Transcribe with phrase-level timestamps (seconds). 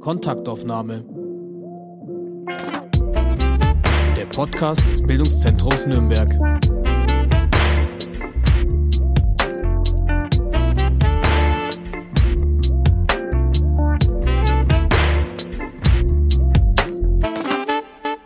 [0.00, 1.02] Kontaktaufnahme.
[4.16, 6.28] Der Podcast des Bildungszentrums Nürnberg.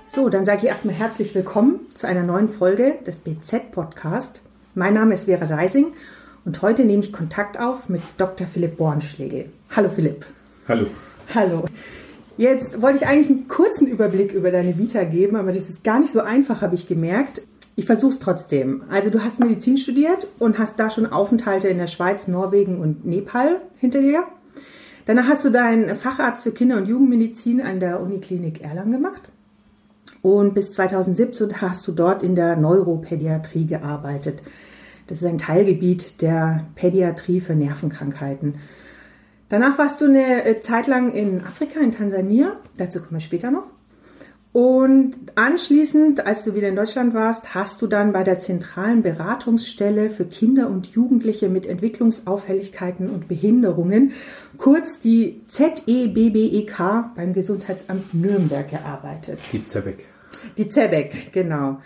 [0.05, 4.41] So, dann sage ich erstmal herzlich willkommen zu einer neuen Folge des BZ Podcast.
[4.75, 5.93] Mein Name ist Vera Reising
[6.45, 8.47] und heute nehme ich Kontakt auf mit Dr.
[8.47, 9.51] Philipp Bornschlegel.
[9.75, 10.27] Hallo Philipp.
[10.69, 10.87] Hallo.
[11.35, 11.65] Hallo.
[12.37, 16.01] Jetzt wollte ich eigentlich einen kurzen Überblick über deine Vita geben, aber das ist gar
[16.01, 17.43] nicht so einfach, habe ich gemerkt.
[17.77, 18.83] Ich versuche es trotzdem.
[18.91, 23.05] Also du hast Medizin studiert und hast da schon Aufenthalte in der Schweiz, Norwegen und
[23.05, 24.25] Nepal hinter dir.
[25.07, 29.23] Danach hast du deinen Facharzt für Kinder- und Jugendmedizin an der Uniklinik Erlangen gemacht.
[30.23, 34.41] Und bis 2017 hast du dort in der Neuropädiatrie gearbeitet.
[35.11, 38.55] Das ist ein Teilgebiet der Pädiatrie für Nervenkrankheiten.
[39.49, 42.57] Danach warst du eine äh, Zeit lang in Afrika, in Tansania.
[42.77, 43.65] Dazu kommen wir später noch.
[44.53, 50.11] Und anschließend, als du wieder in Deutschland warst, hast du dann bei der zentralen Beratungsstelle
[50.11, 54.13] für Kinder und Jugendliche mit Entwicklungsauffälligkeiten und Behinderungen,
[54.59, 59.41] kurz die ZEBBEK beim Gesundheitsamt Nürnberg gearbeitet.
[59.53, 60.07] Die ZEBEK.
[60.57, 61.79] Die ZEBEK, genau.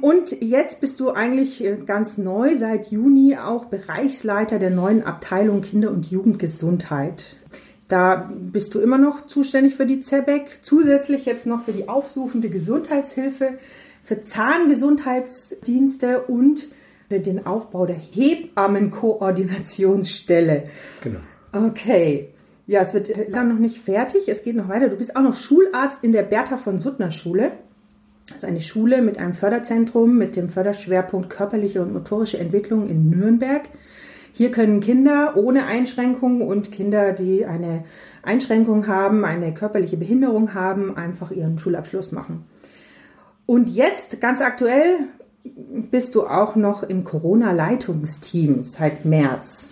[0.00, 5.60] Und jetzt bist du eigentlich äh, ganz neu, seit Juni auch Bereichsleiter der neuen Abteilung
[5.60, 7.36] Kinder- und Jugendgesundheit.
[7.88, 12.48] Da bist du immer noch zuständig für die ZEBEC, zusätzlich jetzt noch für die aufsuchende
[12.48, 13.58] Gesundheitshilfe,
[14.02, 16.66] für Zahngesundheitsdienste und
[17.08, 20.64] für den Aufbau der Hebammenkoordinationsstelle.
[21.02, 21.20] Genau.
[21.52, 22.30] Okay.
[22.66, 24.28] Ja, es wird dann noch nicht fertig.
[24.28, 24.88] Es geht noch weiter.
[24.88, 27.52] Du bist auch noch Schularzt in der Bertha von Suttner Schule.
[28.26, 33.62] Ist eine Schule mit einem Förderzentrum mit dem Förderschwerpunkt körperliche und motorische Entwicklung in Nürnberg.
[34.32, 37.84] Hier können Kinder ohne Einschränkung und Kinder, die eine
[38.22, 42.44] Einschränkung haben, eine körperliche Behinderung haben, einfach ihren Schulabschluss machen.
[43.46, 45.00] Und jetzt, ganz aktuell,
[45.44, 49.68] bist du auch noch im Corona-Leitungsteam seit März.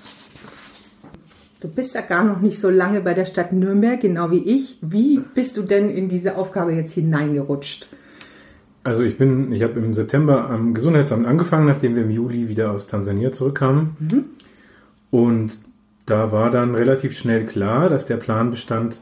[1.61, 4.77] Du bist ja gar noch nicht so lange bei der Stadt Nürnberg, genau wie ich.
[4.83, 7.87] Wie bist du denn in diese Aufgabe jetzt hineingerutscht?
[8.85, 12.73] Also ich bin, ich habe im September am Gesundheitsamt angefangen, nachdem wir im Juli wieder
[12.73, 13.97] aus Tansania zurückkamen.
[13.99, 14.25] Mhm.
[15.11, 15.61] Und
[16.07, 19.01] da war dann relativ schnell klar, dass der Plan bestand,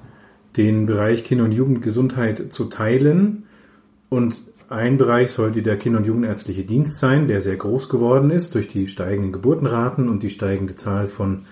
[0.57, 3.45] den Bereich Kinder- und Jugendgesundheit zu teilen.
[4.11, 8.55] Und ein Bereich sollte der Kinder- und Jugendärztliche Dienst sein, der sehr groß geworden ist
[8.55, 11.43] durch die steigenden Geburtenraten und die steigende Zahl von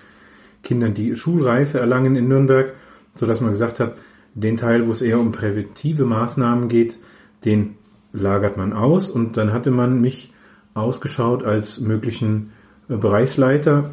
[0.61, 2.73] Kindern, die Schulreife erlangen in Nürnberg,
[3.15, 3.97] sodass man gesagt hat,
[4.35, 6.99] den Teil, wo es eher um präventive Maßnahmen geht,
[7.45, 7.75] den
[8.11, 10.33] lagert man aus und dann hatte man mich
[10.73, 12.51] ausgeschaut als möglichen
[12.89, 13.91] äh, Bereichsleiter,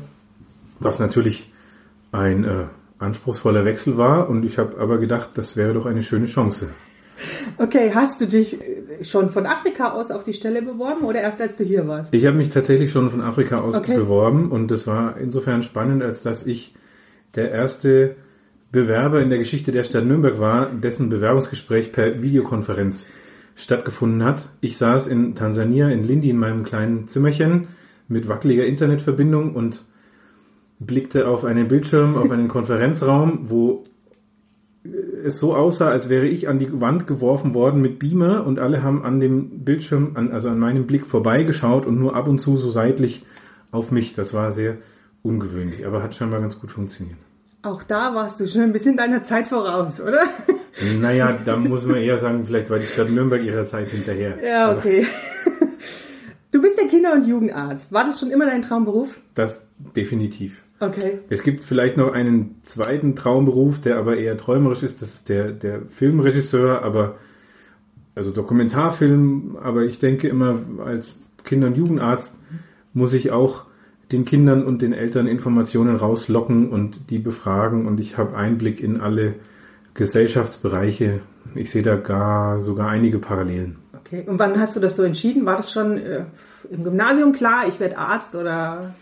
[0.78, 1.52] was natürlich
[2.12, 2.64] ein äh,
[2.98, 6.68] anspruchsvoller Wechsel war und ich habe aber gedacht, das wäre doch eine schöne Chance.
[7.58, 11.40] Okay, hast du dich äh, schon von Afrika aus auf die Stelle beworben oder erst
[11.40, 12.12] als du hier warst?
[12.12, 13.96] Ich habe mich tatsächlich schon von Afrika aus okay.
[13.96, 16.74] beworben und das war insofern spannend, als dass ich
[17.34, 18.16] der erste
[18.72, 23.06] Bewerber in der Geschichte der Stadt Nürnberg war, dessen Bewerbungsgespräch per Videokonferenz
[23.56, 24.50] stattgefunden hat.
[24.60, 27.68] Ich saß in Tansania, in Lindi, in meinem kleinen Zimmerchen
[28.06, 29.84] mit wackeliger Internetverbindung und
[30.78, 33.82] blickte auf einen Bildschirm, auf einen Konferenzraum, wo
[35.24, 38.82] es so aussah, als wäre ich an die Wand geworfen worden mit Beamer und alle
[38.82, 42.56] haben an dem Bildschirm, an, also an meinem Blick vorbeigeschaut und nur ab und zu
[42.56, 43.24] so seitlich
[43.72, 44.12] auf mich.
[44.12, 44.76] Das war sehr
[45.22, 47.18] ungewöhnlich, aber hat scheinbar ganz gut funktioniert.
[47.66, 50.20] Auch da warst du schon ein bisschen deiner Zeit voraus, oder?
[51.00, 54.38] Naja, da muss man eher sagen, vielleicht war die Stadt Nürnberg ihrer Zeit hinterher.
[54.40, 55.04] Ja, okay.
[56.52, 57.92] Du bist der Kinder- und Jugendarzt.
[57.92, 59.18] War das schon immer dein Traumberuf?
[59.34, 59.66] Das
[59.96, 60.62] definitiv.
[60.78, 61.18] Okay.
[61.28, 65.02] Es gibt vielleicht noch einen zweiten Traumberuf, der aber eher träumerisch ist.
[65.02, 67.16] Das ist der, der Filmregisseur, aber
[68.14, 69.58] also Dokumentarfilm.
[69.60, 72.38] Aber ich denke immer, als Kinder- und Jugendarzt
[72.92, 73.64] muss ich auch
[74.12, 77.86] den Kindern und den Eltern Informationen rauslocken und die befragen.
[77.86, 79.34] Und ich habe Einblick in alle
[79.94, 81.20] Gesellschaftsbereiche.
[81.54, 83.76] Ich sehe da gar sogar einige Parallelen.
[83.92, 84.24] Okay.
[84.26, 85.46] Und wann hast du das so entschieden?
[85.46, 86.24] War das schon äh,
[86.70, 88.94] im Gymnasium klar, ich werde Arzt oder?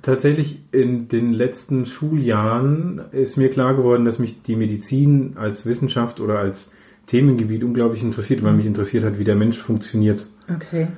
[0.00, 6.18] Tatsächlich in den letzten Schuljahren ist mir klar geworden, dass mich die Medizin als Wissenschaft
[6.18, 6.72] oder als
[7.06, 10.26] Themengebiet unglaublich interessiert, weil mich interessiert hat, wie der Mensch funktioniert.
[10.52, 10.88] Okay.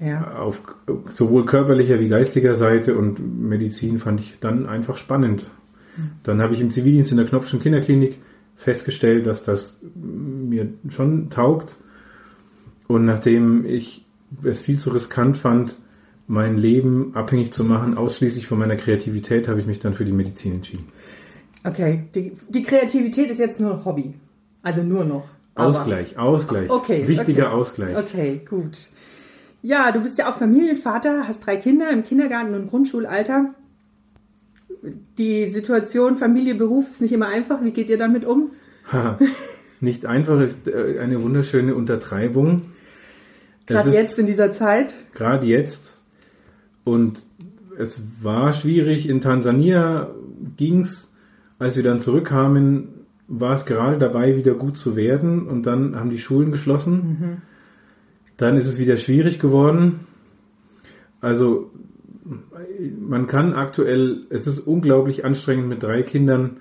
[0.00, 0.34] Ja.
[0.38, 0.62] Auf
[1.08, 5.46] sowohl körperlicher wie geistiger Seite und Medizin fand ich dann einfach spannend.
[5.96, 6.10] Hm.
[6.22, 8.18] Dann habe ich im Zivildienst in der Knopfschen Kinderklinik
[8.56, 11.76] festgestellt, dass das mir schon taugt.
[12.86, 14.04] Und nachdem ich
[14.42, 15.76] es viel zu riskant fand,
[16.26, 20.12] mein Leben abhängig zu machen, ausschließlich von meiner Kreativität, habe ich mich dann für die
[20.12, 20.88] Medizin entschieden.
[21.64, 24.14] Okay, die, die Kreativität ist jetzt nur Hobby.
[24.62, 25.24] Also nur noch.
[25.54, 26.70] Aber- Ausgleich, Ausgleich.
[26.70, 27.06] Okay.
[27.06, 27.54] Wichtiger okay.
[27.54, 27.96] Ausgleich.
[27.96, 28.76] Okay, gut.
[29.64, 33.54] Ja, du bist ja auch Familienvater, hast drei Kinder im Kindergarten und Grundschulalter.
[35.16, 37.64] Die Situation Familie, Beruf ist nicht immer einfach.
[37.64, 38.50] Wie geht ihr damit um?
[39.80, 42.62] Nicht einfach ist äh, eine wunderschöne Untertreibung.
[43.66, 44.94] Es Gerade jetzt in dieser Zeit.
[45.14, 45.96] gerade jetzt.
[46.84, 47.24] Und
[47.78, 49.08] es war schwierig.
[49.08, 50.10] In Tansania
[50.58, 51.14] ging's,
[51.58, 52.88] als wir dann zurückkamen,
[53.28, 55.48] war es gerade dabei, wieder gut zu werden.
[55.48, 57.40] Und dann haben die Schulen geschlossen.
[58.36, 60.00] Dann ist es wieder schwierig geworden.
[61.20, 61.70] Also
[63.00, 66.58] man kann aktuell, es ist unglaublich anstrengend mit drei Kindern,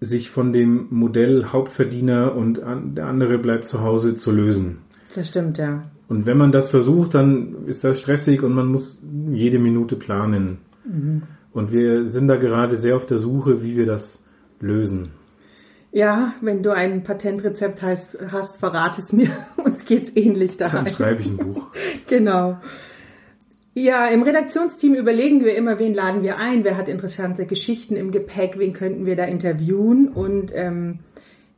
[0.00, 4.78] sich von dem Modell Hauptverdiener und an, der andere bleibt zu Hause zu lösen.
[5.14, 5.82] Das stimmt, ja.
[6.08, 9.00] Und wenn man das versucht, dann ist das stressig und man muss
[9.30, 10.58] jede Minute planen.
[11.52, 14.22] Und wir sind da gerade sehr auf der Suche, wie wir das
[14.60, 15.10] lösen.
[15.92, 19.30] Ja, wenn du ein Patentrezept heißt, hast, verrate es mir.
[19.56, 20.86] Uns geht's ähnlich Dann daheim.
[20.86, 21.68] schreibe ich ein Buch.
[22.06, 22.58] Genau.
[23.72, 28.10] Ja, im Redaktionsteam überlegen wir immer, wen laden wir ein, wer hat interessante Geschichten im
[28.10, 30.08] Gepäck, wen könnten wir da interviewen.
[30.08, 30.98] Und ähm,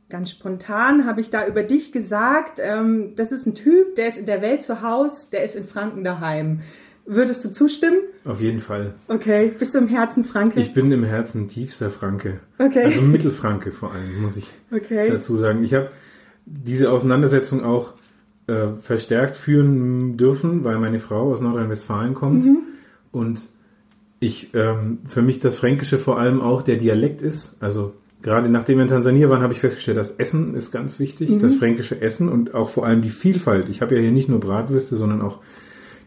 [0.09, 4.19] ganz spontan habe ich da über dich gesagt, ähm, das ist ein Typ, der ist
[4.19, 6.61] in der Welt zu Hause, der ist in Franken daheim.
[7.05, 7.97] Würdest du zustimmen?
[8.23, 8.95] Auf jeden Fall.
[9.09, 9.51] Okay.
[9.59, 10.59] Bist du im Herzen Franke?
[10.61, 12.39] Ich bin im Herzen tiefster Franke.
[12.59, 12.83] Okay.
[12.85, 15.09] Also Mittelfranke vor allem, muss ich Okay.
[15.09, 15.63] dazu sagen.
[15.63, 15.89] Ich habe
[16.45, 17.93] diese Auseinandersetzung auch
[18.47, 22.45] äh, verstärkt führen dürfen, weil meine Frau aus Nordrhein-Westfalen kommt.
[23.11, 23.41] Und
[24.19, 27.57] ich ähm, für mich das Fränkische vor allem auch der Dialekt ist.
[27.59, 31.29] Also gerade nachdem wir in Tansania waren, habe ich festgestellt, das Essen ist ganz wichtig,
[31.41, 33.67] das fränkische Essen und auch vor allem die Vielfalt.
[33.67, 35.39] Ich habe ja hier nicht nur Bratwürste, sondern auch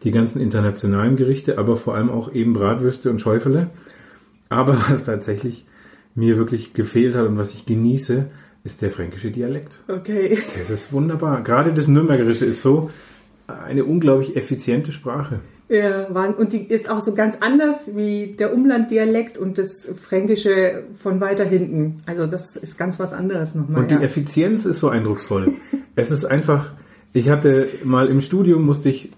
[0.03, 3.71] die ganzen internationalen Gerichte, aber vor allem auch eben Bratwürste und Schäufele.
[4.49, 5.67] Aber was tatsächlich
[6.15, 8.27] mir wirklich gefehlt hat und was ich genieße,
[8.65, 9.79] ist der fränkische Dialekt.
[9.87, 10.39] Okay.
[10.59, 11.43] Das ist wunderbar.
[11.43, 12.91] Gerade das Nürnbergerische ist so
[13.47, 15.41] eine unglaublich effiziente Sprache.
[15.69, 21.21] Ja, und die ist auch so ganz anders wie der Umlanddialekt und das Fränkische von
[21.21, 21.97] weiter hinten.
[22.07, 23.83] Also das ist ganz was anderes nochmal.
[23.83, 24.01] Und die ja.
[24.01, 25.53] Effizienz ist so eindrucksvoll.
[25.97, 26.73] es ist einfach,
[27.13, 29.11] ich hatte mal im Studium, musste ich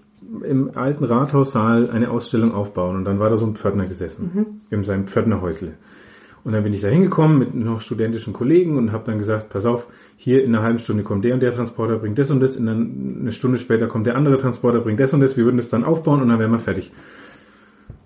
[0.43, 4.83] im alten Rathaussaal eine Ausstellung aufbauen und dann war da so ein Pförtner gesessen, in
[4.83, 5.73] seinem Pförtnerhäusle.
[6.43, 9.65] Und dann bin ich da hingekommen mit noch studentischen Kollegen und habe dann gesagt, pass
[9.65, 12.55] auf, hier in einer halben Stunde kommt der und der Transporter, bringt das und das,
[12.55, 15.57] in einer, eine Stunde später kommt der andere Transporter, bringt das und das, wir würden
[15.57, 16.91] das dann aufbauen und dann wären wir fertig.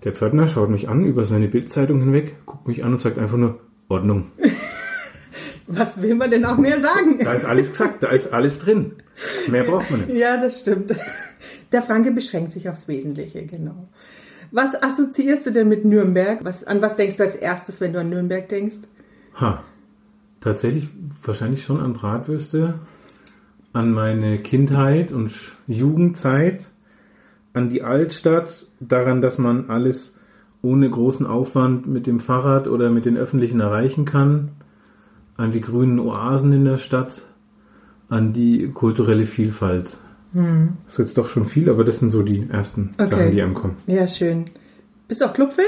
[0.02, 3.38] Der Pförtner schaut mich an über seine Bildzeitung hinweg, guckt mich an und sagt einfach
[3.38, 4.32] nur, Ordnung.
[5.66, 7.18] Was will man denn auch mehr sagen?
[7.22, 8.92] Da ist alles gesagt, da ist alles drin.
[9.48, 10.16] Mehr braucht man nicht.
[10.16, 10.94] Ja, das stimmt.
[11.74, 13.88] Der Franke beschränkt sich aufs Wesentliche, genau.
[14.52, 16.44] Was assoziierst du denn mit Nürnberg?
[16.44, 18.76] Was, an was denkst du als erstes, wenn du an Nürnberg denkst?
[19.40, 19.60] Ha.
[20.38, 20.86] Tatsächlich
[21.24, 22.78] wahrscheinlich schon an Bratwürste,
[23.72, 25.32] an meine Kindheit und
[25.66, 26.70] Jugendzeit,
[27.54, 30.14] an die Altstadt, daran, dass man alles
[30.62, 34.50] ohne großen Aufwand mit dem Fahrrad oder mit den Öffentlichen erreichen kann,
[35.36, 37.22] an die grünen Oasen in der Stadt,
[38.08, 39.96] an die kulturelle Vielfalt.
[40.34, 43.06] Das ist jetzt doch schon viel, aber das sind so die ersten Okay.
[43.10, 43.76] Sachen, die einem kommen.
[43.86, 44.46] Ja, schön.
[45.06, 45.64] Bist du auch Clubfan?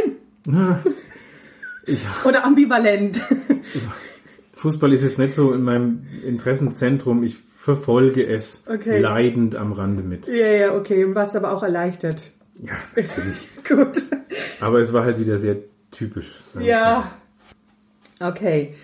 [0.47, 0.83] Na,
[2.25, 3.21] Oder ambivalent?
[4.55, 7.23] Fußball ist jetzt nicht so in meinem Interessenzentrum.
[7.23, 8.99] Ich verfolge es Okay.
[9.01, 10.27] leidend am Rande mit.
[10.27, 11.15] ja, ja, okay.
[11.15, 12.33] Warst aber auch erleichtert.
[12.61, 13.49] Ja, natürlich.
[13.69, 14.03] Gut.
[14.61, 15.59] Aber es war halt wieder sehr
[15.93, 16.35] typisch.
[16.59, 17.09] Ja.
[18.19, 18.75] Okay.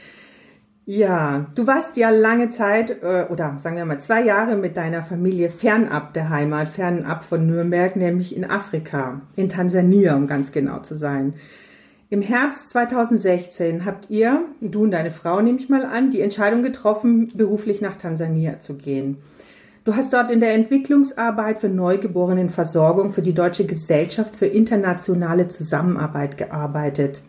[0.94, 5.02] Ja, du warst ja lange Zeit äh, oder sagen wir mal zwei Jahre mit deiner
[5.02, 10.80] Familie fernab der Heimat, fernab von Nürnberg, nämlich in Afrika, in Tansania, um ganz genau
[10.80, 11.32] zu sein.
[12.11, 16.62] Im Herbst 2016 habt ihr, du und deine Frau nehme ich mal an, die Entscheidung
[16.62, 19.16] getroffen, beruflich nach Tansania zu gehen.
[19.84, 26.37] Du hast dort in der Entwicklungsarbeit für Neugeborenenversorgung für die Deutsche Gesellschaft für internationale Zusammenarbeit
[26.37, 27.22] gearbeitet.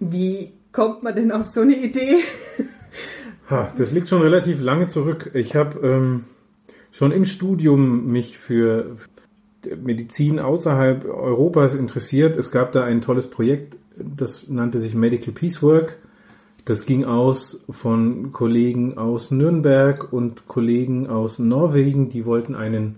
[0.00, 2.18] Wie kommt man denn auf so eine Idee?
[3.48, 5.30] Ha, das liegt schon relativ lange zurück.
[5.32, 6.24] Ich habe ähm,
[6.90, 8.96] schon im Studium mich für
[9.80, 12.36] Medizin außerhalb Europas interessiert.
[12.36, 15.96] Es gab da ein tolles Projekt, das nannte sich Medical Piecework.
[16.64, 22.96] Das ging aus von Kollegen aus Nürnberg und Kollegen aus Norwegen, die wollten einen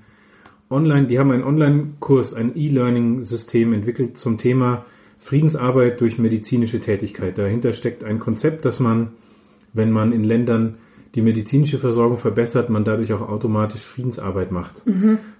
[0.70, 4.86] Online, die haben einen Online-Kurs, ein E-Learning-System entwickelt zum Thema
[5.18, 7.38] Friedensarbeit durch medizinische Tätigkeit.
[7.38, 9.08] Dahinter steckt ein Konzept, dass man,
[9.72, 10.76] wenn man in Ländern
[11.14, 14.82] die medizinische Versorgung verbessert, man dadurch auch automatisch Friedensarbeit macht.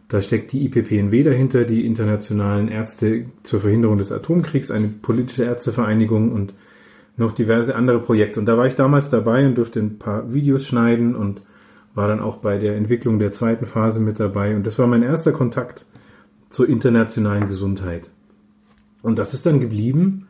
[0.08, 6.32] Da steckt die IPPNW dahinter, die Internationalen Ärzte zur Verhinderung des Atomkriegs, eine politische Ärztevereinigung
[6.32, 6.54] und
[7.18, 8.40] noch diverse andere Projekte.
[8.40, 11.42] Und da war ich damals dabei und durfte ein paar Videos schneiden und
[11.94, 14.56] war dann auch bei der Entwicklung der zweiten Phase mit dabei.
[14.56, 15.84] Und das war mein erster Kontakt
[16.48, 18.08] zur internationalen Gesundheit.
[19.02, 20.28] Und das ist dann geblieben.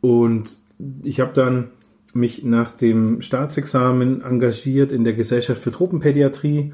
[0.00, 0.58] Und
[1.02, 1.68] ich habe dann
[2.14, 6.72] mich nach dem Staatsexamen engagiert in der Gesellschaft für Tropenpädiatrie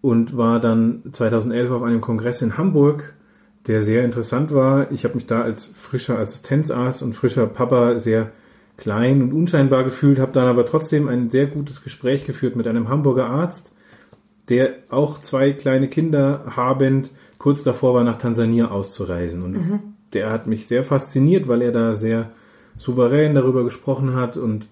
[0.00, 3.14] und war dann 2011 auf einem Kongress in Hamburg,
[3.66, 4.90] der sehr interessant war.
[4.92, 8.30] Ich habe mich da als frischer Assistenzarzt und frischer Papa sehr
[8.76, 12.88] klein und unscheinbar gefühlt, habe dann aber trotzdem ein sehr gutes Gespräch geführt mit einem
[12.88, 13.74] Hamburger Arzt,
[14.48, 19.42] der auch zwei kleine Kinder habend kurz davor war, nach Tansania auszureisen.
[19.42, 19.95] Und mhm.
[20.12, 22.30] Der hat mich sehr fasziniert, weil er da sehr
[22.76, 24.68] souverän darüber gesprochen hat und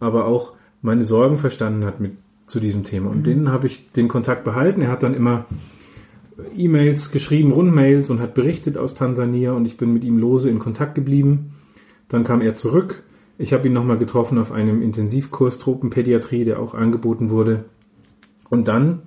[0.00, 2.12] aber auch meine Sorgen verstanden hat mit
[2.46, 3.10] zu diesem Thema.
[3.10, 3.24] Und mhm.
[3.24, 4.82] denen habe ich den Kontakt behalten.
[4.82, 5.46] Er hat dann immer
[6.56, 10.58] E-Mails geschrieben, Rundmails und hat berichtet aus Tansania und ich bin mit ihm lose in
[10.58, 11.52] Kontakt geblieben.
[12.08, 13.02] Dann kam er zurück.
[13.38, 17.64] Ich habe ihn nochmal getroffen auf einem Intensivkurs Tropenpädiatrie, der auch angeboten wurde.
[18.48, 19.02] Und dann,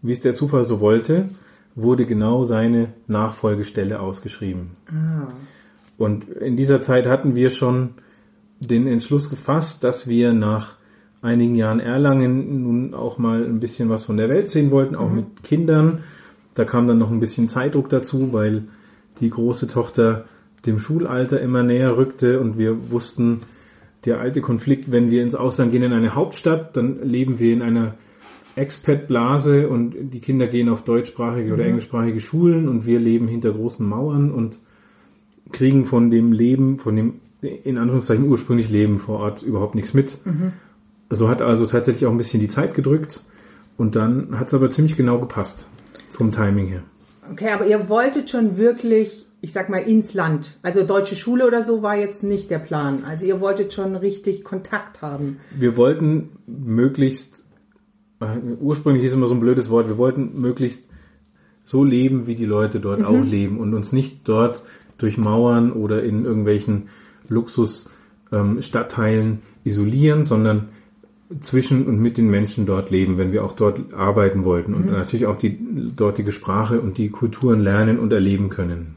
[0.00, 1.28] wie es der Zufall so wollte,
[1.76, 4.70] wurde genau seine Nachfolgestelle ausgeschrieben.
[4.88, 5.28] Ah.
[5.98, 7.90] Und in dieser Zeit hatten wir schon
[8.60, 10.74] den Entschluss gefasst, dass wir nach
[11.22, 15.08] einigen Jahren Erlangen nun auch mal ein bisschen was von der Welt sehen wollten, auch
[15.08, 15.16] mhm.
[15.16, 16.00] mit Kindern.
[16.54, 18.64] Da kam dann noch ein bisschen Zeitdruck dazu, weil
[19.20, 20.24] die große Tochter
[20.64, 23.40] dem Schulalter immer näher rückte und wir wussten,
[24.04, 27.62] der alte Konflikt, wenn wir ins Ausland gehen in eine Hauptstadt, dann leben wir in
[27.62, 27.94] einer
[28.56, 31.52] Expat-Blase und die Kinder gehen auf deutschsprachige mhm.
[31.52, 34.58] oder englischsprachige Schulen und wir leben hinter großen Mauern und
[35.52, 40.18] kriegen von dem Leben, von dem in Anführungszeichen ursprünglich Leben vor Ort überhaupt nichts mit.
[40.24, 40.52] Mhm.
[41.10, 43.20] So hat also tatsächlich auch ein bisschen die Zeit gedrückt
[43.76, 45.68] und dann hat es aber ziemlich genau gepasst
[46.10, 46.82] vom Timing her.
[47.30, 50.58] Okay, aber ihr wolltet schon wirklich, ich sag mal, ins Land.
[50.62, 53.04] Also deutsche Schule oder so war jetzt nicht der Plan.
[53.04, 55.38] Also ihr wolltet schon richtig Kontakt haben.
[55.50, 57.44] Wir wollten möglichst,
[58.60, 60.88] ursprünglich ist immer so ein blödes Wort, wir wollten möglichst
[61.64, 63.06] so leben, wie die Leute dort mhm.
[63.06, 64.62] auch leben und uns nicht dort
[64.98, 66.88] durch Mauern oder in irgendwelchen
[67.28, 70.68] Luxusstadtteilen ähm, isolieren, sondern
[71.40, 74.92] zwischen und mit den Menschen dort leben, wenn wir auch dort arbeiten wollten und mhm.
[74.92, 75.58] natürlich auch die
[75.94, 78.94] dortige Sprache und die Kulturen lernen und erleben können.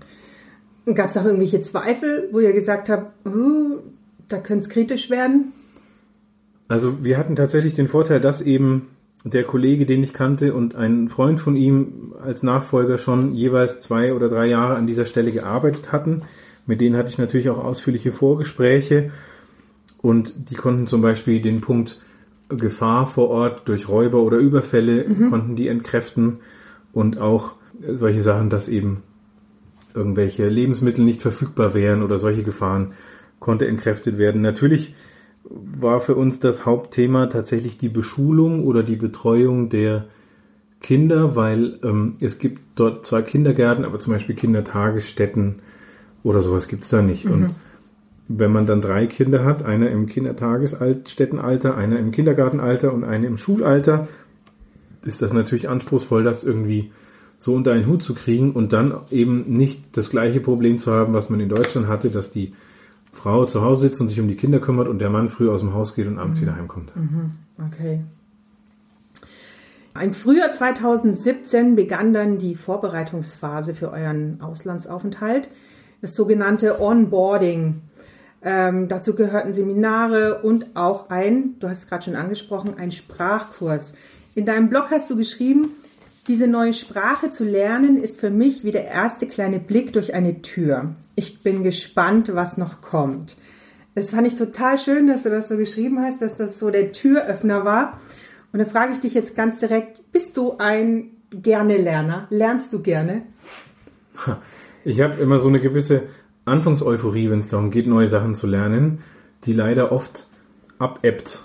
[0.94, 3.80] Gab es auch irgendwelche Zweifel, wo ihr gesagt habt, uh,
[4.28, 5.54] da könnte es kritisch werden?
[6.68, 8.88] Also wir hatten tatsächlich den Vorteil, dass eben
[9.24, 14.14] der Kollege, den ich kannte und ein Freund von ihm als Nachfolger schon jeweils zwei
[14.14, 16.22] oder drei Jahre an dieser Stelle gearbeitet hatten.
[16.66, 19.12] Mit denen hatte ich natürlich auch ausführliche Vorgespräche
[20.02, 22.02] und die konnten zum Beispiel den Punkt
[22.50, 25.30] Gefahr vor Ort durch Räuber oder Überfälle mhm.
[25.30, 26.40] konnten die entkräften
[26.94, 27.54] und auch
[27.88, 29.04] solche Sachen, dass eben
[29.94, 32.94] irgendwelche Lebensmittel nicht verfügbar wären oder solche Gefahren
[33.40, 34.42] konnte entkräftet werden.
[34.42, 34.96] Natürlich
[35.44, 40.06] war für uns das Hauptthema tatsächlich die Beschulung oder die Betreuung der
[40.82, 45.56] Kinder, weil ähm, es gibt dort zwar Kindergärten, aber zum Beispiel Kindertagesstätten
[46.24, 47.26] oder sowas gibt es da nicht.
[47.26, 47.32] Mhm.
[47.32, 47.56] Und
[48.28, 53.38] wenn man dann drei Kinder hat, einer im Kindertagesstättenalter, einer im Kindergartenalter und einer im
[53.38, 54.08] Schulalter,
[55.04, 56.92] ist das natürlich anspruchsvoll, das irgendwie
[57.38, 61.14] so unter einen Hut zu kriegen und dann eben nicht das gleiche Problem zu haben,
[61.14, 62.54] was man in Deutschland hatte, dass die
[63.12, 65.62] Frau zu Hause sitzt und sich um die Kinder kümmert und der Mann früh aus
[65.62, 66.44] dem Haus geht und abends mhm.
[66.44, 66.96] wieder heimkommt.
[66.96, 67.32] Mhm.
[67.68, 68.02] Okay.
[70.02, 75.50] Im Frühjahr 2017 begann dann die Vorbereitungsphase für euren Auslandsaufenthalt,
[76.02, 77.82] das sogenannte Onboarding.
[78.42, 83.94] Ähm, dazu gehörten Seminare und auch ein, du hast es gerade schon angesprochen, ein Sprachkurs.
[84.36, 85.72] In deinem Blog hast du geschrieben,
[86.30, 90.44] diese neue Sprache zu lernen ist für mich wie der erste kleine Blick durch eine
[90.44, 90.94] Tür.
[91.16, 93.36] Ich bin gespannt, was noch kommt.
[93.96, 96.92] Das fand ich total schön, dass du das so geschrieben hast, dass das so der
[96.92, 98.00] Türöffner war.
[98.54, 102.28] Und da frage ich dich jetzt ganz direkt, bist du ein gerne Lerner?
[102.30, 103.24] Lernst du gerne?
[104.86, 106.04] Ich habe immer so eine gewisse
[106.46, 109.00] Anfangseuphorie, wenn es darum geht, neue Sachen zu lernen,
[109.46, 110.28] die leider oft
[110.78, 111.40] abebbt.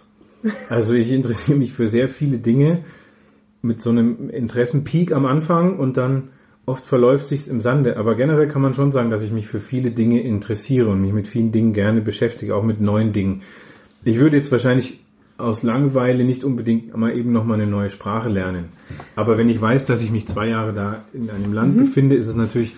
[0.69, 2.85] Also ich interessiere mich für sehr viele Dinge,
[3.65, 6.29] mit so einem Interessenpeak am Anfang und dann
[6.67, 7.97] oft verläuft sich's im Sande.
[7.97, 11.13] Aber generell kann man schon sagen, dass ich mich für viele Dinge interessiere und mich
[11.13, 13.43] mit vielen Dingen gerne beschäftige, auch mit neuen Dingen.
[14.05, 15.01] Ich würde jetzt wahrscheinlich
[15.37, 18.67] aus Langeweile nicht unbedingt mal eben noch mal eine neue Sprache lernen.
[19.17, 21.81] Aber wenn ich weiß, dass ich mich zwei Jahre da in einem Land mhm.
[21.81, 22.77] befinde, ist es natürlich,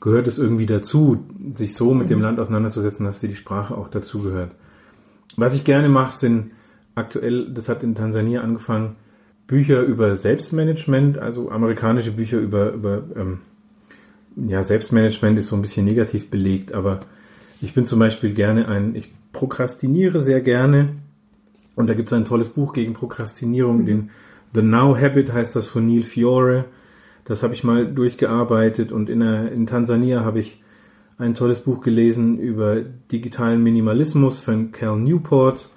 [0.00, 3.88] gehört es irgendwie dazu, sich so mit dem Land auseinanderzusetzen, dass dir die Sprache auch
[3.88, 4.52] dazu gehört.
[5.36, 6.50] Was ich gerne mache, sind
[6.94, 8.96] aktuell, das hat in Tansania angefangen,
[9.46, 13.38] Bücher über Selbstmanagement, also amerikanische Bücher über, über ähm,
[14.36, 17.00] ja, Selbstmanagement ist so ein bisschen negativ belegt, aber
[17.60, 20.90] ich bin zum Beispiel gerne ein, ich prokrastiniere sehr gerne
[21.76, 23.86] und da gibt es ein tolles Buch gegen Prokrastinierung, mhm.
[23.86, 24.10] den
[24.54, 26.66] The Now Habit heißt das von Neil Fiore.
[27.24, 30.62] Das habe ich mal durchgearbeitet und in, der, in Tansania habe ich
[31.18, 35.68] ein tolles Buch gelesen über digitalen Minimalismus von Cal Newport.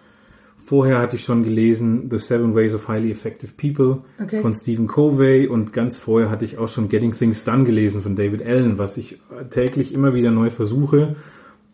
[0.67, 4.41] Vorher hatte ich schon gelesen The Seven Ways of Highly Effective People okay.
[4.41, 8.17] von Stephen Covey und ganz vorher hatte ich auch schon Getting Things Done gelesen von
[8.17, 9.17] David Allen, was ich
[9.49, 11.15] täglich immer wieder neu versuche,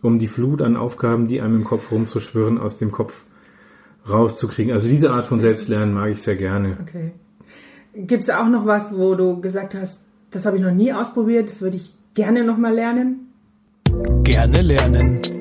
[0.03, 3.23] um die Flut an Aufgaben, die einem im Kopf rumzuschwirren, aus dem Kopf
[4.07, 4.71] rauszukriegen.
[4.71, 6.77] Also diese Art von Selbstlernen mag ich sehr gerne.
[6.83, 7.13] Okay.
[7.95, 11.49] Gibt es auch noch was, wo du gesagt hast, das habe ich noch nie ausprobiert,
[11.49, 13.33] das würde ich gerne noch mal lernen?
[14.21, 15.32] Gerne lernen.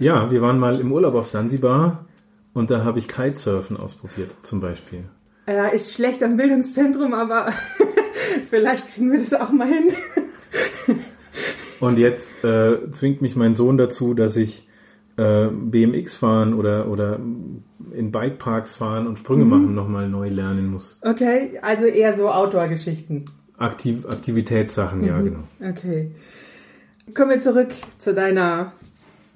[0.00, 2.06] Ja, wir waren mal im Urlaub auf Sansibar
[2.54, 5.04] und da habe ich Kitesurfen ausprobiert, zum Beispiel.
[5.46, 7.48] Ja, ist schlecht am Bildungszentrum, aber
[8.50, 9.92] vielleicht kriegen wir das auch mal hin.
[11.80, 14.66] und jetzt äh, zwingt mich mein Sohn dazu, dass ich
[15.18, 17.20] äh, BMX fahren oder, oder
[17.92, 19.50] in Bikeparks fahren und Sprünge mhm.
[19.50, 20.98] machen nochmal neu lernen muss.
[21.02, 23.26] Okay, also eher so Outdoor-Geschichten.
[23.58, 25.06] Aktiv Aktivitätssachen, mhm.
[25.06, 25.40] ja, genau.
[25.60, 26.12] Okay.
[27.14, 28.72] Kommen wir zurück zu deiner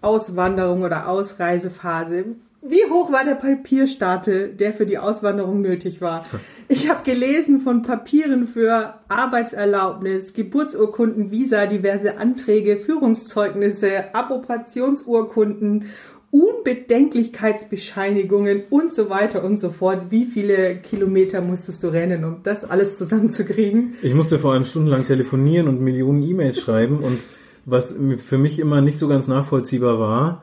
[0.04, 2.36] Auswanderung oder Ausreisephase.
[2.66, 6.24] Wie hoch war der Papierstapel, der für die Auswanderung nötig war?
[6.66, 15.90] Ich habe gelesen von Papieren für Arbeitserlaubnis, Geburtsurkunden, Visa, diverse Anträge, Führungszeugnisse, Appropriationsurkunden,
[16.30, 20.10] Unbedenklichkeitsbescheinigungen und so weiter und so fort.
[20.10, 23.92] Wie viele Kilometer musstest du rennen, um das alles zusammenzukriegen?
[24.00, 27.18] Ich musste vor allem stundenlang telefonieren und Millionen E-Mails schreiben und
[27.64, 30.42] was für mich immer nicht so ganz nachvollziehbar war,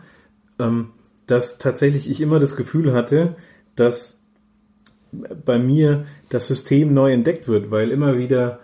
[0.60, 0.90] ähm,
[1.28, 3.36] dass tatsächlich ich immer das Gefühl hatte,
[3.76, 4.22] dass
[5.46, 8.60] bei mir das System neu entdeckt wird, weil immer wieder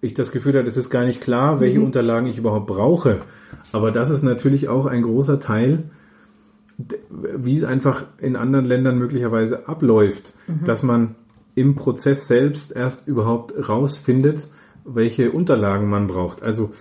[0.00, 1.86] ich das Gefühl hatte, es ist gar nicht klar, welche mhm.
[1.86, 3.18] Unterlagen ich überhaupt brauche.
[3.72, 5.90] Aber das ist natürlich auch ein großer Teil,
[7.10, 10.64] wie es einfach in anderen Ländern möglicherweise abläuft, mhm.
[10.64, 11.16] dass man
[11.56, 14.48] im Prozess selbst erst überhaupt rausfindet,
[14.84, 16.46] welche Unterlagen man braucht.
[16.46, 16.72] Also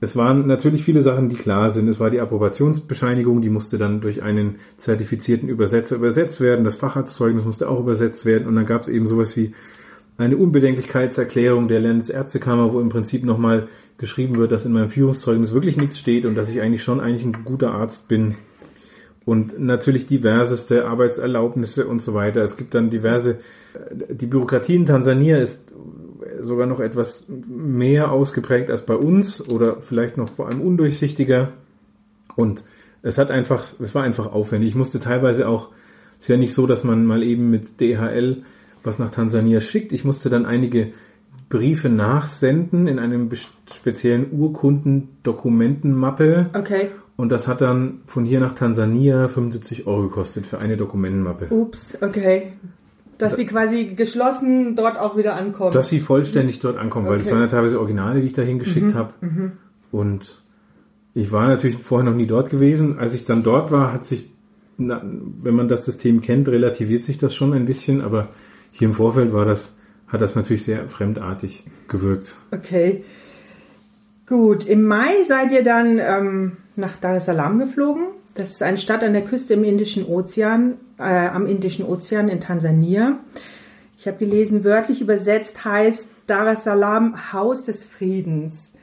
[0.00, 1.88] es waren natürlich viele Sachen, die klar sind.
[1.88, 6.64] Es war die Approbationsbescheinigung, die musste dann durch einen zertifizierten Übersetzer übersetzt werden.
[6.64, 8.46] Das Facharztzeugnis musste auch übersetzt werden.
[8.46, 9.52] Und dann gab es eben sowas wie
[10.16, 13.66] eine Unbedenklichkeitserklärung der Landesärztekammer, wo im Prinzip nochmal
[13.98, 17.24] geschrieben wird, dass in meinem Führungszeugnis wirklich nichts steht und dass ich eigentlich schon eigentlich
[17.24, 18.36] ein guter Arzt bin.
[19.24, 22.42] Und natürlich diverseste Arbeitserlaubnisse und so weiter.
[22.42, 23.38] Es gibt dann diverse,
[24.08, 25.68] die Bürokratie in Tansania ist
[26.42, 31.52] sogar noch etwas mehr ausgeprägt als bei uns oder vielleicht noch vor allem undurchsichtiger.
[32.36, 32.64] Und
[33.02, 34.70] es hat einfach, es war einfach aufwendig.
[34.70, 35.70] Ich musste teilweise auch,
[36.18, 38.42] es ist ja nicht so, dass man mal eben mit DHL
[38.84, 39.92] was nach Tansania schickt.
[39.92, 40.92] Ich musste dann einige
[41.48, 43.30] Briefe nachsenden in einem
[43.70, 46.50] speziellen Urkundendokumentenmappe.
[46.54, 46.88] Okay.
[47.16, 51.46] Und das hat dann von hier nach Tansania 75 Euro gekostet für eine Dokumentenmappe.
[51.50, 52.52] Ups, okay.
[53.18, 55.72] Dass sie quasi geschlossen dort auch wieder ankommen.
[55.72, 57.16] Dass sie vollständig dort ankommen, okay.
[57.16, 58.94] weil das waren ja teilweise Originale, die ich dahin geschickt mhm.
[58.94, 59.14] habe.
[59.20, 59.52] Mhm.
[59.90, 60.40] Und
[61.14, 62.98] ich war natürlich vorher noch nie dort gewesen.
[62.98, 64.30] Als ich dann dort war, hat sich,
[64.76, 68.28] na, wenn man das System kennt, relativiert sich das schon ein bisschen, aber
[68.70, 69.76] hier im Vorfeld war das,
[70.06, 72.36] hat das natürlich sehr fremdartig gewirkt.
[72.52, 73.04] Okay.
[74.26, 78.04] Gut, im Mai seid ihr dann ähm, nach Dar es Salaam geflogen.
[78.38, 82.38] Das ist eine Stadt an der Küste im Indischen Ozean, äh, am Indischen Ozean in
[82.38, 83.18] Tansania.
[83.98, 88.74] Ich habe gelesen, wörtlich übersetzt heißt Dar es Salaam Haus des Friedens.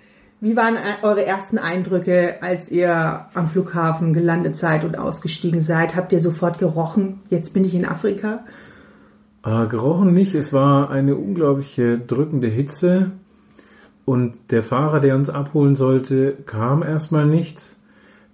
[0.42, 5.96] Wie waren äh, eure ersten Eindrücke, als ihr am Flughafen gelandet seid und ausgestiegen seid?
[5.96, 8.44] Habt ihr sofort gerochen, jetzt bin ich in Afrika?
[9.46, 10.36] Äh, gerochen nicht.
[10.36, 13.12] Es war eine unglaubliche drückende Hitze.
[14.04, 17.75] Und der Fahrer, der uns abholen sollte, kam erstmal nicht.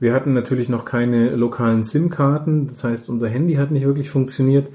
[0.02, 4.68] Wir hatten natürlich noch keine lokalen SIM-Karten, das heißt, unser Handy hat nicht wirklich funktioniert.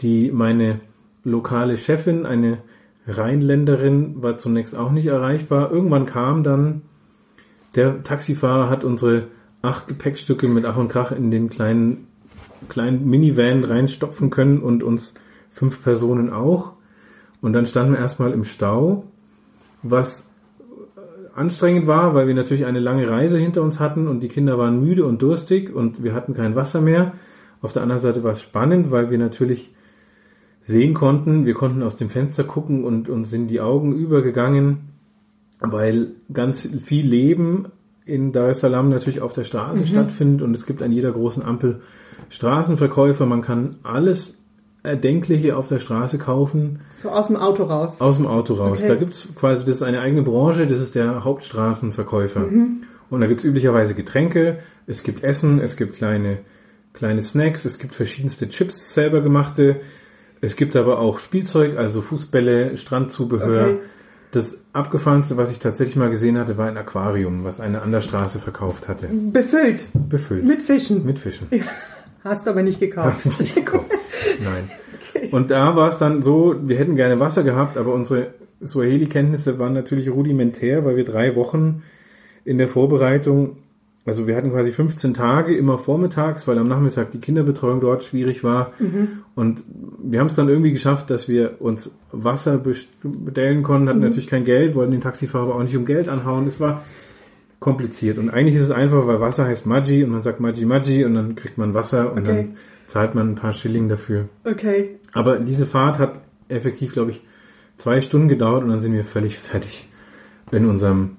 [0.00, 0.80] Die, meine
[1.22, 2.58] lokale Chefin, eine
[3.06, 5.70] Rheinländerin, war zunächst auch nicht erreichbar.
[5.70, 6.82] Irgendwann kam dann
[7.76, 9.28] der Taxifahrer, hat unsere
[9.62, 12.08] acht Gepäckstücke mit Ach und Krach in den kleinen,
[12.68, 15.14] kleinen Minivan reinstopfen können und uns
[15.52, 16.72] fünf Personen auch.
[17.40, 19.04] Und dann standen wir erstmal im Stau,
[19.84, 20.34] was
[21.36, 24.80] anstrengend war, weil wir natürlich eine lange Reise hinter uns hatten und die Kinder waren
[24.80, 27.12] müde und durstig und wir hatten kein Wasser mehr.
[27.60, 29.72] Auf der anderen Seite war es spannend, weil wir natürlich
[30.62, 34.88] sehen konnten, wir konnten aus dem Fenster gucken und uns sind die Augen übergegangen,
[35.60, 37.66] weil ganz viel Leben
[38.04, 41.42] in Dar es Salaam natürlich auf der Straße stattfindet und es gibt an jeder großen
[41.42, 41.80] Ampel
[42.30, 43.26] Straßenverkäufer.
[43.26, 44.45] Man kann alles
[44.86, 48.00] Erdenkliche auf der Straße kaufen, So aus dem Auto raus.
[48.00, 48.78] aus dem Auto raus.
[48.78, 48.88] Okay.
[48.88, 52.44] Da gibt's quasi, das ist eine eigene Branche, das ist der Hauptstraßenverkäufer.
[53.10, 56.38] Und da gibt's üblicherweise Getränke, es gibt Essen, es gibt kleine,
[56.92, 59.76] kleine Snacks, es gibt verschiedenste Chips selber gemachte,
[60.40, 63.66] es gibt aber auch Spielzeug, also Fußbälle, Strandzubehör.
[63.68, 63.76] Okay.
[64.32, 68.00] Das abgefahrenste, was ich tatsächlich mal gesehen hatte, war ein Aquarium, was einer an der
[68.02, 69.06] Straße verkauft hatte.
[69.08, 69.86] Befüllt.
[69.94, 70.44] Befüllt.
[70.44, 71.06] Mit Fischen.
[71.06, 71.46] Mit Fischen.
[72.26, 73.24] Hast aber nicht gekauft.
[73.24, 73.92] Hab ich nicht geguckt.
[74.42, 74.68] Nein.
[75.30, 78.34] Und da war es dann so, wir hätten gerne Wasser gehabt, aber unsere
[78.64, 81.82] Swahili-Kenntnisse waren natürlich rudimentär, weil wir drei Wochen
[82.44, 83.58] in der Vorbereitung,
[84.04, 88.44] also wir hatten quasi 15 Tage immer vormittags, weil am Nachmittag die Kinderbetreuung dort schwierig
[88.44, 88.72] war.
[89.34, 89.62] Und
[90.02, 94.44] wir haben es dann irgendwie geschafft, dass wir uns Wasser bestellen konnten, hatten natürlich kein
[94.44, 96.46] Geld, wollten den Taxifahrer aber auch nicht um Geld anhauen.
[96.46, 96.84] Es war
[97.60, 98.18] kompliziert.
[98.18, 101.14] Und eigentlich ist es einfach, weil Wasser heißt Maggi und man sagt Maggi Maggi und
[101.14, 102.48] dann kriegt man Wasser und Okay.
[102.48, 104.28] dann zahlt man ein paar Schilling dafür.
[104.44, 104.96] Okay.
[105.12, 107.22] Aber diese Fahrt hat effektiv, glaube ich,
[107.76, 109.88] zwei Stunden gedauert und dann sind wir völlig fertig
[110.52, 111.16] in unserem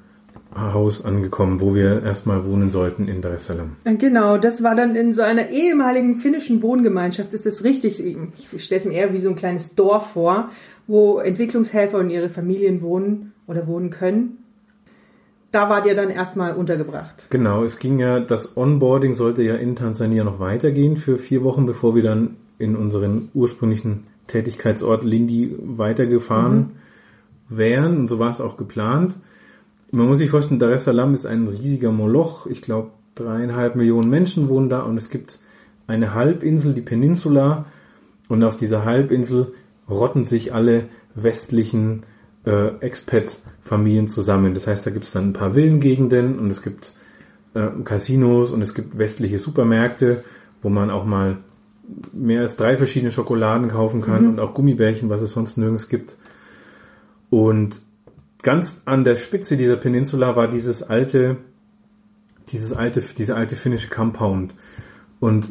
[0.56, 3.76] Haus angekommen, wo wir erstmal wohnen sollten in Dar es Salaam.
[3.84, 7.34] Genau, das war dann in so einer ehemaligen finnischen Wohngemeinschaft.
[7.34, 8.04] Ist das richtig?
[8.04, 10.50] Ich stelle es mir eher wie so ein kleines Dorf vor,
[10.88, 14.38] wo Entwicklungshelfer und ihre Familien wohnen oder wohnen können.
[15.58, 17.32] Da wart ihr dann erstmal untergebracht.
[17.32, 21.66] Genau, es ging ja, das Onboarding sollte ja in Tansania noch weitergehen für vier Wochen,
[21.66, 26.74] bevor wir dann in unseren ursprünglichen Tätigkeitsort Lindi weitergefahren
[27.50, 27.98] wären.
[27.98, 29.16] Und so war es auch geplant.
[29.90, 32.46] Man muss sich vorstellen, Dar es Salaam ist ein riesiger Moloch.
[32.46, 35.40] Ich glaube, dreieinhalb Millionen Menschen wohnen da und es gibt
[35.88, 37.66] eine Halbinsel, die Peninsula.
[38.28, 39.54] Und auf dieser Halbinsel
[39.90, 42.04] rotten sich alle westlichen
[42.48, 44.54] äh, Expat-Familien zusammen.
[44.54, 46.94] Das heißt, da gibt es dann ein paar Villengegenden und es gibt
[47.54, 50.24] äh, Casinos und es gibt westliche Supermärkte,
[50.62, 51.38] wo man auch mal
[52.14, 56.18] mehr als drei verschiedene Schokoladen kaufen kann und auch Gummibärchen, was es sonst nirgends gibt.
[57.30, 57.82] Und
[58.44, 61.38] ganz an der Spitze dieser Peninsula war dieses alte,
[62.52, 64.54] dieses alte, diese alte finnische Compound.
[65.20, 65.48] Und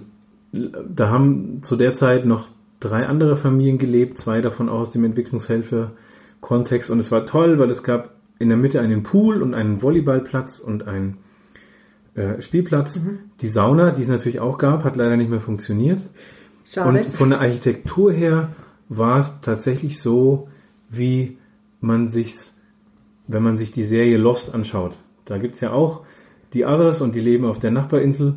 [0.53, 2.49] da haben zu der Zeit noch
[2.81, 5.05] drei andere Familien gelebt, zwei davon auch aus dem
[6.41, 6.91] Entwicklungshelfer-Kontext.
[6.91, 10.59] Und es war toll, weil es gab in der Mitte einen Pool und einen Volleyballplatz
[10.59, 11.19] und einen
[12.15, 13.01] äh, Spielplatz.
[13.41, 16.01] Die Sauna, die es natürlich auch gab, hat leider nicht mehr funktioniert.
[16.65, 16.89] Schade.
[16.89, 18.51] Und von der Architektur her
[18.89, 20.49] war es tatsächlich so,
[20.89, 21.39] wie
[21.81, 22.61] man sich's,
[23.27, 24.95] wenn man sich die Serie Lost anschaut.
[25.25, 26.05] Da gibt's ja auch
[26.53, 28.37] die Others und die leben auf der Nachbarinsel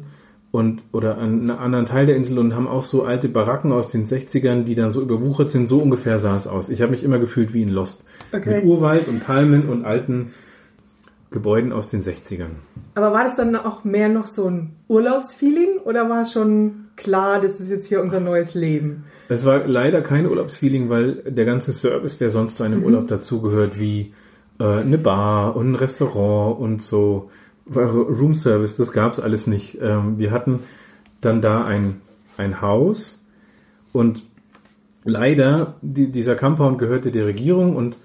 [0.52, 3.90] und oder an einem anderen Teil der Insel und haben auch so alte Baracken aus
[3.90, 5.68] den 60ern, die dann so überwuchert sind.
[5.68, 6.70] So ungefähr sah es aus.
[6.70, 8.04] Ich habe mich immer gefühlt wie in Lost.
[8.32, 8.56] Okay.
[8.56, 10.34] Mit Urwald und Palmen und alten
[11.32, 12.58] Gebäuden aus den 60ern.
[12.96, 17.40] Aber war das dann auch mehr noch so ein Urlaubsfeeling oder war es schon klar,
[17.40, 19.04] das ist jetzt hier unser neues Leben?
[19.30, 23.80] Es war leider kein Urlaubsfeeling, weil der ganze Service, der sonst zu einem Urlaub dazugehört,
[23.80, 24.14] wie
[24.60, 27.30] äh, eine Bar und ein Restaurant und so,
[27.69, 29.77] war Roomservice, das gab's alles nicht.
[29.82, 30.60] Ähm, wir hatten
[31.21, 32.01] dann da ein,
[32.38, 33.21] ein Haus
[33.93, 34.23] und
[35.03, 37.97] leider, die, dieser Compound gehörte der Regierung und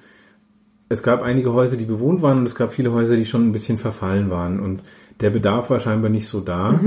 [0.88, 3.52] es gab einige Häuser, die bewohnt waren und es gab viele Häuser, die schon ein
[3.52, 4.82] bisschen verfallen waren und
[5.20, 6.78] der Bedarf war scheinbar nicht so da,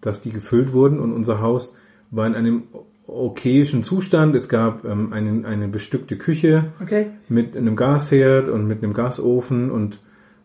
[0.00, 1.76] dass die gefüllt wurden und unser Haus
[2.10, 2.64] war in einem
[3.06, 4.34] okayischen Zustand.
[4.34, 7.06] Es gab ähm, einen, eine bestückte Küche Okay.
[7.28, 10.00] mit einem Gasherd und mit einem Gasofen und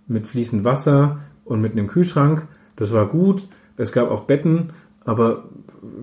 [0.08, 1.20] mit fließend Wasser
[1.50, 2.48] und mit einem Kühlschrank.
[2.76, 3.48] Das war gut.
[3.78, 4.72] Es gab auch Betten,
[5.06, 5.46] aber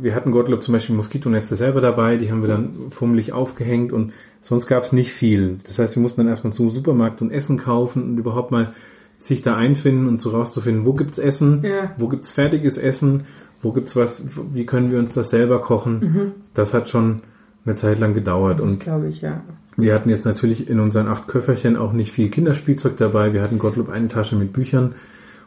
[0.01, 4.13] wir hatten Gottlob zum Beispiel Moskitonetze selber dabei, die haben wir dann fummelig aufgehängt und
[4.41, 5.59] sonst gab es nicht viel.
[5.67, 8.73] Das heißt, wir mussten dann erstmal zum Supermarkt und Essen kaufen und überhaupt mal
[9.19, 11.93] sich da einfinden und so rauszufinden, wo gibt's Essen, Ja.
[11.99, 13.25] wo gibt's fertiges Essen,
[13.63, 16.33] wo gibt's was, wie können wir uns das selber kochen.
[16.55, 17.21] Das hat schon
[17.65, 19.43] eine Zeit lang gedauert Das glaube ich, ja.
[19.77, 23.33] wir hatten jetzt natürlich in unseren acht Köfferchen auch nicht viel Kinderspielzeug dabei.
[23.33, 24.95] Wir hatten Gottlob eine Tasche mit Büchern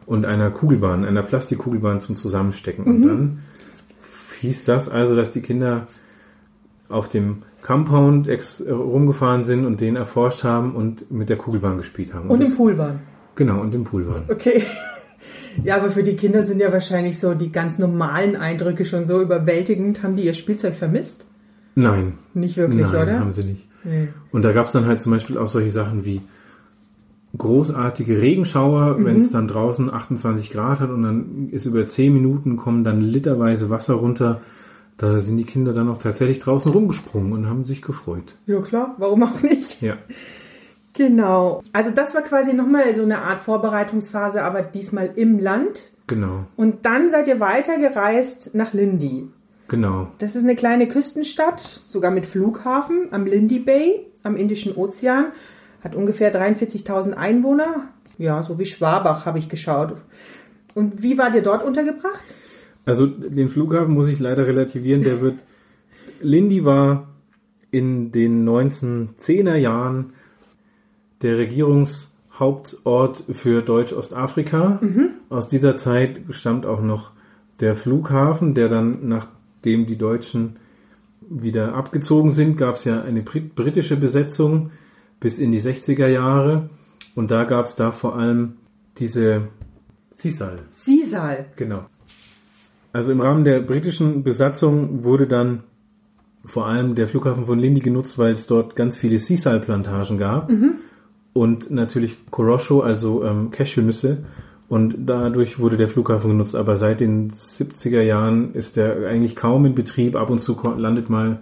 [0.09, 2.83] und einer Kugelbahn, einer Plastikkugelbahn zum Zusammenstecken.
[2.83, 3.39] Und dann
[4.41, 5.85] hieß das also, dass die Kinder
[6.89, 12.15] auf dem Compound äh, rumgefahren sind und den erforscht haben und mit der Kugelbahn gespielt
[12.15, 12.27] haben.
[12.27, 13.01] Und das, im Pool waren.
[13.35, 14.23] Genau, und im Pool waren.
[14.27, 14.63] Okay.
[15.63, 19.21] Ja, aber für die Kinder sind ja wahrscheinlich so die ganz normalen Eindrücke schon so
[19.21, 20.03] überwältigend.
[20.03, 21.25] Haben die ihr Spielzeug vermisst?
[21.75, 23.19] Nein, Nicht wirklich, nein, oder?
[23.19, 23.67] haben sie nicht.
[23.83, 24.07] Nee.
[24.31, 26.21] Und da gab es dann halt zum Beispiel auch solche Sachen wie
[27.37, 32.57] großartige Regenschauer, wenn es dann draußen 28 Grad hat und dann ist über 10 Minuten
[32.57, 34.41] kommen dann literweise Wasser runter.
[34.97, 38.35] Da sind die Kinder dann auch tatsächlich draußen rumgesprungen und haben sich gefreut.
[38.47, 38.95] Ja, klar.
[38.97, 39.81] Warum auch nicht?
[39.81, 39.95] Ja.
[40.93, 41.61] Genau.
[41.71, 45.91] Also das war quasi nochmal so eine Art Vorbereitungsphase, aber diesmal im Land.
[46.07, 49.27] Genau, Und dann seid ihr weitergereist nach Lindy.
[49.67, 50.07] genau.
[50.17, 55.27] Das ist eine kleine Küstenstadt, sogar mit Flughafen am Lindy Bay am Indischen Ozean.
[55.81, 57.89] Hat ungefähr 43.000 Einwohner.
[58.17, 59.95] Ja, so wie Schwabach habe ich geschaut.
[60.73, 62.35] Und wie wart ihr dort untergebracht?
[62.85, 65.03] Also den Flughafen muss ich leider relativieren.
[65.03, 65.35] Der wird.
[66.21, 67.07] Lindy war
[67.71, 70.13] in den 1910er Jahren
[71.21, 74.81] der Regierungshauptort für Deutsch-Ostafrika.
[75.29, 77.11] Aus dieser Zeit stammt auch noch
[77.59, 80.57] der Flughafen, der dann, nachdem die Deutschen
[81.29, 84.71] wieder abgezogen sind, gab es ja eine brit britische Besetzung
[85.19, 86.69] bis in die 60er Jahre.
[87.15, 88.53] Und da gab es da vor allem
[88.97, 89.47] diese
[90.13, 90.59] Sisal.
[90.69, 91.45] Sisal.
[91.55, 91.85] Genau.
[92.91, 95.63] Also im Rahmen der britischen Besatzung wurde dann
[96.45, 100.49] vor allem der Flughafen von Lindy genutzt, weil es dort ganz viele Sisal-Plantagen gab
[101.33, 104.17] und natürlich Corosho, also ähm, Cashewnüsse.
[104.67, 106.55] Und dadurch wurde der Flughafen genutzt.
[106.55, 110.15] Aber seit den 70er Jahren ist der eigentlich kaum in Betrieb.
[110.15, 111.39] Ab und zu landet mal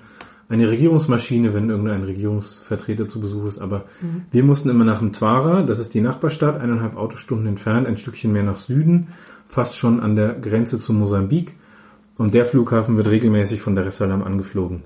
[0.49, 3.59] eine Regierungsmaschine, wenn irgendein Regierungsvertreter zu Besuch ist.
[3.59, 3.83] Aber
[4.31, 8.43] wir mussten immer nach Mtwara, das ist die Nachbarstadt, eineinhalb Autostunden entfernt, ein Stückchen mehr
[8.43, 9.09] nach Süden,
[9.45, 11.55] fast schon an der Grenze zu Mosambik.
[12.17, 14.83] Und der Flughafen wird regelmäßig von Dar es Salaam angeflogen.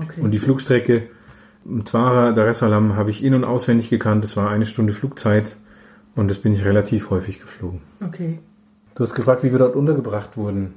[0.00, 0.20] Okay.
[0.20, 1.08] Und die Flugstrecke
[1.64, 4.24] Mtwara, Dar es Salaam habe ich in- und auswendig gekannt.
[4.24, 5.56] Es war eine Stunde Flugzeit
[6.16, 7.80] und das bin ich relativ häufig geflogen.
[8.04, 8.38] okay.
[8.94, 10.74] Du hast gefragt, wie wir dort untergebracht wurden.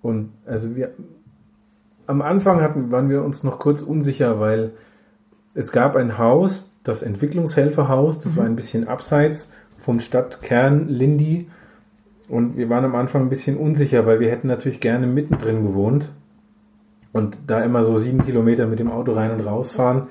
[0.00, 0.92] Und also wir
[2.06, 4.72] am Anfang hatten, waren wir uns noch kurz unsicher, weil
[5.54, 11.48] es gab ein Haus, das Entwicklungshelferhaus, das war ein bisschen abseits vom Stadtkern Lindy.
[12.28, 16.10] Und wir waren am Anfang ein bisschen unsicher, weil wir hätten natürlich gerne mittendrin gewohnt.
[17.12, 20.04] Und da immer so sieben Kilometer mit dem Auto rein und rausfahren,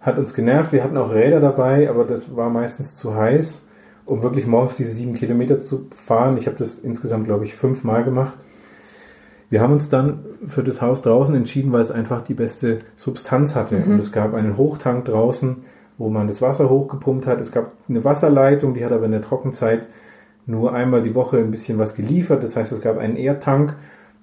[0.00, 0.72] hat uns genervt.
[0.72, 3.66] Wir hatten auch Räder dabei, aber das war meistens zu heiß,
[4.04, 6.36] um wirklich morgens diese sieben Kilometer zu fahren.
[6.36, 8.34] Ich habe das insgesamt, glaube ich, fünfmal gemacht.
[9.54, 13.54] Wir haben uns dann für das Haus draußen entschieden, weil es einfach die beste Substanz
[13.54, 13.84] hatte.
[13.86, 15.58] Und es gab einen Hochtank draußen,
[15.96, 17.40] wo man das Wasser hochgepumpt hat.
[17.40, 19.86] Es gab eine Wasserleitung, die hat aber in der Trockenzeit
[20.44, 22.42] nur einmal die Woche ein bisschen was geliefert.
[22.42, 23.76] Das heißt, es gab einen Erdtank,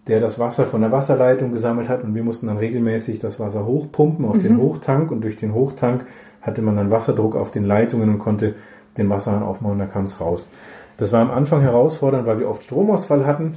[0.07, 3.65] der das Wasser von der Wasserleitung gesammelt hat und wir mussten dann regelmäßig das Wasser
[3.65, 6.03] hochpumpen auf den Hochtank und durch den Hochtank
[6.41, 8.55] hatte man dann Wasserdruck auf den Leitungen und konnte
[8.97, 10.51] den Wasserhahn aufmachen und da kam es raus.
[10.97, 13.55] Das war am Anfang herausfordernd, weil wir oft Stromausfall hatten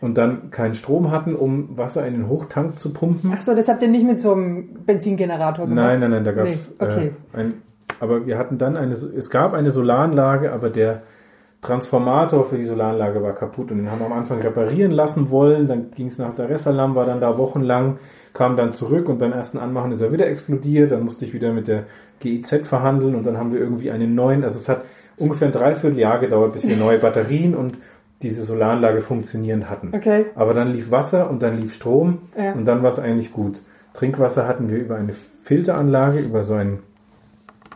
[0.00, 3.32] und dann keinen Strom hatten, um Wasser in den Hochtank zu pumpen.
[3.34, 5.84] Ach so, das habt ihr nicht mit so einem Benzingenerator gemacht?
[5.84, 7.12] Nein, nein, nein, da gab es Nee, okay.
[7.32, 7.54] äh, ein,
[8.00, 11.02] aber wir hatten dann eine, es gab eine Solaranlage, aber der
[11.62, 15.66] Transformator für die Solaranlage war kaputt und den haben wir am Anfang reparieren lassen wollen.
[15.66, 17.98] Dann ging es nach Dar es Salaam, war dann da wochenlang,
[18.34, 20.92] kam dann zurück und beim ersten Anmachen ist er wieder explodiert.
[20.92, 21.84] Dann musste ich wieder mit der
[22.20, 24.82] GIZ verhandeln und dann haben wir irgendwie einen neuen, also es hat
[25.16, 27.78] ungefähr ein Dreivierteljahr gedauert, bis wir neue Batterien und
[28.26, 29.92] diese Solaranlage funktionierend hatten.
[29.94, 30.26] Okay.
[30.34, 32.52] Aber dann lief Wasser und dann lief Strom Ja.
[32.52, 33.62] und dann war es eigentlich gut.
[33.94, 35.12] Trinkwasser hatten wir über eine
[35.42, 36.80] Filteranlage, über so ein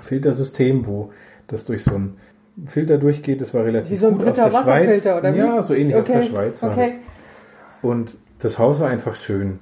[0.01, 1.11] Filtersystem, wo
[1.47, 2.17] das durch so einen
[2.67, 3.41] Filter durchgeht.
[3.41, 5.19] Das war relativ Wie so ein gut aus der Wasserfilter, Schweiz.
[5.19, 5.39] oder wie?
[5.39, 6.87] Ja, so ähnlich aus der Okay, Schweiz war okay.
[6.89, 6.99] das.
[7.83, 9.59] Und das Haus war einfach schön.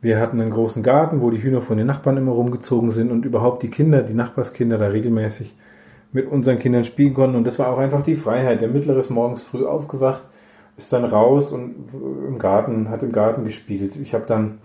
[0.00, 3.24] Wir hatten einen großen Garten, wo die Hühner von den Nachbarn immer rumgezogen sind und
[3.24, 5.56] überhaupt die Kinder, die Nachbarskinder da regelmäßig
[6.12, 7.36] mit unseren Kindern spielen konnten.
[7.36, 8.60] Und das war auch einfach die Freiheit.
[8.60, 10.22] Der Mittlere ist morgens früh aufgewacht,
[10.76, 11.74] ist dann raus und
[12.26, 13.96] im Garten, hat im Garten gespielt.
[13.96, 14.58] Ich habe dann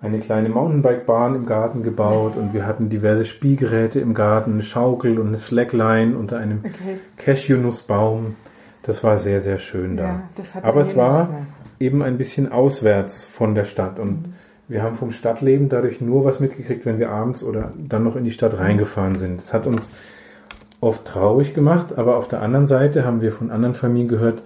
[0.00, 5.18] eine kleine Mountainbike-Bahn im Garten gebaut und wir hatten diverse Spielgeräte im Garten, eine Schaukel
[5.20, 6.98] und eine Slackline unter einem Okay.
[7.16, 8.34] Cashewnussbaum.
[8.82, 10.02] Das war sehr, sehr schön da.
[10.02, 10.22] Ja,
[10.62, 11.46] Aber es war
[11.78, 14.34] eben ein bisschen auswärts von der Stadt und
[14.66, 18.24] wir haben vom Stadtleben dadurch nur was mitgekriegt, wenn wir abends oder dann noch in
[18.24, 19.36] die Stadt reingefahren sind.
[19.40, 19.88] Das hat uns
[20.82, 24.42] oft traurig gemacht, aber auf der anderen Seite haben wir von anderen Familien gehört,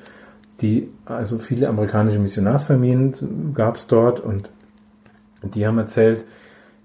[0.60, 4.50] die, also viele amerikanische Missionarsfamilien gab es dort und
[5.42, 6.24] die haben erzählt,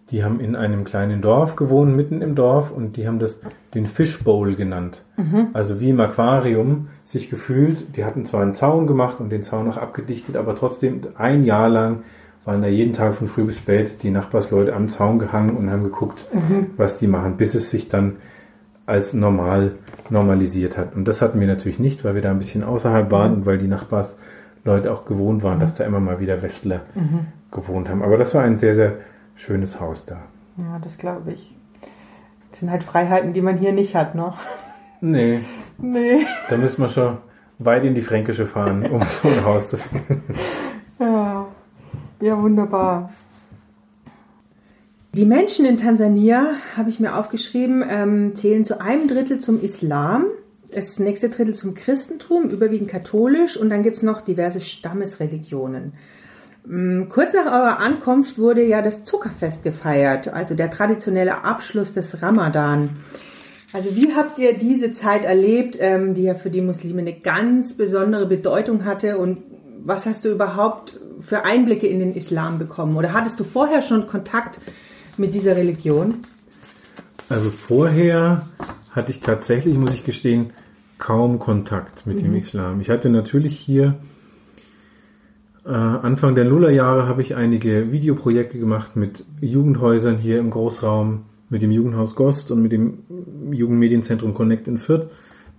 [0.10, 3.40] die haben in einem kleinen Dorf gewohnt, mitten im Dorf, und die haben das
[3.74, 5.06] den Fishbowl genannt.
[5.54, 7.96] Also wie im Aquarium sich gefühlt.
[7.96, 11.70] Die hatten zwar einen Zaun gemacht und den Zaun auch abgedichtet, aber trotzdem ein Jahr
[11.70, 12.04] lang
[12.44, 15.84] waren da jeden Tag von früh bis spät die Nachbarsleute am Zaun gehangen und haben
[15.84, 16.20] geguckt,
[16.76, 18.18] was die machen, bis es sich dann
[18.86, 19.76] als normal
[20.10, 20.96] normalisiert hat.
[20.96, 23.58] Und das hatten wir natürlich nicht, weil wir da ein bisschen außerhalb waren und weil
[23.58, 26.82] die Nachbarsleute auch gewohnt waren, dass da immer mal wieder Westler
[27.52, 28.02] gewohnt haben.
[28.04, 28.94] Aber das war ein sehr, sehr
[29.36, 30.18] schönes Haus da.
[30.58, 31.56] Ja, das glaube ich.
[32.50, 34.34] Das sind halt Freiheiten, die man hier nicht hat, ne?
[35.00, 35.40] Nee,
[35.78, 36.26] Nee.
[36.50, 37.18] da müssen wir schon
[37.60, 40.22] weit in die Fränkische fahren, um so ein Haus zu finden.
[41.00, 41.48] Ja,
[42.22, 43.12] ja wunderbar.
[45.14, 50.28] Die Menschen in Tansania, habe ich mir aufgeschrieben, ähm, zählen zu einem Drittel zum Islam,
[50.74, 55.92] das nächste Drittel zum Christentum, überwiegend katholisch und dann gibt es noch diverse Stammesreligionen.
[56.66, 62.22] Mm, kurz nach eurer Ankunft wurde ja das Zuckerfest gefeiert, also der traditionelle Abschluss des
[62.22, 62.92] Ramadan.
[63.74, 67.74] Also wie habt ihr diese Zeit erlebt, ähm, die ja für die Muslime eine ganz
[67.74, 69.40] besondere Bedeutung hatte und
[69.84, 72.96] was hast du überhaupt für Einblicke in den Islam bekommen?
[72.96, 74.62] Oder hattest du vorher schon Kontakt
[75.22, 76.16] mit dieser Religion?
[77.30, 78.48] Also vorher
[78.92, 80.50] hatte ich tatsächlich, muss ich gestehen,
[80.98, 82.24] kaum Kontakt mit mhm.
[82.24, 82.82] dem Islam.
[82.82, 83.96] Ich hatte natürlich hier
[85.66, 91.62] äh, Anfang der Nullerjahre habe ich einige Videoprojekte gemacht mit Jugendhäusern hier im Großraum, mit
[91.62, 93.00] dem Jugendhaus Gost und mit dem
[93.52, 95.10] Jugendmedienzentrum Connect in Fürth.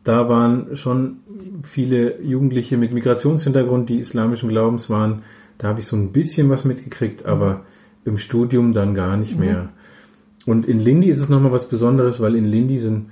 [0.05, 1.19] Da waren schon
[1.63, 5.23] viele Jugendliche mit Migrationshintergrund, die islamischen Glaubens waren.
[5.59, 7.65] Da habe ich so ein bisschen was mitgekriegt, aber
[8.05, 9.45] im Studium dann gar nicht mhm.
[9.45, 9.69] mehr.
[10.45, 13.11] Und in Lindy ist es nochmal was Besonderes, weil in Lindy sind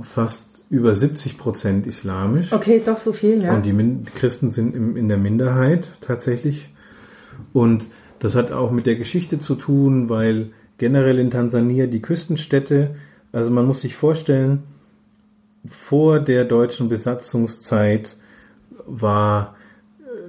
[0.00, 2.52] fast über 70 Prozent islamisch.
[2.52, 3.54] Okay, doch so viel, ja.
[3.54, 6.68] Und die Min Christen sind im, in der Minderheit tatsächlich.
[7.52, 7.86] Und
[8.18, 12.96] das hat auch mit der Geschichte zu tun, weil generell in Tansania die Küstenstädte,
[13.32, 14.64] also man muss sich vorstellen,
[15.66, 18.16] vor der deutschen Besatzungszeit
[18.86, 19.55] war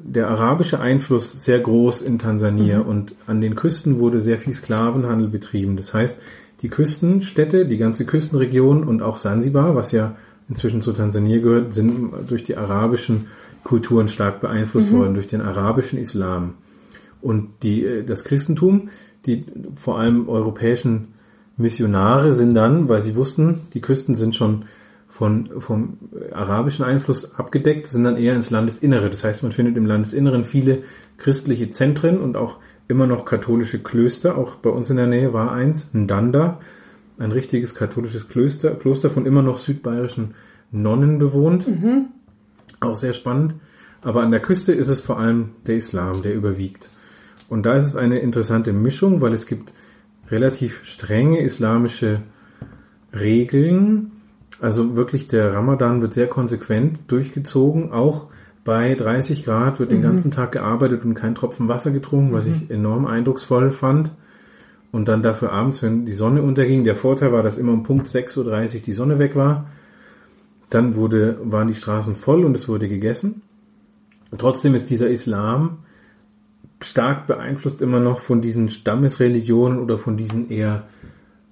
[0.03, 2.87] der arabische Einfluss sehr groß in Tansania mhm.
[2.87, 5.77] und an den Küsten wurde sehr viel Sklavenhandel betrieben.
[5.77, 6.19] Das heißt,
[6.61, 10.15] die Küstenstädte, die ganze Küstenregion und auch Sansibar, was ja
[10.49, 13.27] inzwischen zu Tansania gehört, sind durch die arabischen
[13.63, 14.97] Kulturen stark beeinflusst mhm.
[14.97, 16.55] worden, durch den arabischen Islam.
[17.21, 18.89] Und die, äh, das Christentum,
[19.25, 21.09] die vor allem europäischen
[21.57, 24.65] Missionare sind dann, weil sie wussten, die Küsten sind schon
[25.07, 25.97] von, vom
[26.31, 29.09] arabischen Einfluss abgedeckt, sind dann eher ins Landesinnere.
[29.09, 30.83] Das heißt, man findet im Landesinneren viele
[31.17, 34.37] christliche Zentren und auch immer noch katholische Klöster.
[34.37, 36.59] Auch bei uns in der Nähe war eins, Ndanda,
[37.17, 40.35] ein richtiges katholisches Kloster, Kloster von immer noch südbayerischen
[40.71, 41.67] Nonnen bewohnt.
[41.67, 42.07] Mhm.
[42.79, 43.55] Auch sehr spannend.
[44.01, 46.89] Aber an der Küste ist es vor allem der Islam, der überwiegt.
[47.49, 49.73] Und da ist es eine interessante Mischung, weil es gibt
[50.29, 52.21] relativ strenge islamische
[53.13, 54.11] Regeln.
[54.59, 57.91] Also wirklich der Ramadan wird sehr konsequent durchgezogen.
[57.91, 58.27] Auch
[58.63, 59.95] bei 30 Grad wird mhm.
[59.95, 62.75] den ganzen Tag gearbeitet und kein Tropfen Wasser getrunken, was ich mhm.
[62.75, 64.11] enorm eindrucksvoll fand
[64.91, 68.07] und dann dafür abends, wenn die Sonne unterging, der Vorteil war, dass immer um Punkt
[68.07, 69.69] 6.30 Uhr die Sonne weg war.
[70.69, 73.41] Dann wurde, waren die Straßen voll und es wurde gegessen.
[74.37, 75.79] Trotzdem ist dieser Islam
[76.81, 80.83] stark beeinflusst immer noch von diesen Stammesreligionen oder von diesen eher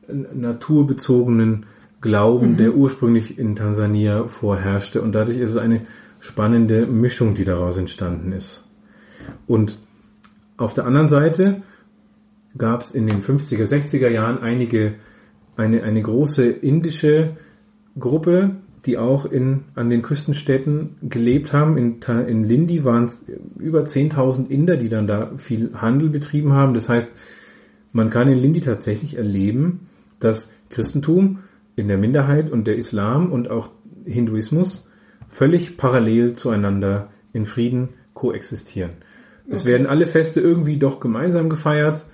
[0.08, 1.66] naturbezogenen
[2.06, 2.58] Glauben, mhm.
[2.58, 5.02] der ursprünglich in Tansania vorherrschte.
[5.02, 5.82] Und dadurch ist es eine
[6.20, 8.64] spannende Mischung, die daraus entstanden ist.
[9.48, 9.80] Und
[10.58, 11.64] auf der anderen Seite
[12.58, 14.94] gab es in den 50er, 60er Jahren einige,
[15.58, 17.38] eine, eine große indische
[18.00, 21.76] Gruppe, die auch in, an den Küstenstädten gelebt haben.
[21.78, 23.26] In, in Lindi waren es
[23.58, 26.76] über 10.000 Inder, die dann da viel Handel betrieben haben.
[26.76, 27.14] Das heißt,
[27.94, 29.88] man kann in Lindi tatsächlich erleben,
[30.20, 31.40] dass Christentum
[31.76, 33.70] in der Minderheit und der Islam und auch
[34.06, 34.90] Hinduismus
[35.28, 38.92] völlig parallel zueinander in Frieden koexistieren.
[39.46, 39.54] Okay.
[39.54, 42.06] Es werden alle Feste irgendwie doch gemeinsam gefeiert.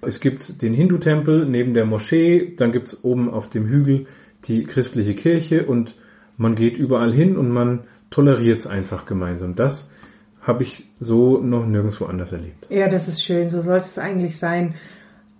[0.00, 4.06] Es gibt den Hindu-Tempel neben der Moschee, dann gibt es oben auf dem Hügel
[4.44, 5.94] die christliche Kirche und
[6.36, 9.54] man geht überall hin und man toleriert es einfach gemeinsam.
[9.54, 9.92] Das
[10.40, 12.66] habe ich so noch nirgendwo anders erlebt.
[12.68, 14.74] Ja, das ist schön, so sollte es eigentlich sein.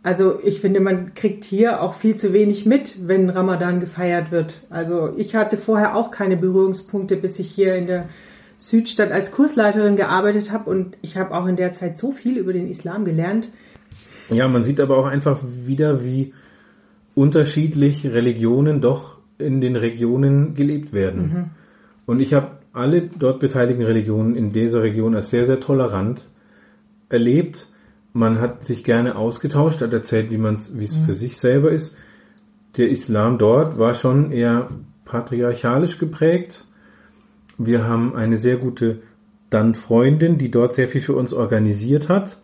[0.02, 4.60] Also ich finde, man kriegt hier auch viel zu wenig mit, wenn Ramadan gefeiert wird.
[4.68, 8.08] Also ich hatte vorher auch keine Berührungspunkte, bis ich hier in der
[8.58, 12.52] Südstadt als Kursleiterin gearbeitet habe und ich habe auch in der Zeit so viel über
[12.52, 13.50] den Islam gelernt.
[14.30, 16.32] Ja, man sieht aber auch einfach wieder, wie
[17.14, 21.22] unterschiedlich Religionen doch in den Regionen gelebt werden.
[21.22, 21.44] Mhm.
[22.06, 26.28] Und ich habe alle dort beteiligten Religionen in dieser Region als sehr, sehr tolerant
[27.08, 27.68] erlebt.
[28.12, 31.04] Man hat sich gerne ausgetauscht, hat erzählt, wie man wie es mhm.
[31.04, 31.96] für sich selber ist.
[32.76, 34.68] Der Islam dort war schon eher
[35.04, 36.64] patriarchalisch geprägt.
[37.58, 39.02] Wir haben eine sehr gute
[39.52, 42.38] dann Freundin, die dort sehr viel für uns organisiert hat,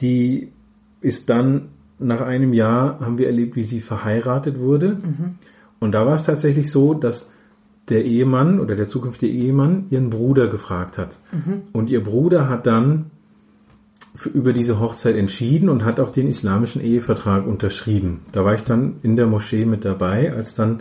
[0.00, 0.52] die
[1.00, 4.94] ist dann nach einem Jahr, haben wir erlebt, wie sie verheiratet wurde.
[4.94, 5.34] Mhm.
[5.80, 7.32] Und da war es tatsächlich so, dass
[7.88, 11.18] der Ehemann oder der zukünftige Ehemann ihren Bruder gefragt hat.
[11.32, 11.62] Mhm.
[11.72, 13.10] Und ihr Bruder hat dann
[14.26, 18.20] über diese Hochzeit entschieden und hat auch den islamischen Ehevertrag unterschrieben.
[18.32, 20.80] Da war ich dann in der Moschee mit dabei, als dann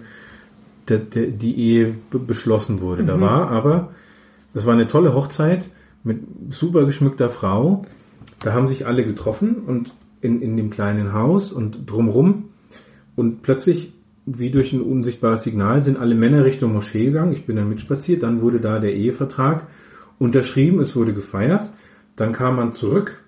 [0.88, 3.04] der, der, die Ehe beschlossen wurde.
[3.04, 3.08] Mhm.
[3.08, 3.92] Da war aber,
[4.54, 5.70] das war eine tolle Hochzeit
[6.04, 6.20] mit
[6.50, 7.86] super geschmückter Frau.
[8.42, 12.46] Da haben sich alle getroffen und in, in dem kleinen Haus und drumrum.
[13.16, 13.94] Und plötzlich,
[14.26, 17.34] wie durch ein unsichtbares Signal, sind alle Männer Richtung Moschee gegangen.
[17.34, 18.24] Ich bin dann mitspaziert.
[18.24, 19.68] Dann wurde da der Ehevertrag
[20.18, 20.80] unterschrieben.
[20.80, 21.70] Es wurde gefeiert.
[22.16, 23.24] Dann kam man zurück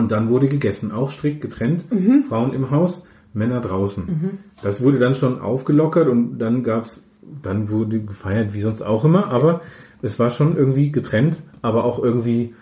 [0.00, 0.90] und dann wurde gegessen.
[0.90, 1.84] Auch strikt getrennt.
[2.28, 4.40] Frauen im Haus, Männer draußen.
[4.62, 7.06] Das wurde dann schon aufgelockert und dann gab's,
[7.42, 9.28] dann wurde gefeiert wie sonst auch immer.
[9.28, 9.60] Aber
[10.02, 12.54] es war schon irgendwie getrennt, aber auch irgendwie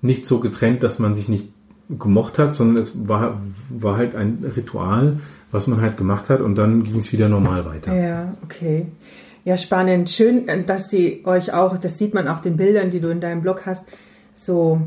[0.00, 1.48] nicht so getrennt, dass man sich nicht
[1.88, 3.40] gemocht hat, sondern es war,
[3.70, 5.18] war halt ein Ritual,
[5.50, 7.94] was man halt gemacht hat und dann ging es wieder normal weiter.
[7.94, 8.86] Ja, okay.
[9.44, 10.08] Ja, spannend.
[10.08, 13.42] Schön, dass Sie euch auch, das sieht man auf den Bildern, die du in deinem
[13.42, 13.84] Blog hast,
[14.34, 14.80] so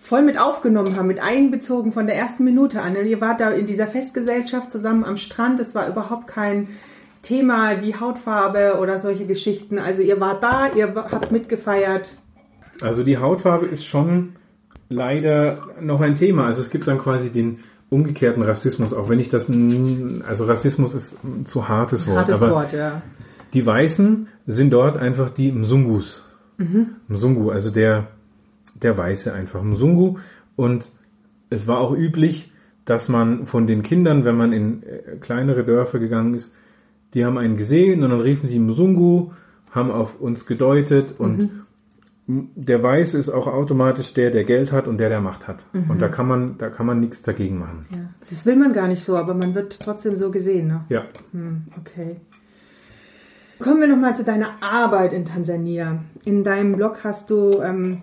[0.00, 2.96] voll mit aufgenommen haben, mit einbezogen von der ersten Minute an.
[2.96, 5.60] Und ihr wart da in dieser Festgesellschaft zusammen am Strand.
[5.60, 6.68] Es war überhaupt kein
[7.22, 9.78] Thema, die Hautfarbe oder solche Geschichten.
[9.78, 12.16] Also ihr wart da, ihr habt mitgefeiert.
[12.82, 14.36] Also die Hautfarbe ist schon
[14.88, 16.46] leider noch ein Thema.
[16.46, 17.58] Also es gibt dann quasi den
[17.90, 19.50] umgekehrten Rassismus, auch wenn ich das,
[20.26, 23.02] also Rassismus ist ein zu hartes Wort, Hartes aber Wort, ja.
[23.52, 26.24] die Weißen sind dort einfach die Mzungus.
[27.08, 28.06] Mzungu, also der,
[28.82, 30.18] der Weiße einfach Mzungu.
[30.56, 30.92] Und
[31.50, 32.52] es war auch üblich,
[32.84, 36.54] dass man von den Kindern, wenn man in äh, kleinere Dörfer gegangen ist,
[37.14, 39.32] die haben einen gesehen und dann riefen sie Mzungu,
[39.70, 41.50] haben auf uns gedeutet und
[42.26, 45.64] der Weiße ist auch automatisch der, der Geld hat und der, der Macht hat.
[45.72, 47.86] Und da kann man, da kann man nichts dagegen machen.
[47.90, 47.98] ja.
[48.28, 50.68] Das will man gar nicht so, aber man wird trotzdem so gesehen.
[50.68, 50.84] Ne?
[50.88, 51.04] Ja.
[51.32, 52.20] Hm, okay.
[53.58, 56.02] Kommen wir nochmal zu deiner Arbeit in Tansania.
[56.24, 58.02] In deinem Blog hast du ähm,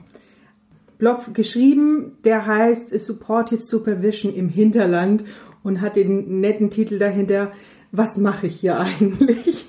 [0.98, 5.24] Blog geschrieben, der heißt Supportive Supervision im Hinterland
[5.64, 7.52] und hat den netten Titel dahinter,
[7.92, 9.68] was mache ich hier eigentlich?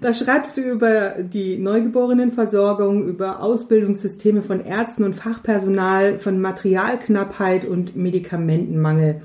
[0.00, 7.94] Da schreibst du über die Neugeborenenversorgung, über Ausbildungssysteme von Ärzten und Fachpersonal, von Materialknappheit und
[7.94, 9.20] Medikamentenmangel.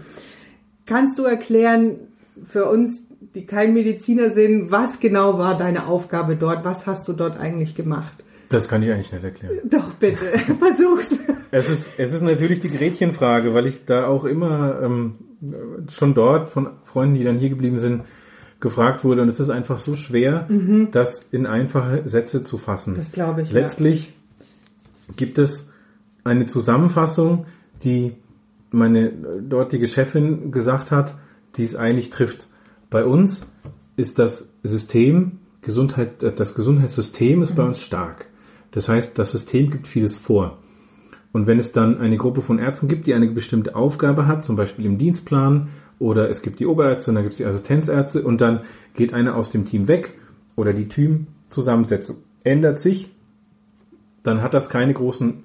[0.86, 1.96] Kannst du erklären
[2.44, 6.66] für uns, die kein Mediziner sind, was genau war deine Aufgabe dort?
[6.66, 8.14] Was hast du dort eigentlich gemacht?
[8.50, 9.60] Das kann ich eigentlich nicht erklären.
[9.70, 10.26] Doch, bitte,
[10.60, 11.20] versuch's.
[11.52, 15.16] Es ist, es ist natürlich die Gretchenfrage, weil ich da auch immer ähm,
[15.90, 18.04] schon dort von Freunden, die dann hier geblieben sind,
[18.60, 19.22] gefragt wurde.
[19.22, 20.48] Und es ist einfach so schwer,
[20.92, 22.96] das in einfache Sätze zu fassen.
[22.96, 23.60] Das glaube ich, ja.
[23.60, 24.14] Letztlich
[25.16, 25.72] gibt es
[26.24, 27.46] eine Zusammenfassung,
[27.84, 28.16] die
[28.72, 31.16] meine dortige Chefin gesagt hat,
[31.56, 32.48] die es eigentlich trifft.
[32.90, 33.54] Bei uns
[33.96, 38.28] ist das System, Gesundheit, das Gesundheitssystem ist bei uns stark.
[38.78, 40.60] Das heißt, das System gibt vieles vor.
[41.32, 44.56] Und wenn es dann eine Gruppe von Ärzten gibt, die eine bestimmte Aufgabe hat, zum
[44.56, 48.40] Beispiel im Dienstplan, oder es gibt die Oberärzte und dann gibt es die Assistenzärzte und
[48.40, 48.60] dann
[48.94, 50.14] geht einer aus dem Team weg
[50.56, 53.10] oder die Teamzusammensetzung ändert sich,
[54.22, 55.42] dann hat das keine großen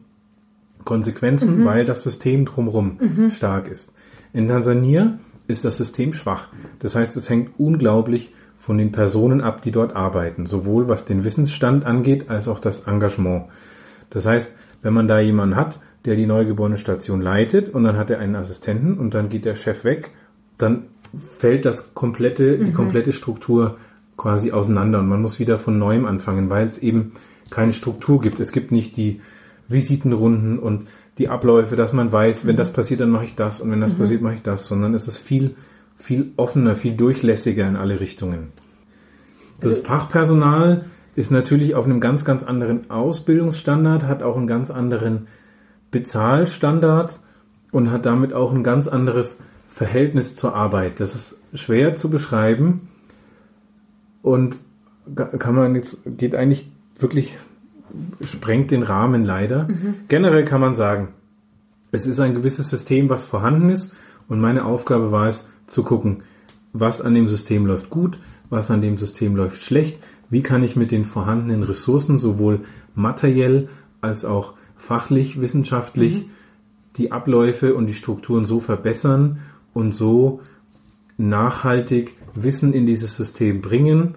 [0.84, 2.98] Konsequenzen, weil das System drumherum
[3.30, 3.94] stark ist.
[4.34, 5.18] In Tansania
[5.48, 6.48] ist das System schwach.
[6.80, 11.24] Das heißt, es hängt unglaublich von den Personen ab, die dort arbeiten, sowohl was den
[11.24, 13.46] Wissensstand angeht, als auch das Engagement.
[14.10, 18.08] Das heißt, wenn man da jemanden hat, der die neugeborene Station leitet und dann hat
[18.08, 20.12] er einen Assistenten und dann geht der Chef weg,
[20.58, 20.84] dann
[21.38, 23.78] fällt das komplette, die komplette Struktur
[24.16, 27.14] quasi auseinander und man muss wieder von neuem anfangen, weil es eben
[27.50, 28.38] keine Struktur gibt.
[28.38, 29.20] Es gibt nicht die
[29.66, 30.86] Visitenrunden und
[31.18, 33.94] die Abläufe, dass man weiß, wenn das passiert, dann mache ich das und wenn das
[33.94, 35.56] passiert, mache ich das, sondern es ist viel,
[36.02, 38.48] viel offener, viel durchlässiger in alle Richtungen.
[39.60, 45.28] Das Fachpersonal ist natürlich auf einem ganz, ganz anderen Ausbildungsstandard, hat auch einen ganz anderen
[45.92, 47.20] Bezahlstandard
[47.70, 49.38] und hat damit auch ein ganz anderes
[49.68, 50.98] Verhältnis zur Arbeit.
[50.98, 52.88] Das ist schwer zu beschreiben
[54.22, 54.56] und
[55.38, 57.36] kann man jetzt, geht eigentlich wirklich,
[58.24, 59.68] sprengt den Rahmen leider.
[60.08, 61.08] Generell kann man sagen,
[61.92, 63.94] es ist ein gewisses System, was vorhanden ist
[64.26, 66.22] und meine Aufgabe war es zu gucken,
[66.72, 68.18] was an dem System läuft gut,
[68.50, 69.98] was an dem System läuft schlecht,
[70.30, 72.60] wie kann ich mit den vorhandenen Ressourcen sowohl
[72.94, 73.68] materiell
[74.00, 76.24] als auch fachlich, wissenschaftlich
[76.96, 79.38] die Abläufe und die Strukturen so verbessern
[79.72, 80.40] und so
[81.16, 84.14] nachhaltig Wissen in dieses System bringen,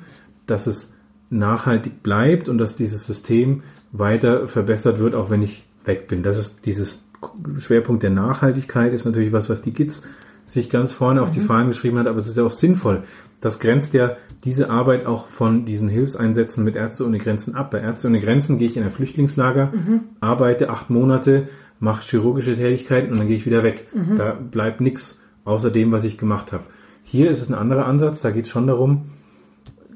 [0.48, 0.94] dass es
[1.30, 6.24] nachhaltig bleibt und dass dieses System weiter verbessert wird, auch wenn ich weg bin.
[6.24, 7.04] Das ist dieses
[7.58, 10.04] Schwerpunkt der Nachhaltigkeit ist natürlich was, was die GITS
[10.46, 13.04] sich ganz vorne auf die Fahnen geschrieben hat, aber es ist ja auch sinnvoll.
[13.42, 17.72] Das grenzt ja diese Arbeit auch von diesen Hilfseinsätzen mit Ärzte ohne Grenzen ab.
[17.72, 19.74] Bei Ärzte ohne Grenzen gehe ich in ein Flüchtlingslager,
[20.22, 21.48] arbeite acht Monate,
[21.80, 23.88] mache chirurgische Tätigkeiten und dann gehe ich wieder weg.
[24.16, 26.64] Da bleibt nichts außer dem, was ich gemacht habe.
[27.04, 28.22] Hier ist es ein anderer Ansatz.
[28.22, 29.06] Da geht es schon darum,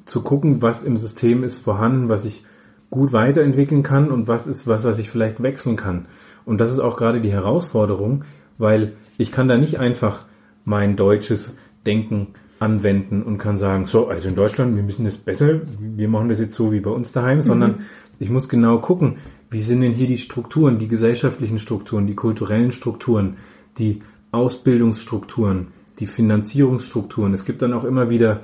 [0.06, 2.43] zu gucken, was im System ist vorhanden, was ich
[2.89, 6.08] gut weiterentwickeln kann und was ist was, was ich vielleicht wechseln kann.
[6.45, 8.24] Und das ist auch gerade die Herausforderung,
[8.58, 10.22] weil ich kann da nicht einfach
[10.70, 11.57] mein deutsches
[11.88, 12.28] Denken
[12.59, 16.39] anwenden und kann sagen, so, also in Deutschland, wir müssen das besser, wir machen das
[16.39, 17.86] jetzt so wie bei uns daheim, sondern
[18.20, 19.15] ich muss genau gucken,
[19.49, 23.38] wie sind denn hier die Strukturen, die gesellschaftlichen Strukturen, die kulturellen Strukturen,
[23.80, 23.97] die
[24.32, 27.34] Ausbildungsstrukturen, die Finanzierungsstrukturen.
[27.34, 28.41] Es gibt dann auch immer wieder,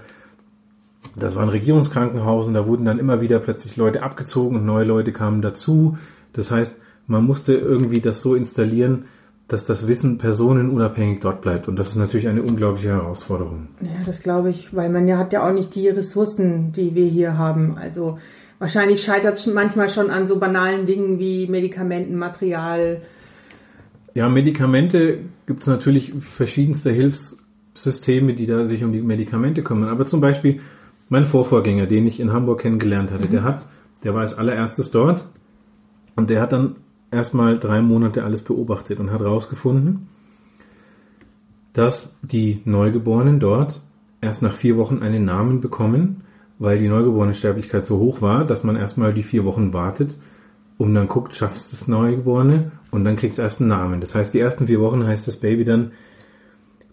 [1.16, 4.86] das war ein Regierungskrankenhaus und da wurden dann immer wieder plötzlich Leute abgezogen und neue
[4.86, 5.96] Leute kamen dazu.
[6.34, 9.06] Das heißt, man musste irgendwie das so installieren,
[9.48, 11.68] dass das Wissen personenunabhängig dort bleibt.
[11.68, 13.68] Und das ist natürlich eine unglaubliche Herausforderung.
[13.82, 17.06] Ja, das glaube ich, weil man ja hat ja auch nicht die Ressourcen, die wir
[17.06, 17.78] hier haben.
[17.78, 18.18] Also
[18.58, 23.02] wahrscheinlich scheitert es manchmal schon an so banalen Dingen wie Medikamenten, Material.
[24.16, 29.90] Ja, Medikamente gibt es natürlich verschiedenste Hilfssysteme, die da sich um die Medikamente kümmern.
[29.90, 30.62] Aber zum Beispiel
[31.10, 33.32] mein Vorvorgänger, den ich in Hamburg kennengelernt hatte, mhm.
[33.32, 33.66] der hat,
[34.04, 35.28] der war als allererstes dort
[36.16, 36.78] und der hat dann
[37.12, 40.08] erstmal drei Monate alles beobachtet und hat herausgefunden,
[41.74, 43.82] dass die Neugeborenen dort
[44.22, 46.22] erst nach vier Wochen einen Namen bekommen,
[46.58, 50.16] weil die Neugeborenensterblichkeit so hoch war, dass man erstmal die vier Wochen wartet
[50.78, 54.02] und dann guckt, schafft es das Neugeborene und dann kriegt es erst einen Namen.
[54.02, 55.92] Das heißt, die ersten vier Wochen heißt das Baby dann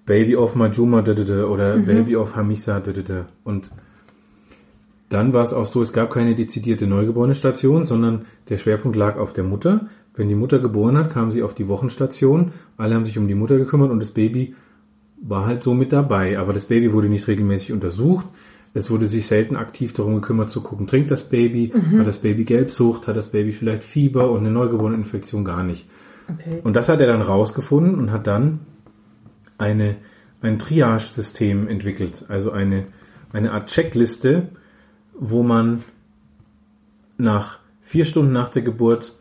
[0.05, 1.85] Baby of Majuma oder mhm.
[1.85, 2.83] Baby of Hamisa
[3.45, 3.71] und
[5.09, 9.35] dann war es auch so, es gab keine dezidierte Neugeborene-Station, sondern der Schwerpunkt lag auf
[9.35, 9.89] der Mutter.
[10.15, 12.53] Wenn die Mutter geboren hat, kam sie auf die Wochenstation.
[12.77, 14.55] Alle haben sich um die Mutter gekümmert und das Baby
[15.23, 16.39] war halt so mit dabei.
[16.39, 18.27] Aber das Baby wurde nicht regelmäßig untersucht.
[18.75, 21.99] Es wurde sich selten aktiv darum gekümmert zu gucken, trinkt das Baby, mhm.
[21.99, 25.87] hat das Baby Gelbsucht, hat das Baby vielleicht Fieber und eine Neugeboreneninfektion gar nicht.
[26.29, 26.61] Okay.
[26.65, 28.61] Und das hat er dann rausgefunden und hat dann
[29.59, 29.97] eine,
[30.41, 32.87] ein Triage-System entwickelt, also eine,
[33.33, 34.49] eine Art Checkliste,
[35.19, 35.85] wo man
[37.19, 39.19] nach vier Stunden nach der Geburt,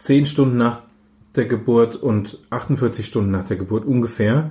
[0.00, 0.80] zehn Stunden nach
[1.36, 4.50] der Geburt und 48 Stunden nach der Geburt ungefähr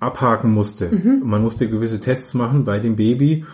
[0.00, 0.88] abhaken musste.
[0.88, 1.22] Mhm.
[1.24, 3.44] Man musste gewisse Tests machen bei dem Baby,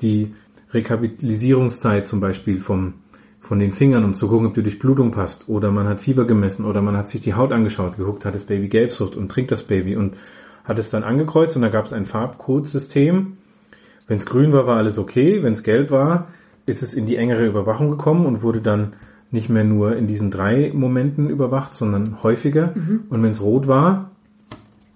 [0.00, 0.34] die
[0.72, 2.94] Rekapitalisierungszeit zum Beispiel vom,
[3.40, 5.48] von den Fingern, um zu gucken, ob die Durchblutung passt.
[5.48, 8.44] Oder man hat Fieber gemessen oder man hat sich die Haut angeschaut, geguckt, hat das
[8.44, 10.14] Baby Gelbsucht und trinkt das Baby und
[10.64, 13.36] hat es dann angekreuzt und da gab es ein Farbcodesystem,
[14.10, 15.42] wenn es grün war, war alles okay.
[15.42, 16.26] Wenn es gelb war,
[16.66, 18.94] ist es in die engere Überwachung gekommen und wurde dann
[19.30, 22.72] nicht mehr nur in diesen drei Momenten überwacht, sondern häufiger.
[22.74, 23.04] Mhm.
[23.08, 24.10] Und wenn es rot war,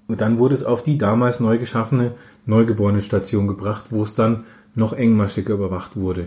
[0.09, 2.13] dann wurde es auf die damals neu geschaffene
[2.47, 6.27] Neugeborene-Station gebracht, wo es dann noch engmaschiger überwacht wurde.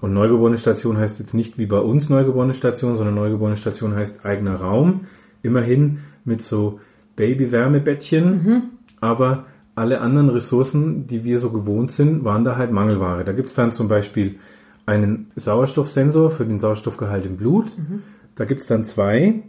[0.00, 5.06] Und Neugeborene-Station heißt jetzt nicht wie bei uns Neugeborene-Station, sondern Neugeborene-Station heißt eigener Raum.
[5.42, 6.80] Immerhin mit so
[7.16, 8.62] Baby-Wärmebettchen, mhm.
[9.00, 13.24] aber alle anderen Ressourcen, die wir so gewohnt sind, waren da halt Mangelware.
[13.24, 14.36] Da gibt es dann zum Beispiel
[14.86, 17.66] einen Sauerstoffsensor für den Sauerstoffgehalt im Blut.
[17.76, 18.02] Mhm.
[18.34, 19.42] Da gibt es dann zwei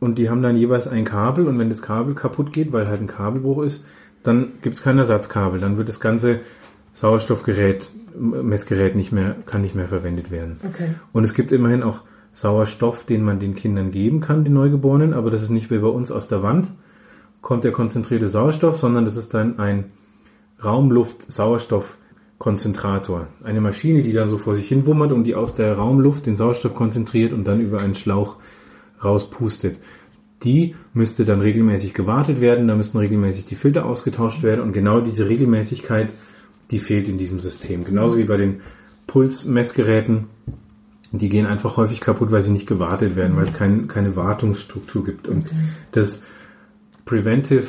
[0.00, 3.00] und die haben dann jeweils ein Kabel und wenn das Kabel kaputt geht, weil halt
[3.00, 3.84] ein Kabelbruch ist,
[4.22, 5.60] dann gibt es kein Ersatzkabel.
[5.60, 6.40] Dann wird das ganze
[6.94, 10.58] Sauerstoffgerät, Messgerät nicht mehr, kann nicht mehr verwendet werden.
[10.64, 10.88] Okay.
[11.12, 12.00] Und es gibt immerhin auch
[12.32, 15.88] Sauerstoff, den man den Kindern geben kann, den Neugeborenen, aber das ist nicht wie bei
[15.88, 16.68] uns aus der Wand,
[17.42, 19.84] kommt der konzentrierte Sauerstoff, sondern das ist dann ein
[22.44, 23.28] Raumluft-Sauerstoffkonzentrator.
[23.42, 26.36] Eine Maschine, die dann so vor sich hin wummert und die aus der Raumluft den
[26.36, 28.36] Sauerstoff konzentriert und dann über einen Schlauch
[29.02, 29.78] rauspustet.
[30.42, 35.00] Die müsste dann regelmäßig gewartet werden, da müssten regelmäßig die Filter ausgetauscht werden und genau
[35.00, 36.08] diese Regelmäßigkeit,
[36.70, 37.84] die fehlt in diesem System.
[37.84, 38.60] Genauso wie bei den
[39.06, 40.26] Pulsmessgeräten,
[41.12, 45.04] die gehen einfach häufig kaputt, weil sie nicht gewartet werden, weil es kein, keine Wartungsstruktur
[45.04, 45.28] gibt.
[45.28, 45.46] Und
[45.92, 46.22] das
[47.04, 47.66] Preventive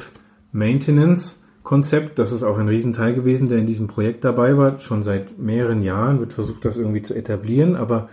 [0.52, 2.18] Maintenance Konzept.
[2.20, 4.80] Das ist auch ein Riesenteil gewesen, der in diesem Projekt dabei war.
[4.80, 8.08] Schon seit mehreren Jahren wird versucht, das irgendwie zu etablieren, aber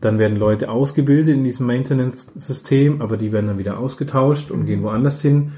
[0.00, 4.82] dann werden Leute ausgebildet in diesem Maintenance-System, aber die werden dann wieder ausgetauscht und gehen
[4.82, 5.52] woanders hin.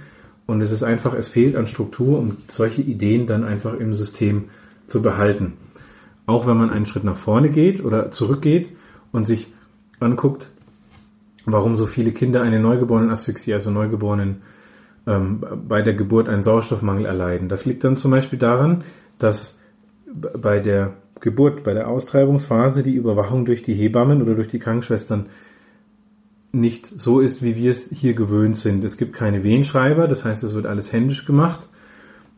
[0.47, 4.47] Und es ist einfach, es fehlt an Struktur, um solche Ideen dann einfach im System
[4.87, 5.53] zu behalten.
[6.27, 8.73] Auch wenn man einen Schritt nach vorne geht oder zurückgeht
[9.13, 9.53] und sich
[10.01, 10.53] anguckt,
[11.45, 14.43] warum so viele Kinder eine neugeborenen Asphyxie, also neugeborenen
[15.07, 17.49] ähm, bei der Geburt einen Sauerstoffmangel erleiden.
[17.49, 18.85] Das liegt dann zum Beispiel daran,
[19.19, 19.61] dass
[20.13, 25.27] bei der Geburt, bei der Austreibungsphase die Überwachung durch die Hebammen oder durch die Krankenschwestern
[26.53, 28.85] nicht so ist, wie wir es hier gewöhnt sind.
[28.85, 31.69] Es gibt keine Wehenschreiber, das heißt, es wird alles händisch gemacht.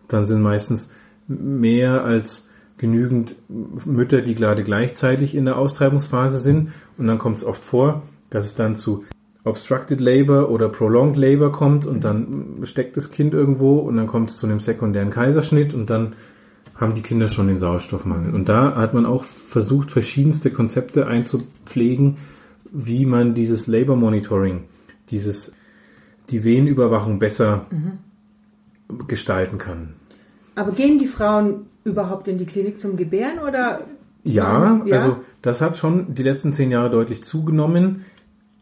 [0.09, 0.93] Dann sind meistens
[1.29, 6.73] mehr als genügend Mütter, die gerade gleichzeitig in der Austreibungsphase sind.
[6.99, 9.05] Und dann kommt es oft vor, dass es dann zu
[9.45, 14.31] Obstructed Labor oder Prolonged Labor kommt und dann steckt das Kind irgendwo und dann kommt
[14.31, 16.15] es zu einem sekundären Kaiserschnitt und dann
[16.77, 18.35] haben die Kinder schon den Sauerstoffmangel.
[18.35, 22.17] Und da hat man auch versucht, verschiedenste Konzepte einzupflegen,
[22.71, 24.65] wie man dieses Labor Monitoring,
[25.11, 25.53] dieses
[26.31, 27.67] die Wehenüberwachung besser
[29.07, 29.95] gestalten kann.
[30.55, 33.87] Aber gehen die Frauen überhaupt in die Klinik zum Gebären oder?
[34.25, 38.05] Ja, also das hat schon die letzten zehn Jahre deutlich zugenommen.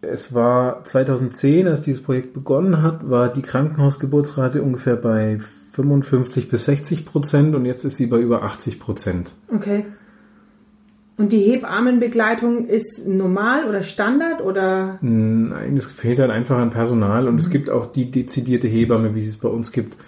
[0.02, 5.38] Es war 2010, als dieses Projekt begonnen hat, war die Krankenhausgeburtsrate ungefähr bei
[5.72, 9.32] 55 bis 60 Prozent und jetzt ist sie bei über 80 Prozent.
[9.52, 9.84] Okay.
[11.18, 14.98] Und die Hebammenbegleitung ist normal oder Standard oder?
[15.02, 19.18] Nein, es fehlt halt einfach an Personal und es gibt auch die dezidierte Hebamme, wie
[19.18, 19.98] es bei uns gibt,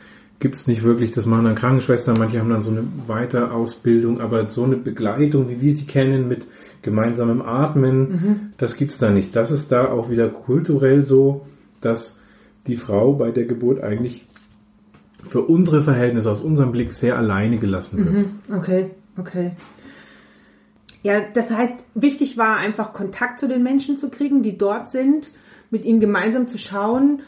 [0.41, 1.11] gibt es nicht wirklich.
[1.11, 5.61] Das machen dann Krankenschwestern, manche haben dann so eine Weiterausbildung, aber so eine Begleitung, wie
[5.61, 6.47] wir sie kennen, mit
[6.83, 9.35] gemeinsamem Atmen, das gibt's da nicht.
[9.37, 11.47] Das ist da auch wieder kulturell so,
[11.81, 12.19] dass
[12.67, 14.27] die Frau bei der Geburt eigentlich
[15.25, 18.27] für unsere Verhältnisse aus unserem Blick sehr alleine gelassen wird.
[18.61, 19.53] Okay, okay.
[21.03, 25.33] Ja, das heißt, wichtig war einfach Kontakt zu den Menschen zu kriegen, die dort sind,
[25.71, 27.23] mit ihnen gemeinsam zu schauen,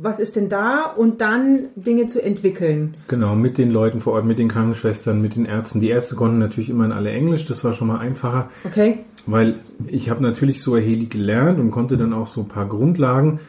[0.00, 2.94] was ist denn da und dann Dinge zu entwickeln.
[3.08, 5.80] Genau, mit den Leuten vor Ort, mit den Krankenschwestern, mit den Ärzten.
[5.80, 8.98] Die Ärzte konnten natürlich immer in alle Englisch, das war schon mal einfacher, Okay?
[9.26, 9.54] weil
[9.86, 13.40] ich habe natürlich Suaheli gelernt und konnte dann auch so ein paar Grundlagen,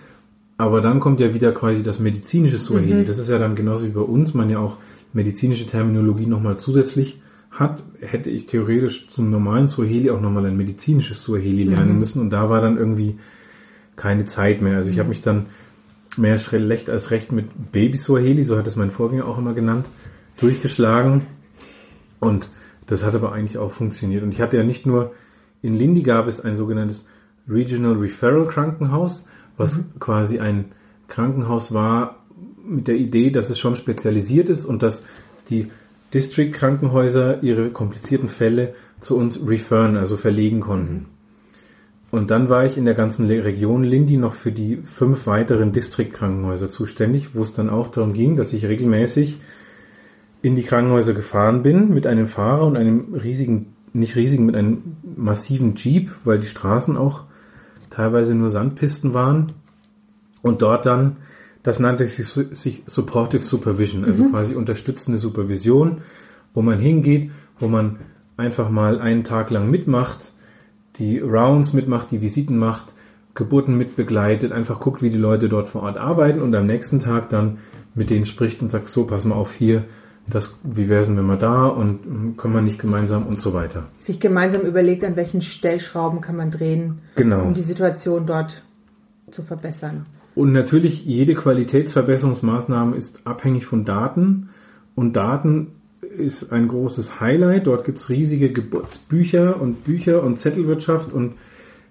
[0.58, 3.06] aber dann kommt ja wieder quasi das medizinische Suaheli.
[3.06, 4.78] Das ist ja dann genauso wie bei uns, man ja auch
[5.14, 7.22] medizinische Terminologie nochmal zusätzlich
[7.52, 12.30] hat, hätte ich theoretisch zum normalen Suaheli auch nochmal ein medizinisches Suaheli lernen müssen und
[12.30, 13.18] da war dann irgendwie
[13.96, 14.78] keine Zeit mehr.
[14.78, 15.48] Also ich habe mich dann
[16.18, 19.86] mehr schlecht als recht mit Baby Suaheli, so hat es mein Vorgänger auch immer genannt,
[20.40, 21.22] durchgeschlagen.
[22.20, 22.50] Und
[22.88, 24.24] das hat aber eigentlich auch funktioniert.
[24.24, 25.14] Und ich hatte ja nicht nur,
[25.62, 27.08] in Lindi gab es ein sogenanntes
[27.48, 29.26] Regional Referral Krankenhaus,
[29.58, 30.66] was quasi ein
[31.08, 32.26] Krankenhaus war
[32.66, 35.04] mit der Idee, dass es schon spezialisiert ist und dass
[35.50, 35.72] die
[36.14, 41.08] District Krankenhäuser ihre komplizierten Fälle zu uns referen, also verlegen konnten.
[42.12, 46.70] Und dann war ich in der ganzen Region Lindi noch für die fünf weiteren District-Krankenhäuser
[46.70, 49.40] zuständig, wo es dann auch darum ging, dass ich regelmäßig
[50.42, 54.98] in die Krankenhäuser gefahren bin mit einem Fahrer und einem riesigen, nicht riesigen, mit einem
[55.16, 57.26] massiven Jeep, weil die Straßen auch
[57.90, 59.48] teilweise nur Sandpisten waren.
[60.42, 61.18] Und dort dann,
[61.62, 66.00] das nannte sich, sich Supportive Supervision, also quasi unterstützende Supervision,
[66.54, 67.30] wo man hingeht,
[67.60, 67.98] wo man
[68.38, 70.34] einfach mal einen Tag lang mitmacht,
[71.00, 72.94] die Rounds mitmacht, die Visiten macht,
[73.34, 77.30] Geburten mitbegleitet, einfach guckt, wie die Leute dort vor Ort arbeiten und am nächsten Tag
[77.30, 77.60] dann
[77.96, 79.86] mit denen spricht und sagt, so, pass mal auf hier,
[80.28, 83.54] das, wie wäre es wenn wir da und hm, können wir nicht gemeinsam und so
[83.54, 83.86] weiter.
[83.98, 87.42] Sich gemeinsam überlegt, an welchen Stellschrauben kann man drehen, Genau.
[87.42, 88.64] um die Situation dort
[89.32, 90.06] zu verbessern.
[90.36, 94.50] Und natürlich, jede Qualitätsverbesserungsmaßnahme ist abhängig von Daten.
[94.96, 95.68] Und Daten
[96.10, 97.68] ist ein großes Highlight.
[97.68, 101.14] Dort gibt es riesige Geburtsbücher und Bücher und Zettelwirtschaft.
[101.14, 101.34] Und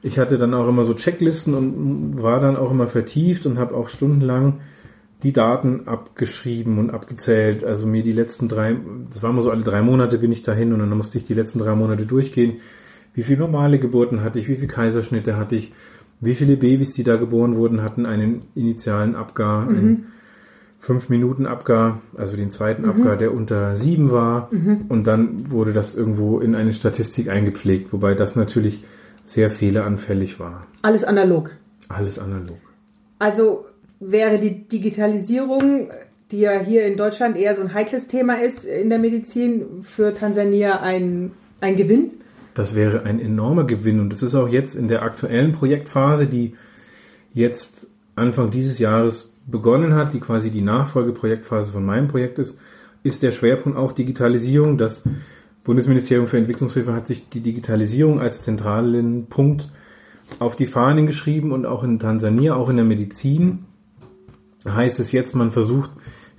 [0.02, 3.74] ich hatte dann auch immer so Checklisten und war dann auch immer vertieft und habe
[3.74, 4.60] auch stundenlang
[5.22, 7.64] die Daten abgeschrieben und abgezählt.
[7.64, 8.76] Also mir die letzten drei,
[9.10, 11.34] das war immer so alle drei Monate bin ich dahin und dann musste ich die
[11.34, 12.58] letzten drei Monate durchgehen.
[13.14, 15.72] Wie viele normale Geburten hatte ich, wie viele Kaiserschnitte hatte ich,
[16.20, 20.06] wie viele Babys, die da geboren wurden, hatten einen initialen Abgar, einen
[20.80, 24.48] 5 Minuten Abgar, also den zweiten Abgar, der unter sieben war.
[24.88, 28.84] Und dann wurde das irgendwo in eine Statistik eingepflegt, wobei das natürlich
[29.24, 30.66] sehr fehleranfällig war.
[30.82, 31.50] Alles analog.
[31.88, 32.58] Alles analog.
[33.18, 33.66] Also
[34.00, 35.90] wäre die Digitalisierung,
[36.30, 40.14] die ja hier in Deutschland eher so ein heikles Thema ist in der Medizin, für
[40.14, 42.12] Tansania ein, ein Gewinn?
[42.54, 46.54] Das wäre ein enormer Gewinn und das ist auch jetzt in der aktuellen Projektphase, die
[47.32, 52.61] jetzt Anfang dieses Jahres begonnen hat, die quasi die Nachfolgeprojektphase von meinem Projekt ist,
[53.03, 54.78] ist der Schwerpunkt auch Digitalisierung.
[54.78, 55.03] Das
[55.64, 59.70] Bundesministerium für Entwicklungshilfe hat sich die Digitalisierung als zentralen Punkt
[60.38, 63.64] auf die Fahnen geschrieben und auch in Tansania, auch in der Medizin
[64.66, 65.90] heißt es jetzt, man versucht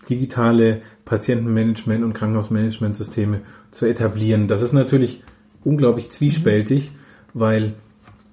[0.09, 3.41] digitale Patientenmanagement und Krankenhausmanagementsysteme
[3.71, 4.47] zu etablieren.
[4.47, 5.23] Das ist natürlich
[5.63, 6.91] unglaublich zwiespältig,
[7.33, 7.73] weil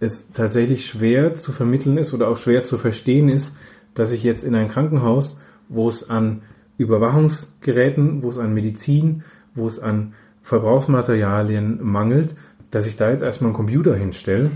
[0.01, 3.57] es tatsächlich schwer zu vermitteln ist oder auch schwer zu verstehen ist,
[3.97, 6.43] dass ich jetzt in ein Krankenhaus, wo es an
[6.79, 9.25] Überwachungsgeräten, wo es an Medizin,
[9.55, 12.37] wo es an Verbrauchsmaterialien mangelt,
[12.71, 14.51] dass ich da jetzt erstmal einen Computer hinstelle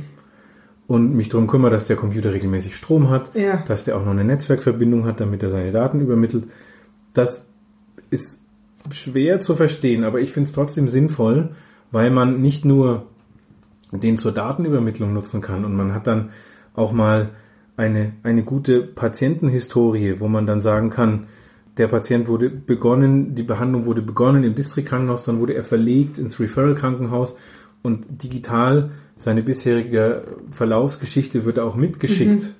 [0.86, 3.56] und mich darum kümmere, dass der Computer regelmäßig Strom hat, Ja.
[3.66, 6.44] dass der auch noch eine Netzwerkverbindung hat, damit er seine Daten übermittelt.
[7.14, 7.48] Das
[8.10, 8.42] ist
[8.90, 11.50] schwer zu verstehen, aber ich finde es trotzdem sinnvoll,
[11.90, 13.06] weil man nicht nur
[13.92, 16.30] den zur Datenübermittlung nutzen kann und man hat dann
[16.74, 17.30] auch mal
[17.80, 21.26] eine, eine gute Patientenhistorie, wo man dann sagen kann,
[21.78, 26.38] der Patient wurde begonnen, die Behandlung wurde begonnen im Distriktkrankenhaus, dann wurde er verlegt ins
[26.38, 27.36] Referral-Krankenhaus
[27.82, 32.54] und digital seine bisherige Verlaufsgeschichte wird auch mitgeschickt.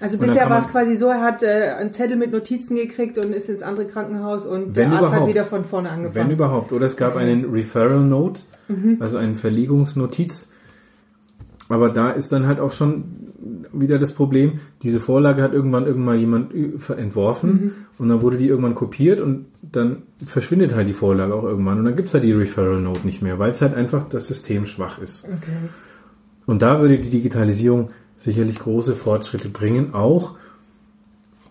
[0.00, 2.76] Also Und dann bisher war es quasi so, er hat äh, einen Zettel mit Notizen
[2.76, 6.28] gekriegt und ist ins andere Krankenhaus und der Arzt hat wieder von vorne angefangen.
[6.28, 6.72] Wenn überhaupt.
[6.72, 8.40] Oder es gab einen Referral Note,
[9.00, 10.54] also eine Verlegungsnotiz.
[11.68, 13.21] Aber da ist dann halt auch schon
[13.72, 18.48] wieder das Problem, diese Vorlage hat irgendwann irgendwann jemand ver- entworfen und dann wurde die
[18.48, 22.32] irgendwann kopiert und dann verschwindet halt die Vorlage auch irgendwann und dann gibt's halt die
[22.32, 25.24] Referral Note nicht mehr, weil es halt einfach das System schwach ist.
[25.24, 25.52] okay.
[26.46, 30.34] Und da würde die Digitalisierung sicherlich große Fortschritte bringen, auch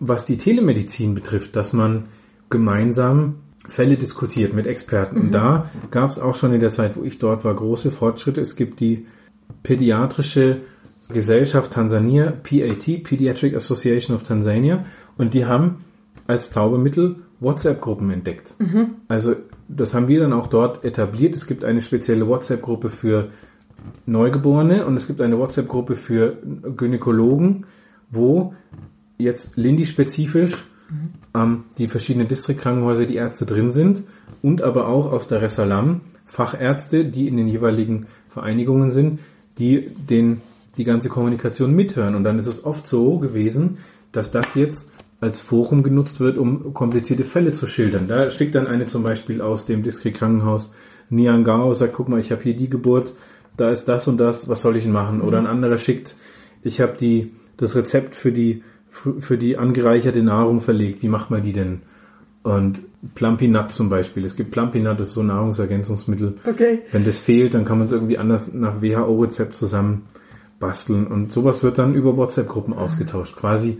[0.00, 2.04] was die Telemedizin betrifft, dass man
[2.50, 5.16] gemeinsam Fälle diskutiert mit Experten.
[5.18, 8.40] Und da gab es auch schon in der Zeit, wo ich dort war, große Fortschritte.
[8.40, 9.06] Es gibt die
[9.62, 10.58] Pädiatrische
[11.12, 14.84] Gesellschaft Tansania, PAT, Pediatric Association of Tanzania,
[15.16, 15.84] und die haben
[16.26, 18.54] als Zaubermittel WhatsApp-Gruppen entdeckt.
[19.08, 19.34] Also
[19.68, 21.34] das haben wir dann auch dort etabliert.
[21.34, 23.30] Es gibt eine spezielle WhatsApp-Gruppe für
[24.06, 26.36] Neugeborene und es gibt eine WhatsApp-Gruppe für
[26.76, 27.66] Gynäkologen,
[28.10, 28.54] wo
[29.18, 30.64] jetzt Lindy-spezifisch
[31.34, 34.04] ähm, die verschiedenen Distriktkrankenhäuser, die Ärzte drin sind
[34.42, 39.20] und aber auch aus der Ressalam Fachärzte, die in den jeweiligen Vereinigungen sind,
[39.58, 40.40] die den,
[40.76, 42.14] die ganze Kommunikation mithören.
[42.14, 43.78] Und dann ist es oft so gewesen,
[44.12, 48.08] dass das jetzt als Forum genutzt wird, um komplizierte Fälle zu schildern.
[48.08, 50.72] Da schickt dann eine zum Beispiel aus dem Distriktkrankenhaus
[51.10, 53.14] Niangao, sagt, guck mal, ich habe hier die Geburt,
[53.56, 55.20] da ist das und das, was soll ich denn machen?
[55.20, 56.16] Oder ein anderer schickt,
[56.62, 61.02] ich habe die das Rezept für die für die angereicherte Nahrung verlegt.
[61.02, 61.80] Wie macht man die denn?
[62.42, 62.82] Und
[63.14, 64.24] Plumpy-Nut zum Beispiel.
[64.24, 66.34] Es gibt Plumpy-Nut, das ist so ein Nahrungsergänzungsmittel.
[66.44, 66.80] Okay.
[66.92, 70.02] Wenn das fehlt, dann kann man es irgendwie anders nach WHO-Rezept zusammen
[70.62, 71.06] basteln.
[71.06, 73.36] Und sowas wird dann über WhatsApp-Gruppen ausgetauscht.
[73.36, 73.78] Quasi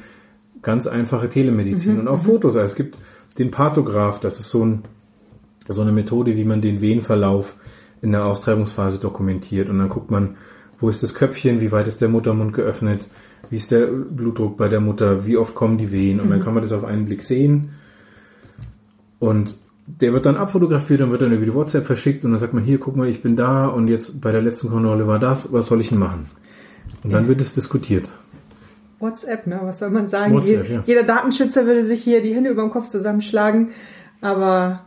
[0.61, 2.01] ganz einfache Telemedizin.
[2.01, 2.57] Und auch Fotos.
[2.57, 2.99] Also es gibt
[3.39, 4.83] den Pathograph, das ist so, ein,
[5.69, 7.57] so eine Methode, wie man den Wehenverlauf
[8.03, 9.71] in der Austreibungsphase dokumentiert.
[9.71, 10.37] Und dann guckt man,
[10.77, 13.07] wo ist das Köpfchen, wie weit ist der Muttermund geöffnet,
[13.49, 16.21] wie ist der Blutdruck bei der Mutter, wie oft kommen die Wehen.
[16.21, 17.71] Und dann kann man das auf einen Blick sehen.
[19.21, 19.55] Und
[19.87, 22.63] der wird dann abfotografiert und wird dann über die WhatsApp verschickt und dann sagt man,
[22.63, 25.67] hier, guck mal, ich bin da und jetzt bei der letzten Kontrolle war das, was
[25.67, 26.27] soll ich denn machen?
[27.05, 28.09] Und dann wird es diskutiert.
[29.01, 29.59] WhatsApp, ne?
[29.63, 30.35] Was soll man sagen?
[30.35, 30.83] WhatsApp, Je- ja.
[30.87, 33.71] Jeder Datenschützer würde sich hier die Hände über den Kopf zusammenschlagen,
[34.21, 34.85] aber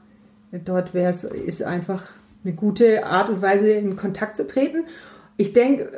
[0.63, 2.03] dort wäre es ist einfach
[2.43, 4.83] eine gute Art und Weise, in Kontakt zu treten.
[5.37, 5.89] Ich denke,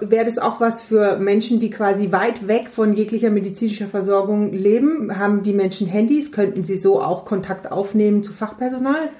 [0.00, 5.18] wäre das auch was für Menschen, die quasi weit weg von jeglicher medizinischer Versorgung leben?
[5.18, 6.32] Haben die Menschen Handys?
[6.32, 9.10] Könnten sie so auch Kontakt aufnehmen zu Fachpersonal?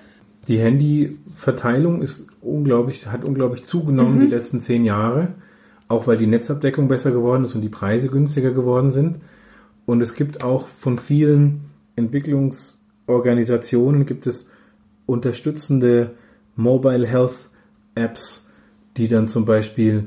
[0.49, 5.29] Die Handyverteilung ist unglaublich, hat unglaublich zugenommen die letzten zehn Jahre,
[5.93, 9.19] auch weil die Netzabdeckung besser geworden ist und die Preise günstiger geworden sind.
[9.85, 11.65] Und es gibt auch von vielen
[11.97, 14.49] Entwicklungsorganisationen gibt es
[15.05, 16.13] unterstützende
[16.57, 17.51] Mobile Health
[17.95, 18.51] Apps,
[18.97, 20.05] die dann zum Beispiel,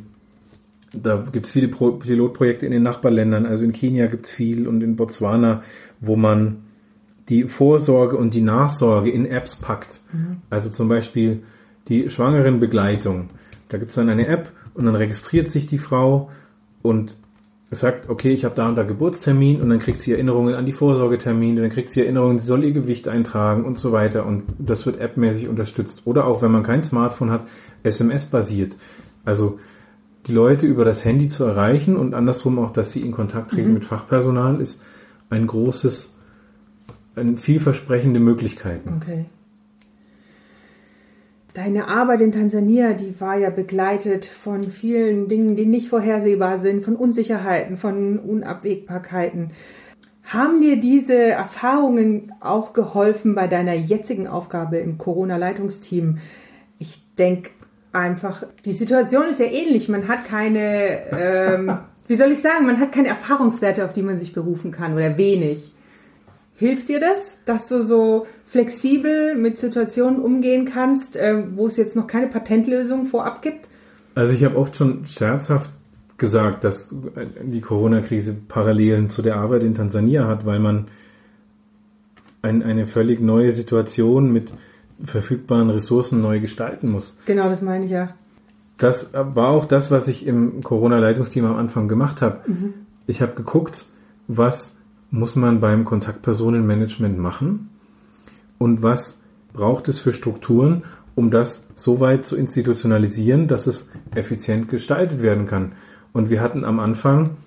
[0.92, 4.68] da gibt es viele Pro Pilotprojekte in den Nachbarländern, also in Kenia gibt es viel
[4.68, 5.62] und in Botswana,
[6.00, 6.64] wo man
[7.30, 10.02] die Vorsorge und die Nachsorge in Apps packt.
[10.50, 11.44] Also zum Beispiel
[11.90, 13.30] die Schwangerenbegleitung.
[13.70, 16.30] Da gibt es dann eine App und dann registriert sich die Frau
[16.82, 17.16] und
[17.72, 20.72] sagt, okay, ich habe da und da Geburtstermin und dann kriegt sie Erinnerungen an die
[20.72, 24.86] Vorsorgetermine, dann kriegt sie Erinnerungen, sie soll ihr Gewicht eintragen und so weiter und das
[24.86, 26.04] wird appmäßig unterstützt.
[26.06, 27.48] Oder auch, wenn man kein Smartphone hat,
[27.84, 28.76] SMS-basiert.
[29.24, 29.60] Also
[30.28, 33.74] die Leute über das Handy zu erreichen und andersrum auch, dass sie in Kontakt treten
[33.74, 34.82] mit Fachpersonal, ist
[35.30, 36.18] ein großes,
[37.16, 39.02] eine vielversprechende Möglichkeiten.
[39.02, 39.26] Okay.
[41.56, 46.84] Deine Arbeit in Tansania, die war ja begleitet von vielen Dingen, die nicht vorhersehbar sind,
[46.84, 49.52] von Unsicherheiten, von Unabwägbarkeiten.
[50.26, 56.18] Haben dir diese Erfahrungen auch geholfen bei deiner jetzigen Aufgabe im Corona-Leitungsteam?
[56.78, 57.52] Ich denke
[57.94, 59.88] einfach, die Situation ist ja ähnlich.
[59.88, 61.78] Man hat keine, ähm,
[62.08, 65.18] wie soll ich sagen, man hat keine Erfahrungswerte, auf die man sich berufen kann oder
[65.18, 65.72] wenig.
[66.58, 71.96] Hilft dir das, dass du so flexibel mit Situationen umgehen kannst, äh, wo es jetzt
[71.96, 73.68] noch keine Patentlösung vorab gibt?
[74.16, 75.70] Also ich habe oft schon scherzhaft
[76.18, 76.94] gesagt, dass
[77.44, 80.88] die Corona-Krise Parallelen zu der Arbeit in Tansania hat, weil man
[82.42, 84.54] ein, eine völlig neue Situation mit
[85.04, 87.18] verfügbaren Ressourcen neu gestalten muss.
[87.26, 88.14] Genau, das meine ich ja.
[88.78, 92.42] Das war auch das, was ich im Corona-Leitungsteam am Anfang gemacht habe.
[93.08, 93.88] Ich habe geguckt,
[94.28, 94.75] was
[95.16, 97.70] muss man beim Kontaktpersonenmanagement machen
[98.58, 99.22] und was
[99.54, 100.84] braucht es für Strukturen,
[101.16, 105.72] um das so weit zu institutionalisieren, dass es effizient gestaltet werden kann.
[106.12, 107.38] Und wir hatten am Anfang,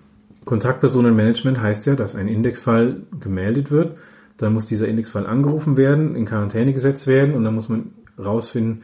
[0.46, 3.98] Kontaktpersonenmanagement heißt ja, dass ein Indexfall gemeldet wird,
[4.38, 8.82] dann muss dieser Indexfall angerufen werden, in Quarantäne gesetzt werden und dann muss man rausfinden,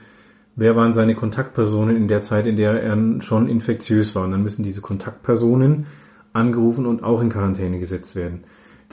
[0.56, 4.24] wer waren seine Kontaktpersonen in der Zeit, in der er schon infektiös war.
[4.24, 5.86] Und dann müssen diese Kontaktpersonen
[6.34, 8.44] angerufen und auch in Quarantäne gesetzt werden.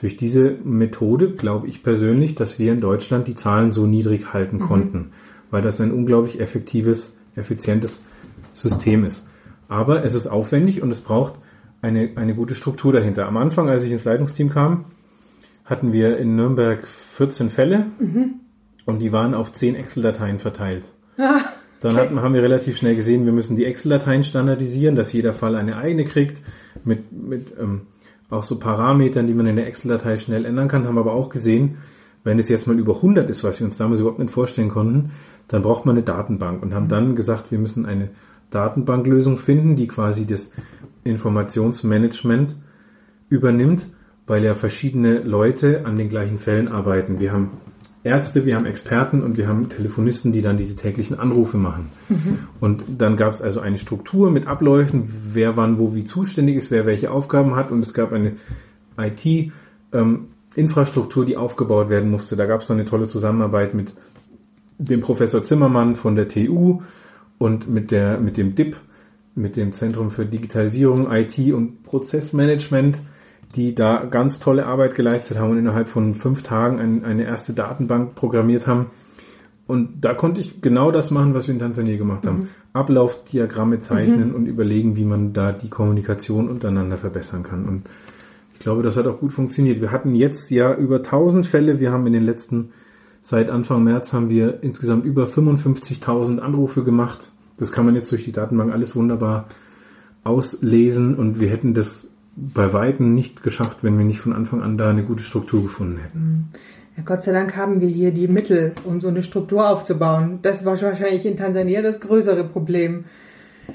[0.02, 4.56] Durch diese Methode glaube ich persönlich, dass wir in Deutschland die Zahlen so niedrig halten
[4.56, 4.62] mhm.
[4.62, 5.12] konnten,
[5.52, 8.02] weil das ein unglaublich effektives, effizientes
[8.52, 9.28] System ist.
[9.68, 11.34] Aber es ist aufwendig und es braucht
[11.82, 13.28] eine, eine gute Struktur dahinter.
[13.28, 14.86] Am Anfang, als ich ins Leitungsteam kam,
[15.64, 18.40] hatten wir in Nürnberg 14 Fälle mhm.
[18.86, 20.82] und die waren auf 10 Excel-Dateien verteilt.
[21.16, 21.44] Ah, okay.
[21.80, 25.54] Dann hatten, haben wir relativ schnell gesehen, wir müssen die Excel-Dateien standardisieren, dass jeder Fall
[25.54, 26.42] eine eigene kriegt,
[26.84, 27.82] mit, mit ähm,
[28.32, 31.78] auch so Parametern, die man in der Excel-Datei schnell ändern kann, haben aber auch gesehen,
[32.24, 35.10] wenn es jetzt mal über 100 ist, was wir uns damals überhaupt nicht vorstellen konnten,
[35.48, 38.10] dann braucht man eine Datenbank und haben dann gesagt, wir müssen eine
[38.50, 40.52] Datenbanklösung finden, die quasi das
[41.04, 42.56] Informationsmanagement
[43.28, 43.88] übernimmt,
[44.26, 47.18] weil ja verschiedene Leute an den gleichen Fällen arbeiten.
[47.18, 47.50] Wir haben
[48.04, 51.90] Ärzte, wir haben Experten und wir haben Telefonisten, die dann diese täglichen Anrufe machen.
[52.08, 52.38] Mhm.
[52.58, 56.72] Und dann gab es also eine Struktur mit Abläufen, wer wann wo wie zuständig ist,
[56.72, 58.32] wer welche Aufgaben hat und es gab eine
[58.98, 62.34] IT-Infrastruktur, ähm, die aufgebaut werden musste.
[62.34, 63.94] Da gab es dann eine tolle Zusammenarbeit mit
[64.78, 66.82] dem Professor Zimmermann von der TU
[67.38, 68.76] und mit, der, mit dem DIP,
[69.36, 73.00] mit dem Zentrum für Digitalisierung, IT und Prozessmanagement
[73.54, 77.52] die da ganz tolle Arbeit geleistet haben und innerhalb von fünf Tagen ein, eine erste
[77.52, 78.86] Datenbank programmiert haben.
[79.66, 82.38] Und da konnte ich genau das machen, was wir in Tansania gemacht haben.
[82.38, 82.48] Mhm.
[82.72, 84.34] Ablaufdiagramme zeichnen mhm.
[84.34, 87.66] und überlegen, wie man da die Kommunikation untereinander verbessern kann.
[87.66, 87.82] Und
[88.54, 89.80] ich glaube, das hat auch gut funktioniert.
[89.80, 91.80] Wir hatten jetzt ja über 1000 Fälle.
[91.80, 92.70] Wir haben in den letzten,
[93.20, 97.30] seit Anfang März haben wir insgesamt über 55.000 Anrufe gemacht.
[97.58, 99.48] Das kann man jetzt durch die Datenbank alles wunderbar
[100.24, 104.78] auslesen und wir hätten das bei Weitem nicht geschafft, wenn wir nicht von Anfang an
[104.78, 106.18] da eine gute Struktur gefunden hätten.
[106.18, 106.44] Mhm.
[106.96, 110.40] Ja, Gott sei Dank haben wir hier die Mittel, um so eine Struktur aufzubauen.
[110.42, 113.04] Das war wahrscheinlich in Tansania das größere Problem.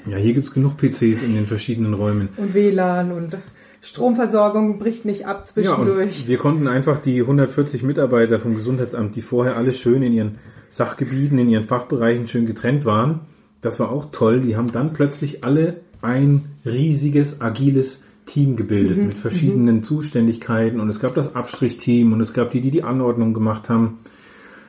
[0.06, 2.28] Ja, hier gibt es genug PCs in den verschiedenen Räumen.
[2.36, 3.36] Und WLAN und
[3.80, 6.22] Stromversorgung bricht nicht ab zwischendurch.
[6.22, 10.38] Ja, wir konnten einfach die 140 Mitarbeiter vom Gesundheitsamt, die vorher alle schön in ihren
[10.68, 13.20] Sachgebieten, in ihren Fachbereichen schön getrennt waren,
[13.60, 14.40] das war auch toll.
[14.40, 19.06] Die haben dann plötzlich alle ein riesiges, agiles Team gebildet mhm.
[19.06, 19.82] mit verschiedenen mhm.
[19.82, 23.98] Zuständigkeiten und es gab das Abstrichteam und es gab die, die die Anordnung gemacht haben.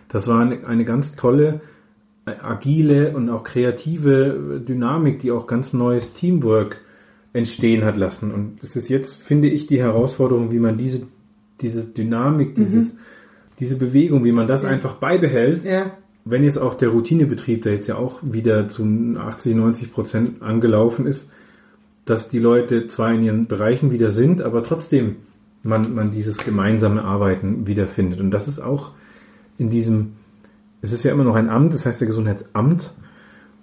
[0.07, 1.61] Das war eine, eine ganz tolle,
[2.25, 6.81] äh, agile und auch kreative Dynamik, die auch ganz neues Teamwork
[7.33, 8.31] entstehen hat lassen.
[8.31, 11.03] Und es ist jetzt, finde ich, die Herausforderung, wie man diese,
[11.61, 12.63] diese Dynamik, mhm.
[12.63, 12.97] dieses,
[13.59, 14.69] diese Bewegung, wie man das ja.
[14.69, 15.63] einfach beibehält.
[15.63, 15.91] Ja.
[16.25, 18.83] Wenn jetzt auch der Routinebetrieb, der jetzt ja auch wieder zu
[19.17, 21.29] 80, 90 Prozent angelaufen ist,
[22.09, 25.17] dass die Leute zwar in ihren Bereichen wieder sind, aber trotzdem
[25.63, 28.19] man, man dieses gemeinsame Arbeiten wiederfindet.
[28.19, 28.91] Und das ist auch
[29.57, 30.13] in diesem,
[30.81, 32.93] es ist ja immer noch ein Amt, das heißt der Gesundheitsamt,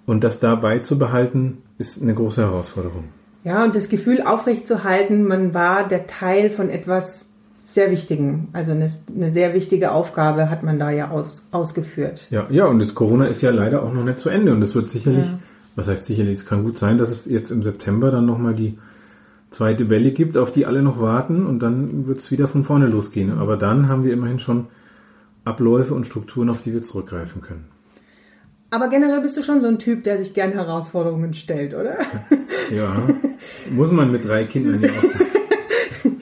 [0.05, 3.05] und das da beizubehalten, ist eine große Herausforderung.
[3.43, 7.25] Ja, und das Gefühl aufrechtzuerhalten, man war der Teil von etwas
[7.63, 8.47] sehr Wichtigen.
[8.53, 12.27] Also eine, eine sehr wichtige Aufgabe hat man da ja aus, ausgeführt.
[12.29, 14.73] Ja, ja, und das Corona ist ja leider auch noch nicht zu Ende und es
[14.73, 15.39] wird sicherlich ja
[15.77, 18.79] was heißt sicherlich, es kann gut sein, dass es jetzt im September dann nochmal die
[19.51, 22.87] zweite Welle gibt, auf die alle noch warten und dann wird es wieder von vorne
[22.87, 23.37] losgehen.
[23.37, 24.67] Aber dann haben wir immerhin schon
[25.45, 27.65] Abläufe und Strukturen, auf die wir zurückgreifen können.
[28.71, 31.99] Aber generell bist du schon so ein Typ, der sich gern Herausforderungen stellt, oder?
[32.75, 32.97] Ja,
[33.71, 35.25] muss man mit drei Kindern ja auch sagen.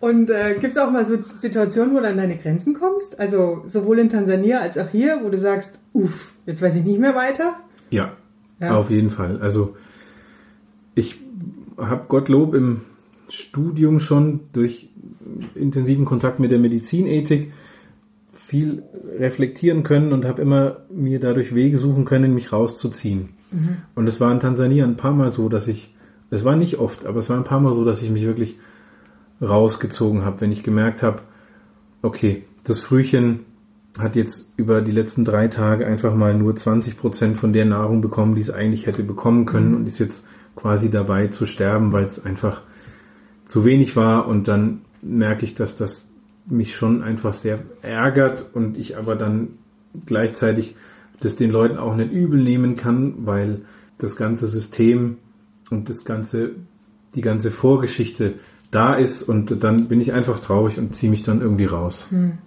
[0.00, 3.20] Und äh, gibt es auch mal so Situationen, wo du an deine Grenzen kommst?
[3.20, 6.98] Also sowohl in Tansania als auch hier, wo du sagst, uff, jetzt weiß ich nicht
[6.98, 7.54] mehr weiter?
[7.90, 8.12] Ja,
[8.62, 8.76] ja.
[8.76, 9.40] Auf jeden Fall.
[9.40, 9.76] Also
[10.94, 11.18] ich
[11.76, 12.82] habe Gottlob im
[13.28, 14.88] Studium schon durch
[15.54, 17.52] intensiven Kontakt mit der Medizinethik
[18.32, 18.82] viel
[19.18, 23.30] reflektieren können und habe immer mir dadurch Wege suchen können, mich rauszuziehen.
[23.50, 23.78] Mhm.
[23.94, 25.94] Und es war in Tansania ein paar Mal so, dass ich,
[26.30, 28.58] es war nicht oft, aber es war ein paar Mal so, dass ich mich wirklich
[29.40, 31.22] rausgezogen habe, wenn ich gemerkt habe,
[32.02, 33.40] okay, das Frühchen
[33.98, 38.00] hat jetzt über die letzten drei Tage einfach mal nur 20 Prozent von der Nahrung
[38.00, 39.76] bekommen, die es eigentlich hätte bekommen können mhm.
[39.76, 40.26] und ist jetzt
[40.56, 42.62] quasi dabei zu sterben, weil es einfach
[43.44, 46.08] zu wenig war und dann merke ich, dass das
[46.46, 49.58] mich schon einfach sehr ärgert und ich aber dann
[50.06, 50.74] gleichzeitig
[51.20, 53.62] das den Leuten auch nicht übel nehmen kann, weil
[53.98, 55.18] das ganze System
[55.70, 56.50] und das ganze,
[57.14, 58.34] die ganze Vorgeschichte
[58.70, 62.08] da ist und dann bin ich einfach traurig und ziehe mich dann irgendwie raus.
[62.10, 62.38] Mhm.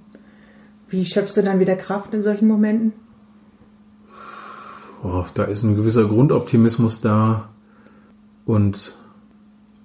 [0.89, 2.93] Wie schöpfst du dann wieder Kraft in solchen Momenten?
[5.03, 7.49] Oh, da ist ein gewisser Grundoptimismus da
[8.45, 8.95] und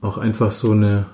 [0.00, 1.06] auch einfach so eine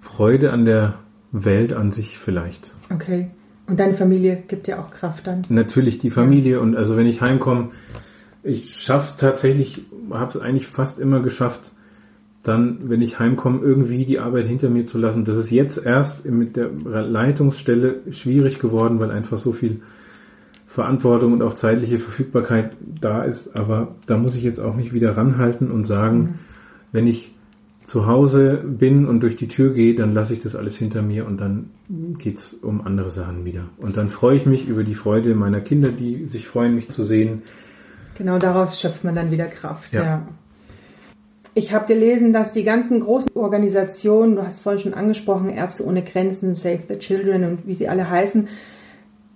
[0.00, 0.94] Freude an der
[1.32, 2.72] Welt an sich vielleicht.
[2.90, 3.30] Okay.
[3.66, 5.42] Und deine Familie gibt dir auch Kraft dann?
[5.48, 6.58] Natürlich die Familie ja.
[6.60, 7.70] und also wenn ich heimkomme,
[8.42, 11.72] ich schaffe es tatsächlich, habe es eigentlich fast immer geschafft,
[12.42, 15.24] dann, wenn ich heimkomme, irgendwie die Arbeit hinter mir zu lassen.
[15.24, 19.82] Das ist jetzt erst mit der Leitungsstelle schwierig geworden, weil einfach so viel
[20.66, 23.56] Verantwortung und auch zeitliche Verfügbarkeit da ist.
[23.56, 26.34] Aber da muss ich jetzt auch mich wieder ranhalten und sagen, mhm.
[26.92, 27.34] wenn ich
[27.84, 31.26] zu Hause bin und durch die Tür gehe, dann lasse ich das alles hinter mir
[31.26, 31.70] und dann
[32.18, 33.64] geht's um andere Sachen wieder.
[33.78, 37.02] Und dann freue ich mich über die Freude meiner Kinder, die sich freuen, mich zu
[37.02, 37.42] sehen.
[38.16, 39.92] Genau daraus schöpft man dann wieder Kraft.
[39.92, 40.04] Ja.
[40.04, 40.28] ja.
[41.54, 46.02] Ich habe gelesen, dass die ganzen großen Organisationen, du hast vorhin schon angesprochen, Ärzte ohne
[46.02, 48.46] Grenzen, Save the Children und wie sie alle heißen,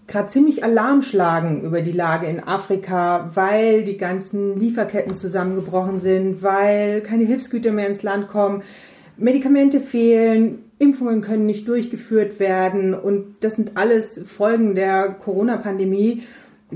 [0.07, 6.43] gerade ziemlich Alarm schlagen über die Lage in Afrika, weil die ganzen Lieferketten zusammengebrochen sind,
[6.43, 8.63] weil keine Hilfsgüter mehr ins Land kommen,
[9.17, 16.23] Medikamente fehlen, Impfungen können nicht durchgeführt werden und das sind alles Folgen der Corona-Pandemie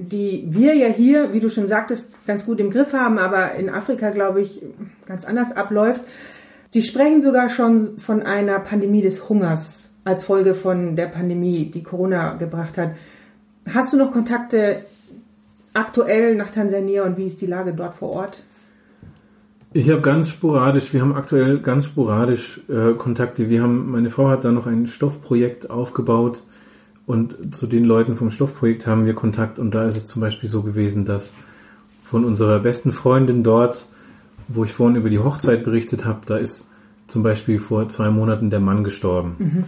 [0.06, 3.70] die wir ja hier, wie du schon sagtest, ganz gut im Griff haben, aber in
[3.70, 4.62] Afrika, glaube ich,
[5.06, 6.02] ganz anders abläuft.
[6.70, 11.82] Sie sprechen sogar schon von einer Pandemie des Hungers als Folge von der Pandemie, die
[11.82, 12.90] Corona gebracht hat.
[13.72, 14.82] Hast du noch Kontakte
[15.74, 18.42] aktuell nach Tansania und wie ist die Lage dort vor Ort?
[19.74, 23.50] Ich habe ganz sporadisch, wir haben aktuell ganz sporadisch äh, Kontakte.
[23.50, 26.42] Wir haben, meine Frau hat da noch ein Stoffprojekt aufgebaut
[27.08, 30.46] und zu den Leuten vom Stoffprojekt haben wir Kontakt und da ist es zum Beispiel
[30.46, 31.32] so gewesen, dass
[32.04, 33.86] von unserer besten Freundin dort,
[34.46, 36.68] wo ich vorhin über die Hochzeit berichtet habe, da ist
[37.06, 39.36] zum Beispiel vor zwei Monaten der Mann gestorben.
[39.38, 39.64] Mhm.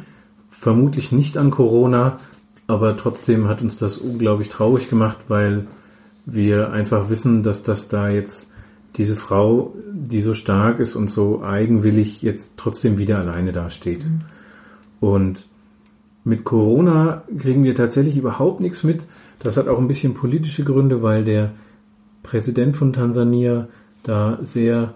[0.51, 2.20] Vermutlich nicht an Corona,
[2.66, 5.66] aber trotzdem hat uns das unglaublich traurig gemacht, weil
[6.26, 8.53] wir einfach wissen, dass das da jetzt
[8.97, 14.05] diese Frau, die so stark ist und so eigenwillig jetzt trotzdem wieder alleine dasteht.
[14.05, 14.18] Mhm.
[15.01, 15.47] Und
[16.25, 19.05] mit Corona kriegen wir tatsächlich überhaupt nichts mit.
[19.39, 21.53] Das hat auch ein bisschen politische Gründe, weil der
[22.23, 23.68] Präsident von Tansania
[24.03, 24.95] da sehr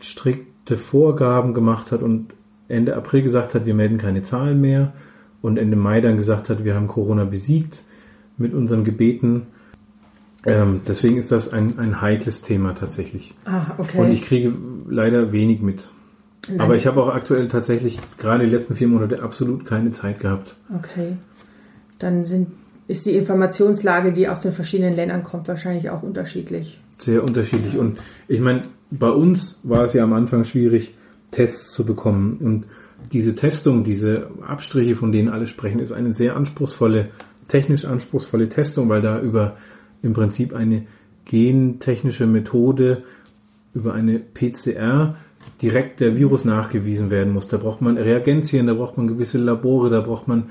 [0.00, 2.34] strikte Vorgaben gemacht hat und
[2.68, 4.92] Ende April gesagt hat, wir melden keine Zahlen mehr
[5.40, 7.84] und Ende Mai dann gesagt hat, wir haben Corona besiegt
[8.36, 9.46] mit unseren Gebeten.
[10.44, 13.34] Ähm, deswegen ist das ein, ein heikles Thema tatsächlich.
[13.44, 13.98] Ah, okay.
[13.98, 14.52] Und ich kriege
[14.88, 15.90] leider wenig mit.
[16.48, 16.60] Nein.
[16.60, 20.54] Aber ich habe auch aktuell tatsächlich gerade die letzten vier Monate absolut keine Zeit gehabt.
[20.76, 21.16] Okay.
[21.98, 22.48] Dann sind,
[22.88, 26.80] ist die Informationslage, die aus den verschiedenen Ländern kommt, wahrscheinlich auch unterschiedlich.
[26.98, 27.78] Sehr unterschiedlich.
[27.78, 30.94] Und ich meine, bei uns war es ja am Anfang schwierig,
[31.30, 32.38] Tests zu bekommen.
[32.38, 32.64] Und
[33.12, 37.08] diese Testung, diese Abstriche, von denen alle sprechen, ist eine sehr anspruchsvolle,
[37.48, 39.56] technisch anspruchsvolle Testung, weil da über
[40.02, 40.86] im Prinzip eine
[41.24, 43.04] gentechnische Methode,
[43.74, 45.16] über eine PCR
[45.62, 47.48] direkt der Virus nachgewiesen werden muss.
[47.48, 50.50] Da braucht man Reagenzien, da braucht man gewisse Labore, da braucht man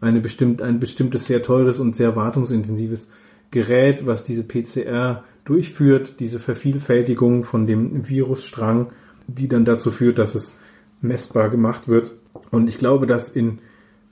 [0.00, 3.10] eine bestimmt, ein bestimmtes sehr teures und sehr wartungsintensives
[3.50, 8.88] Gerät, was diese PCR durchführt, diese Vervielfältigung von dem Virusstrang,
[9.26, 10.58] die dann dazu führt, dass es
[11.00, 12.12] messbar gemacht wird.
[12.50, 13.58] Und ich glaube, dass in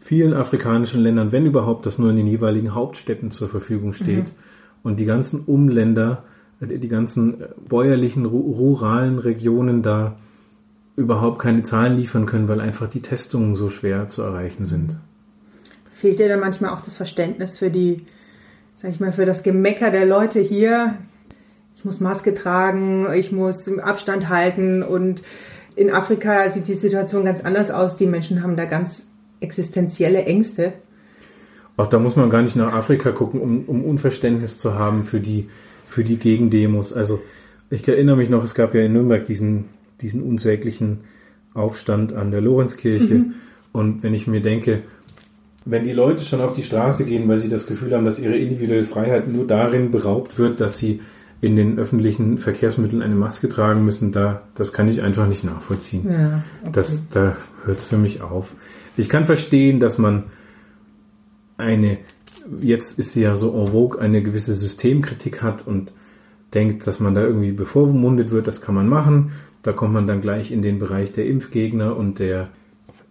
[0.00, 4.82] vielen afrikanischen Ländern, wenn überhaupt, das nur in den jeweiligen Hauptstädten zur Verfügung steht mhm.
[4.82, 6.24] und die ganzen Umländer,
[6.60, 10.16] die ganzen bäuerlichen, ruralen Regionen da
[10.98, 14.96] überhaupt keine Zahlen liefern können, weil einfach die Testungen so schwer zu erreichen sind.
[15.92, 18.04] Fehlt dir da manchmal auch das Verständnis für die,
[18.74, 20.96] sag ich mal, für das Gemecker der Leute hier?
[21.76, 25.22] Ich muss Maske tragen, ich muss Abstand halten und
[25.76, 27.94] in Afrika sieht die Situation ganz anders aus.
[27.94, 29.06] Die Menschen haben da ganz
[29.38, 30.72] existenzielle Ängste.
[31.76, 35.20] Auch da muss man gar nicht nach Afrika gucken, um, um Unverständnis zu haben für
[35.20, 35.48] die,
[35.86, 36.92] für die Gegendemos.
[36.92, 37.22] Also
[37.70, 39.66] ich erinnere mich noch, es gab ja in Nürnberg diesen
[40.00, 41.00] diesen unsäglichen
[41.54, 43.14] Aufstand an der Lorenzkirche.
[43.14, 43.34] Mhm.
[43.72, 44.82] Und wenn ich mir denke,
[45.64, 48.36] wenn die Leute schon auf die Straße gehen, weil sie das Gefühl haben, dass ihre
[48.36, 51.00] individuelle Freiheit nur darin beraubt wird, dass sie
[51.40, 56.10] in den öffentlichen Verkehrsmitteln eine Maske tragen müssen, da, das kann ich einfach nicht nachvollziehen.
[56.10, 56.70] Ja, okay.
[56.72, 58.54] das, da hört es für mich auf.
[58.96, 60.24] Ich kann verstehen, dass man
[61.58, 61.98] eine,
[62.60, 65.92] jetzt ist sie ja so en vogue, eine gewisse Systemkritik hat und
[66.54, 69.32] denkt, dass man da irgendwie bevormundet wird, das kann man machen.
[69.68, 72.48] Da kommt man dann gleich in den Bereich der Impfgegner und der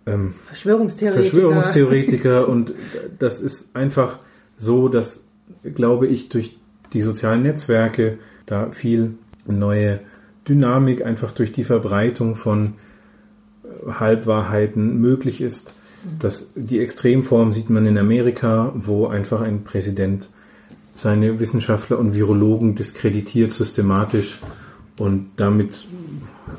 [0.07, 1.23] ähm, Verschwörungstheoretiker.
[1.23, 2.47] Verschwörungstheoretiker.
[2.49, 2.73] und
[3.19, 4.17] das ist einfach
[4.57, 5.27] so, dass,
[5.75, 6.57] glaube ich, durch
[6.93, 9.99] die sozialen Netzwerke da viel neue
[10.49, 12.73] Dynamik einfach durch die Verbreitung von
[13.63, 15.75] äh, Halbwahrheiten möglich ist.
[16.17, 20.31] Das, die Extremform sieht man in Amerika, wo einfach ein Präsident
[20.95, 24.39] seine Wissenschaftler und Virologen diskreditiert systematisch
[24.97, 25.85] und damit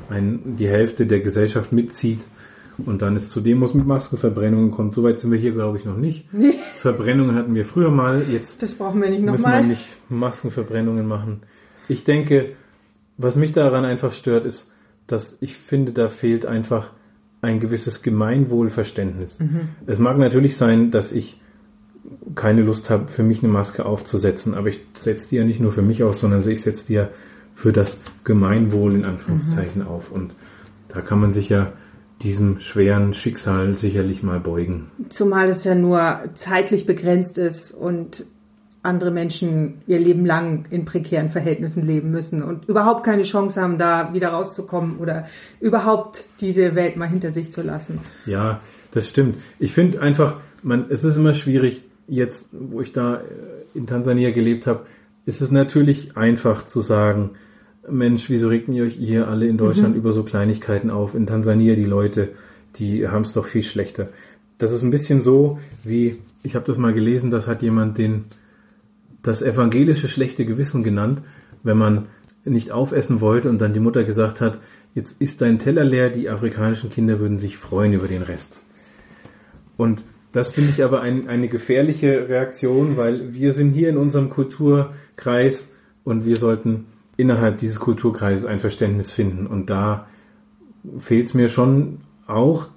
[0.09, 2.21] ein, die Hälfte der Gesellschaft mitzieht
[2.85, 4.93] und dann es zu Demos mit Maskenverbrennungen kommt.
[4.93, 6.33] Soweit sind wir hier, glaube ich, noch nicht.
[6.33, 6.55] Nee.
[6.75, 8.23] Verbrennungen hatten wir früher mal.
[8.31, 11.41] Jetzt das brauchen wir nicht müssen wir nicht Maskenverbrennungen machen.
[11.87, 12.51] Ich denke,
[13.17, 14.71] was mich daran einfach stört, ist,
[15.07, 16.91] dass ich finde, da fehlt einfach
[17.41, 19.39] ein gewisses Gemeinwohlverständnis.
[19.85, 21.41] Es mag natürlich sein, dass ich
[22.35, 25.71] keine Lust habe, für mich eine Maske aufzusetzen, aber ich setze die ja nicht nur
[25.71, 27.09] für mich aus, sondern ich setze die ja
[27.59, 30.11] für das Gemeinwohl in Anführungszeichen auf.
[30.11, 30.31] Und
[30.87, 31.73] da kann man sich ja
[32.21, 34.85] diesem schweren Schicksal sicherlich mal beugen.
[35.09, 38.25] Zumal es ja nur zeitlich begrenzt ist und
[38.81, 43.77] andere Menschen ihr Leben lang in prekären Verhältnissen leben müssen und überhaupt keine Chance haben,
[43.77, 45.27] da wieder rauszukommen oder
[45.59, 47.99] überhaupt diese Welt mal hinter sich zu lassen.
[48.25, 49.35] Ja, das stimmt.
[49.59, 53.19] Ich finde einfach, man, es ist immer schwierig, jetzt, wo ich da äh,
[53.73, 54.85] in Tansania gelebt habe,
[55.25, 57.31] ist es natürlich einfach zu sagen,
[57.91, 59.99] Mensch, wieso regt ihr euch hier alle in Deutschland mhm.
[59.99, 61.15] über so Kleinigkeiten auf?
[61.15, 62.29] In Tansania die Leute,
[62.75, 64.09] die haben es doch viel schlechter.
[64.57, 68.25] Das ist ein bisschen so, wie, ich habe das mal gelesen, das hat jemand den,
[69.23, 71.21] das evangelische schlechte Gewissen genannt,
[71.63, 72.07] wenn man
[72.45, 74.59] nicht aufessen wollte und dann die Mutter gesagt hat,
[74.95, 78.59] jetzt ist dein Teller leer, die afrikanischen Kinder würden sich freuen über den Rest.
[79.77, 84.29] Und das finde ich aber ein, eine gefährliche Reaktion, weil wir sind hier in unserem
[84.29, 85.69] Kulturkreis
[86.03, 86.85] und wir sollten
[87.19, 89.45] innerhalb dieses Kulturkreises ein Verständnis finden.
[89.45, 90.07] Und da
[90.97, 92.67] fehlt es mir schon auch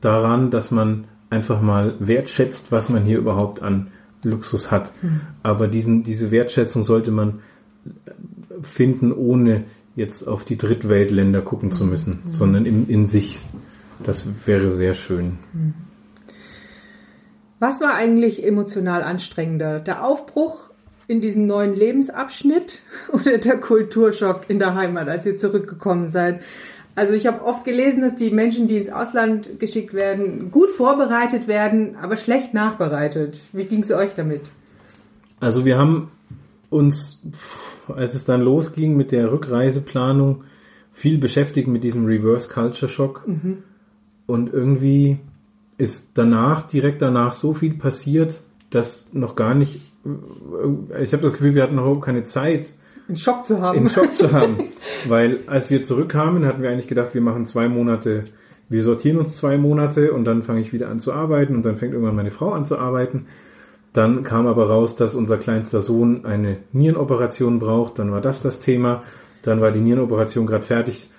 [0.00, 3.88] daran, dass man einfach mal wertschätzt, was man hier überhaupt an
[4.24, 4.90] Luxus hat.
[5.02, 5.20] Mhm.
[5.42, 7.40] Aber diesen, diese Wertschätzung sollte man
[8.62, 12.28] finden, ohne jetzt auf die Drittweltländer gucken zu müssen, mhm.
[12.28, 13.38] sondern in, in sich.
[14.02, 15.38] Das wäre sehr schön.
[15.52, 15.74] Mhm.
[17.60, 19.78] Was war eigentlich emotional anstrengender?
[19.78, 20.71] Der Aufbruch
[21.08, 22.80] in diesen neuen Lebensabschnitt
[23.12, 26.40] oder der Kulturschock in der Heimat, als ihr zurückgekommen seid?
[26.94, 31.48] Also ich habe oft gelesen, dass die Menschen, die ins Ausland geschickt werden, gut vorbereitet
[31.48, 33.40] werden, aber schlecht nachbereitet.
[33.52, 34.42] Wie ging es euch damit?
[35.40, 36.10] Also wir haben
[36.68, 37.22] uns,
[37.88, 40.44] als es dann losging mit der Rückreiseplanung,
[40.92, 43.26] viel beschäftigt mit diesem Reverse Culture Shock.
[43.26, 43.58] Mhm.
[44.26, 45.18] Und irgendwie
[45.78, 48.40] ist danach, direkt danach so viel passiert,
[48.70, 52.72] dass noch gar nicht, ich habe das Gefühl, wir hatten noch keine Zeit,
[53.08, 53.78] einen Schock zu haben.
[53.78, 54.56] Einen Schock zu haben.
[55.08, 58.24] Weil als wir zurückkamen, hatten wir eigentlich gedacht, wir machen zwei Monate,
[58.68, 61.76] wir sortieren uns zwei Monate und dann fange ich wieder an zu arbeiten und dann
[61.76, 63.26] fängt irgendwann meine Frau an zu arbeiten.
[63.92, 67.98] Dann kam aber raus, dass unser kleinster Sohn eine Nierenoperation braucht.
[67.98, 69.02] Dann war das das Thema.
[69.42, 71.10] Dann war die Nierenoperation gerade fertig.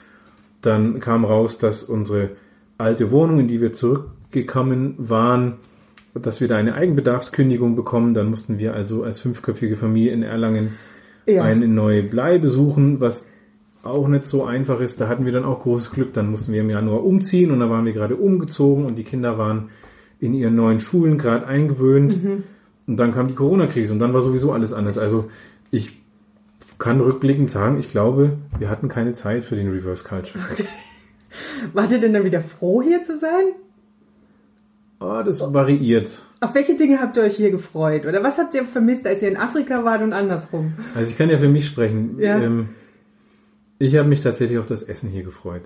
[0.62, 2.32] Dann kam raus, dass unsere
[2.80, 5.58] alte Wohnung, in die wir zurück gekommen waren,
[6.14, 8.14] dass wir da eine Eigenbedarfskündigung bekommen.
[8.14, 10.74] Dann mussten wir also als fünfköpfige Familie in Erlangen
[11.26, 11.44] ja.
[11.44, 13.30] eine neue Bleibe suchen, was
[13.84, 15.02] auch nicht so einfach ist.
[15.02, 16.14] Da hatten wir dann auch großes Glück.
[16.14, 19.38] Dann mussten wir im Januar umziehen und da waren wir gerade umgezogen und die Kinder
[19.38, 19.70] waren
[20.20, 22.24] in ihren neuen Schulen gerade eingewöhnt.
[22.24, 22.44] Mhm.
[22.88, 24.98] Und dann kam die Corona-Krise und dann war sowieso alles anders.
[24.98, 25.30] Also
[25.72, 26.02] ich
[26.80, 30.44] kann rückblickend sagen, ich glaube, wir hatten keine Zeit für den Reverse Culture.
[31.74, 33.54] Wart ihr denn dann wieder froh, hier zu sein?
[35.04, 36.10] Oh, das variiert.
[36.40, 38.06] Auf welche Dinge habt ihr euch hier gefreut?
[38.06, 40.76] Oder was habt ihr vermisst, als ihr in Afrika wart und andersrum?
[40.96, 42.18] Also ich kann ja für mich sprechen.
[42.20, 42.40] Ja.
[42.40, 42.70] Ähm,
[43.80, 45.64] ich habe mich tatsächlich auf das Essen hier gefreut.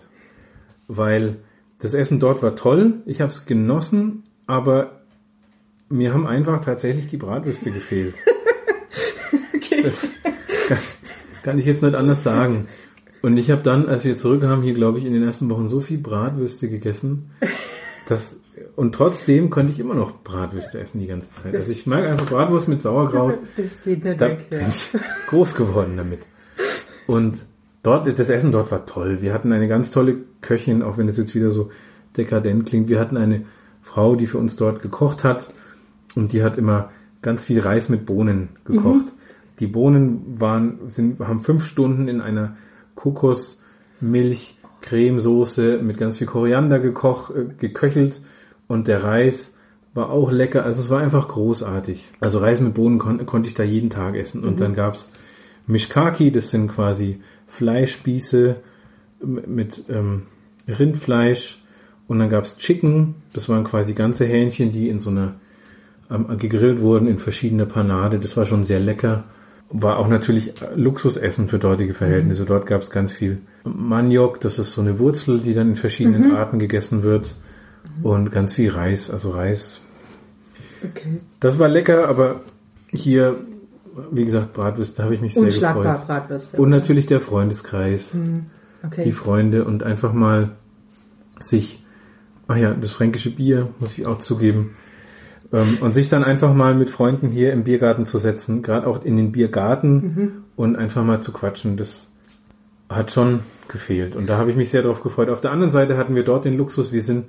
[0.87, 1.35] Weil
[1.79, 3.03] das Essen dort war toll.
[3.05, 5.01] Ich habe es genossen, aber
[5.87, 8.15] mir haben einfach tatsächlich die Bratwürste gefehlt.
[9.55, 9.83] okay.
[9.83, 10.07] Das
[10.67, 10.77] kann,
[11.43, 12.67] kann ich jetzt nicht anders sagen.
[13.21, 15.79] Und ich habe dann, als wir zurückkamen, hier glaube ich in den ersten Wochen so
[15.79, 17.29] viel Bratwürste gegessen,
[18.09, 18.37] dass
[18.75, 21.55] und trotzdem könnte ich immer noch Bratwürste essen die ganze Zeit.
[21.55, 23.39] also ich mag einfach Bratwurst mit Sauerkraut.
[23.55, 24.47] Das geht nicht da weg.
[24.51, 24.57] Ja.
[24.59, 24.89] Bin ich
[25.27, 26.19] groß geworden damit.
[27.07, 27.45] Und
[27.83, 29.21] dort, das Essen dort war toll.
[29.21, 31.71] Wir hatten eine ganz tolle Köchin, auch wenn das jetzt wieder so
[32.17, 32.89] dekadent klingt.
[32.89, 33.45] Wir hatten eine
[33.81, 35.53] Frau, die für uns dort gekocht hat
[36.15, 39.05] und die hat immer ganz viel Reis mit Bohnen gekocht.
[39.05, 39.11] Mhm.
[39.59, 42.57] Die Bohnen waren, sind, haben fünf Stunden in einer
[42.95, 48.21] Kokosmilch Cremesoße mit ganz viel Koriander gekocht, äh, geköchelt
[48.67, 49.57] und der Reis
[49.93, 50.63] war auch lecker.
[50.63, 52.07] Also es war einfach großartig.
[52.19, 54.43] Also Reis mit Bohnen kon konnte ich da jeden Tag essen.
[54.43, 54.57] Und mhm.
[54.57, 55.11] dann gab's
[55.65, 58.57] Mishkaki, das sind quasi Fleischspieße
[59.23, 60.23] mit ähm,
[60.67, 61.61] Rindfleisch.
[62.07, 65.35] Und dann gab's Chicken, das waren quasi ganze Hähnchen, die in so einer
[66.09, 68.19] ähm, gegrillt wurden in verschiedene Panade.
[68.19, 69.25] Das war schon sehr lecker.
[69.69, 72.43] War auch natürlich Luxusessen für dortige Verhältnisse.
[72.43, 72.47] Mhm.
[72.47, 76.35] Dort gab's ganz viel Maniok, das ist so eine Wurzel, die dann in verschiedenen mhm.
[76.35, 77.35] Arten gegessen wird
[78.03, 79.79] und ganz viel Reis, also Reis.
[80.83, 81.21] Okay.
[81.39, 82.41] Das war lecker, aber
[82.91, 83.35] hier,
[84.11, 86.07] wie gesagt, Bratwürste habe ich mich sehr gefreut.
[86.07, 86.57] Bratwürste.
[86.57, 88.47] Und natürlich der Freundeskreis, mhm.
[88.83, 89.03] okay.
[89.03, 90.51] die Freunde und einfach mal
[91.39, 91.83] sich,
[92.47, 94.75] ach ja, das fränkische Bier, muss ich auch zugeben,
[95.53, 99.03] ähm, und sich dann einfach mal mit Freunden hier im Biergarten zu setzen, gerade auch
[99.03, 100.31] in den Biergarten mhm.
[100.55, 102.07] und einfach mal zu quatschen, das
[102.89, 104.15] hat schon gefehlt.
[104.15, 105.29] Und da habe ich mich sehr darauf gefreut.
[105.29, 107.25] Auf der anderen Seite hatten wir dort den Luxus, wir sind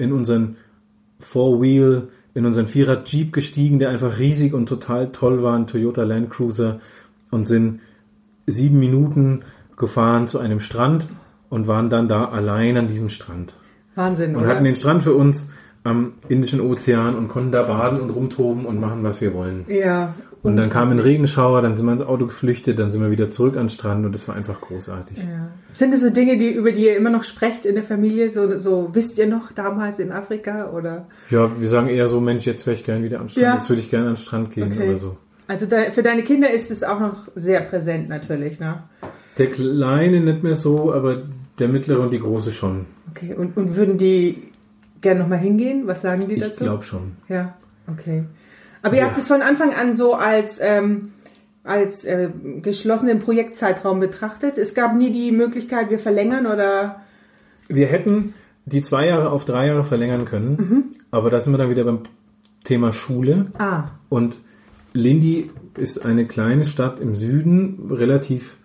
[0.00, 0.56] in unseren
[1.20, 6.02] Four-Wheel, in unseren Vierer Jeep gestiegen, der einfach riesig und total toll war, ein Toyota
[6.02, 6.80] Land Cruiser
[7.30, 7.80] und sind
[8.46, 9.42] sieben Minuten
[9.76, 11.06] gefahren zu einem Strand
[11.48, 13.54] und waren dann da allein an diesem Strand.
[13.94, 14.52] Wahnsinn, Und oder?
[14.52, 15.52] hatten den Strand für uns
[15.82, 19.64] am Indischen Ozean und konnten da baden und rumtoben und machen, was wir wollen.
[19.68, 20.14] ja.
[20.42, 23.28] Und dann kam ein Regenschauer, dann sind wir ins Auto geflüchtet, dann sind wir wieder
[23.28, 25.18] zurück an den Strand und es war einfach großartig.
[25.18, 25.48] Ja.
[25.70, 28.30] Sind das so Dinge, die, über die ihr immer noch sprecht in der Familie?
[28.30, 31.06] So, so wisst ihr noch damals in Afrika oder?
[31.28, 33.54] Ja, wir sagen eher so, Mensch, jetzt wäre ich gerne wieder am Strand, Ja.
[33.56, 34.88] jetzt würde ich gerne an den Strand gehen Okay.
[34.88, 35.18] oder so.
[35.46, 38.82] Also da, für deine Kinder ist es auch noch sehr präsent natürlich, ne?
[39.36, 41.16] Der Kleine nicht mehr so, aber
[41.58, 42.86] der Mittlere und die Große schon.
[43.10, 43.34] Okay.
[43.36, 44.38] Und, und würden die
[45.00, 45.86] gerne nochmal hingehen?
[45.86, 46.64] Was sagen die Ich dazu?
[46.64, 47.12] glaube schon.
[47.28, 47.54] Ja,
[47.90, 48.24] okay.
[48.82, 49.06] Aber ihr Ja.
[49.08, 51.12] habt es von Anfang an so als, ähm,
[51.64, 52.28] als äh,
[52.62, 54.56] geschlossenen Projektzeitraum betrachtet.
[54.58, 57.02] Es gab nie die Möglichkeit, wir verlängern oder.
[57.68, 58.34] Wir hätten
[58.66, 60.84] die zwei Jahre auf drei Jahre verlängern können, Mhm.
[61.10, 62.00] aber da sind wir dann wieder beim
[62.64, 63.46] Thema Schule.
[63.58, 64.38] Ah, Und
[64.92, 68.56] Lindy ist eine kleine Stadt im Süden, relativ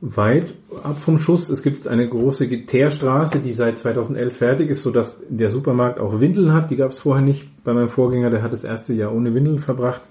[0.00, 1.48] weit ab vom Schuss.
[1.48, 6.52] Es gibt eine große Teerstraße, die seit 2011 fertig ist, sodass der Supermarkt auch Windeln
[6.52, 6.70] hat.
[6.70, 7.48] Die gab es vorher nicht.
[7.64, 10.02] Bei meinem Vorgänger, der hat das erste Jahr ohne Windeln verbracht.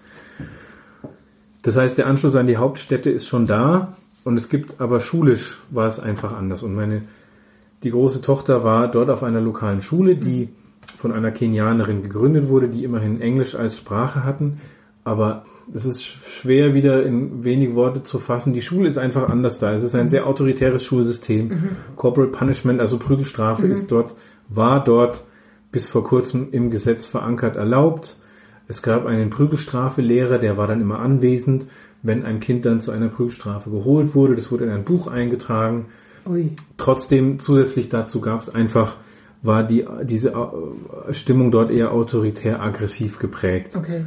[1.62, 3.95] Das heißt, der Anschluss an die Hauptstädte ist schon da.
[4.24, 6.64] Und es gibt aber schulisch war es einfach anders.
[6.64, 7.03] Und meine,
[7.84, 10.49] die große Tochter war dort auf einer lokalen Schule, die
[10.98, 14.60] von einer Kenianerin gegründet wurde, die immerhin Englisch als Sprache hatten.
[15.06, 18.53] Aber es ist schwer wieder in wenig Worte zu fassen.
[18.53, 19.73] Die Schule ist einfach anders da.
[19.73, 21.52] Es ist ein sehr autoritäres Schulsystem.
[21.95, 24.14] Corporal Punishment, also Prügelstrafe, ist dort,
[24.49, 25.23] war dort
[25.72, 28.18] bis vor kurzem im Gesetz verankert erlaubt.
[28.68, 31.68] Es gab einen Prügelstrafelehrer, der war dann immer anwesend,
[32.02, 34.36] wenn ein Kind dann zu einer Prügelstrafe geholt wurde.
[34.36, 35.86] Das wurde in ein Buch eingetragen.
[36.27, 36.52] ui.
[36.77, 38.95] Trotzdem zusätzlich dazu gab es einfach,
[39.41, 43.76] war die, diese äh, Stimmung dort eher autoritär aggressiv geprägt.
[43.76, 44.06] Okay.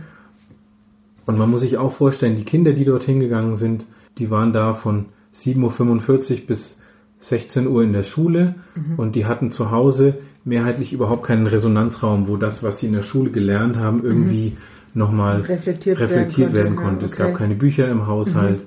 [1.28, 3.84] Und man muss sich auch vorstellen, die Kinder, die dort hingegangen sind,
[4.16, 6.78] die waren da von 7.45 Uhr bis
[7.20, 8.54] 16 Uhr in der Schule
[8.96, 10.14] und die hatten zu Hause
[10.46, 14.56] mehrheitlich überhaupt keinen Resonanzraum, wo das, was sie in der Schule gelernt haben, irgendwie
[14.94, 17.04] nochmal Reflektiert reflektiert, werden werden konnte, konnte.
[17.04, 18.64] Es gab keine Bücher im Haushalt.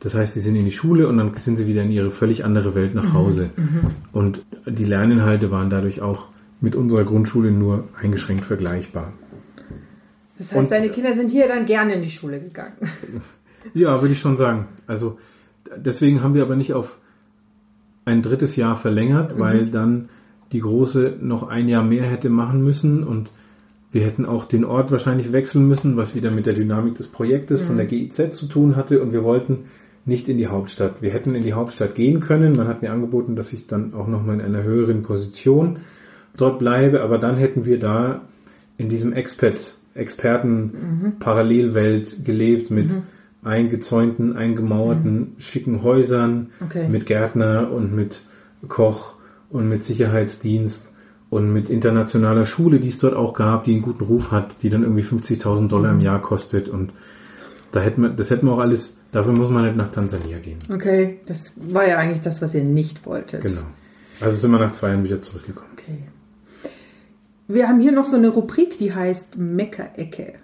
[0.00, 2.46] Das heißt, sie sind in die Schule und dann sind sie wieder in ihre völlig
[2.46, 3.50] andere Welt nach Hause.
[4.12, 6.28] Und die Lerninhalte waren dadurch auch
[6.62, 9.12] mit unserer Grundschule nur eingeschränkt vergleichbar.
[10.40, 12.72] Das heißt, Und- deine Kinder sind hier dann gerne in die Schule gegangen.
[13.74, 14.68] Ja, würde ich schon sagen.
[14.86, 15.18] Also
[15.76, 16.96] deswegen haben wir aber nicht auf
[18.06, 20.08] ein drittes Jahr verlängert, weil dann
[20.52, 23.30] die große noch ein Jahr mehr hätte machen müssen und
[23.92, 27.60] wir hätten auch den Ort wahrscheinlich wechseln müssen, was wieder mit der Dynamik des Projektes
[27.60, 29.64] von der GIZ zu tun hatte und wir wollten
[30.06, 31.02] nicht in die Hauptstadt.
[31.02, 32.54] Wir hätten in die Hauptstadt gehen können.
[32.56, 35.80] Man hat mir angeboten, dass ich dann auch noch mal in einer höheren Position
[36.38, 38.22] dort bleibe, aber dann hätten wir da
[38.78, 42.90] in diesem Expat, Experten Parallelwelt gelebt mit
[43.42, 46.88] eingezäunten, eingemauerten, schicken Häusern, Okay.
[46.88, 48.20] mit Gärtner und mit
[48.68, 49.14] Koch
[49.48, 50.92] und mit Sicherheitsdienst
[51.30, 54.68] und mit internationaler Schule, die es dort auch gab, die einen guten Ruf hat, die
[54.68, 56.92] dann irgendwie 50.000 Dollar im Jahr kostet und
[57.72, 60.58] da hätten wir, das hätten wir auch alles, dafür muss man nicht nach Tansania gehen.
[60.72, 63.42] Okay, das war ja eigentlich das, was ihr nicht wolltet.
[63.42, 63.60] Genau.
[64.20, 65.70] Also sind wir nach zwei Jahren wieder zurückgekommen.
[65.72, 65.98] Okay.
[67.52, 70.34] Wir haben hier noch so eine Rubrik, die heißt Meckerecke.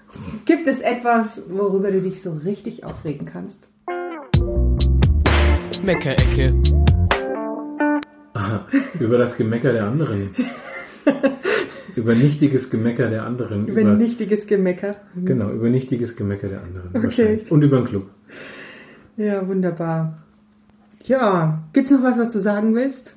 [0.45, 3.69] Gibt es etwas, worüber du dich so richtig aufregen kannst?
[5.85, 6.53] Meckerecke.
[8.99, 10.31] Über das Gemecker der anderen.
[11.95, 13.69] über nichtiges Gemecker der anderen.
[13.69, 14.97] Über ein nichtiges Gemecker.
[15.25, 17.07] genau, über nichtiges Gemecker der anderen.
[17.07, 17.47] Okay.
[17.51, 18.11] Und über den Club.
[19.17, 20.17] Ja, wunderbar.
[21.05, 23.15] Ja, gibt's noch was, was du sagen willst?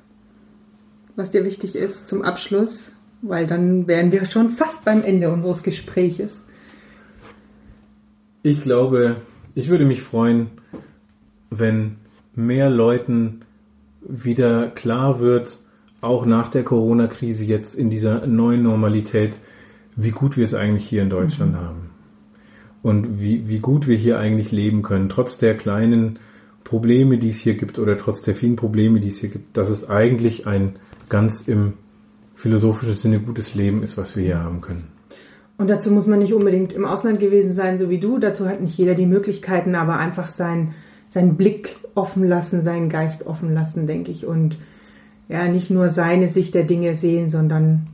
[1.16, 2.92] Was dir wichtig ist zum Abschluss?
[3.22, 6.46] Weil dann wären wir schon fast beim Ende unseres Gespräches.
[8.42, 9.16] Ich glaube,
[9.54, 10.48] ich würde mich freuen,
[11.50, 11.96] wenn
[12.34, 13.42] mehr Leuten
[14.00, 15.58] wieder klar wird,
[16.00, 19.34] auch nach der Corona-Krise jetzt in dieser neuen Normalität,
[19.96, 21.90] wie gut wir es eigentlich hier in Deutschland haben.
[22.82, 26.18] Und wie, wie gut wir hier eigentlich leben können, trotz der kleinen
[26.64, 29.68] Probleme, die es hier gibt, oder trotz der vielen Probleme, die es hier gibt, dass
[29.68, 30.76] es eigentlich ein
[31.10, 31.74] ganz im
[32.40, 34.84] philosophischen Sinne gutes Leben ist, was wir hier haben können.
[35.58, 38.18] Und dazu muss man nicht unbedingt im Ausland gewesen sein, so wie du.
[38.18, 40.70] Dazu hat nicht jeder die Möglichkeiten, aber einfach sein,
[41.10, 44.24] seinen Blick offen lassen, seinen Geist offen lassen, denke ich.
[44.24, 44.56] Und
[45.28, 47.84] ja, nicht nur seine Sicht der Dinge sehen, sondern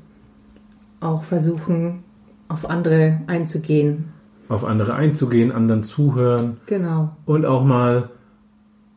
[1.00, 2.04] auch versuchen,
[2.46, 4.12] auf andere einzugehen.
[4.48, 7.16] Auf andere einzugehen, anderen zuhören, Genau.
[7.24, 8.10] und auch mal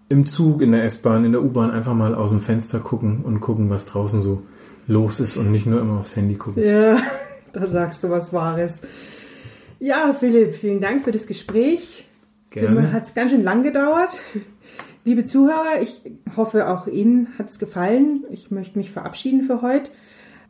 [0.09, 3.39] im Zug, in der S-Bahn, in der U-Bahn einfach mal aus dem Fenster gucken und
[3.39, 4.43] gucken, was draußen so
[4.89, 6.63] los ist und nicht nur immer aufs Handy gucken.
[6.63, 7.01] Ja,
[7.53, 8.81] da sagst du was Wahres.
[9.79, 12.05] Ja, Philipp, vielen Dank für das Gespräch.
[12.51, 12.91] Gerne.
[12.91, 14.19] Hat es ganz schön lang gedauert.
[15.05, 18.25] Liebe Zuhörer, ich hoffe, auch Ihnen hat es gefallen.
[18.31, 19.91] Ich möchte mich verabschieden für heute.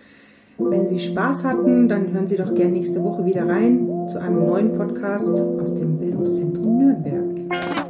[0.60, 4.44] Wenn Sie Spaß hatten, dann hören Sie doch gerne nächste Woche wieder rein zu einem
[4.44, 7.87] neuen Podcast aus dem Bildungszentrum Nürnberg.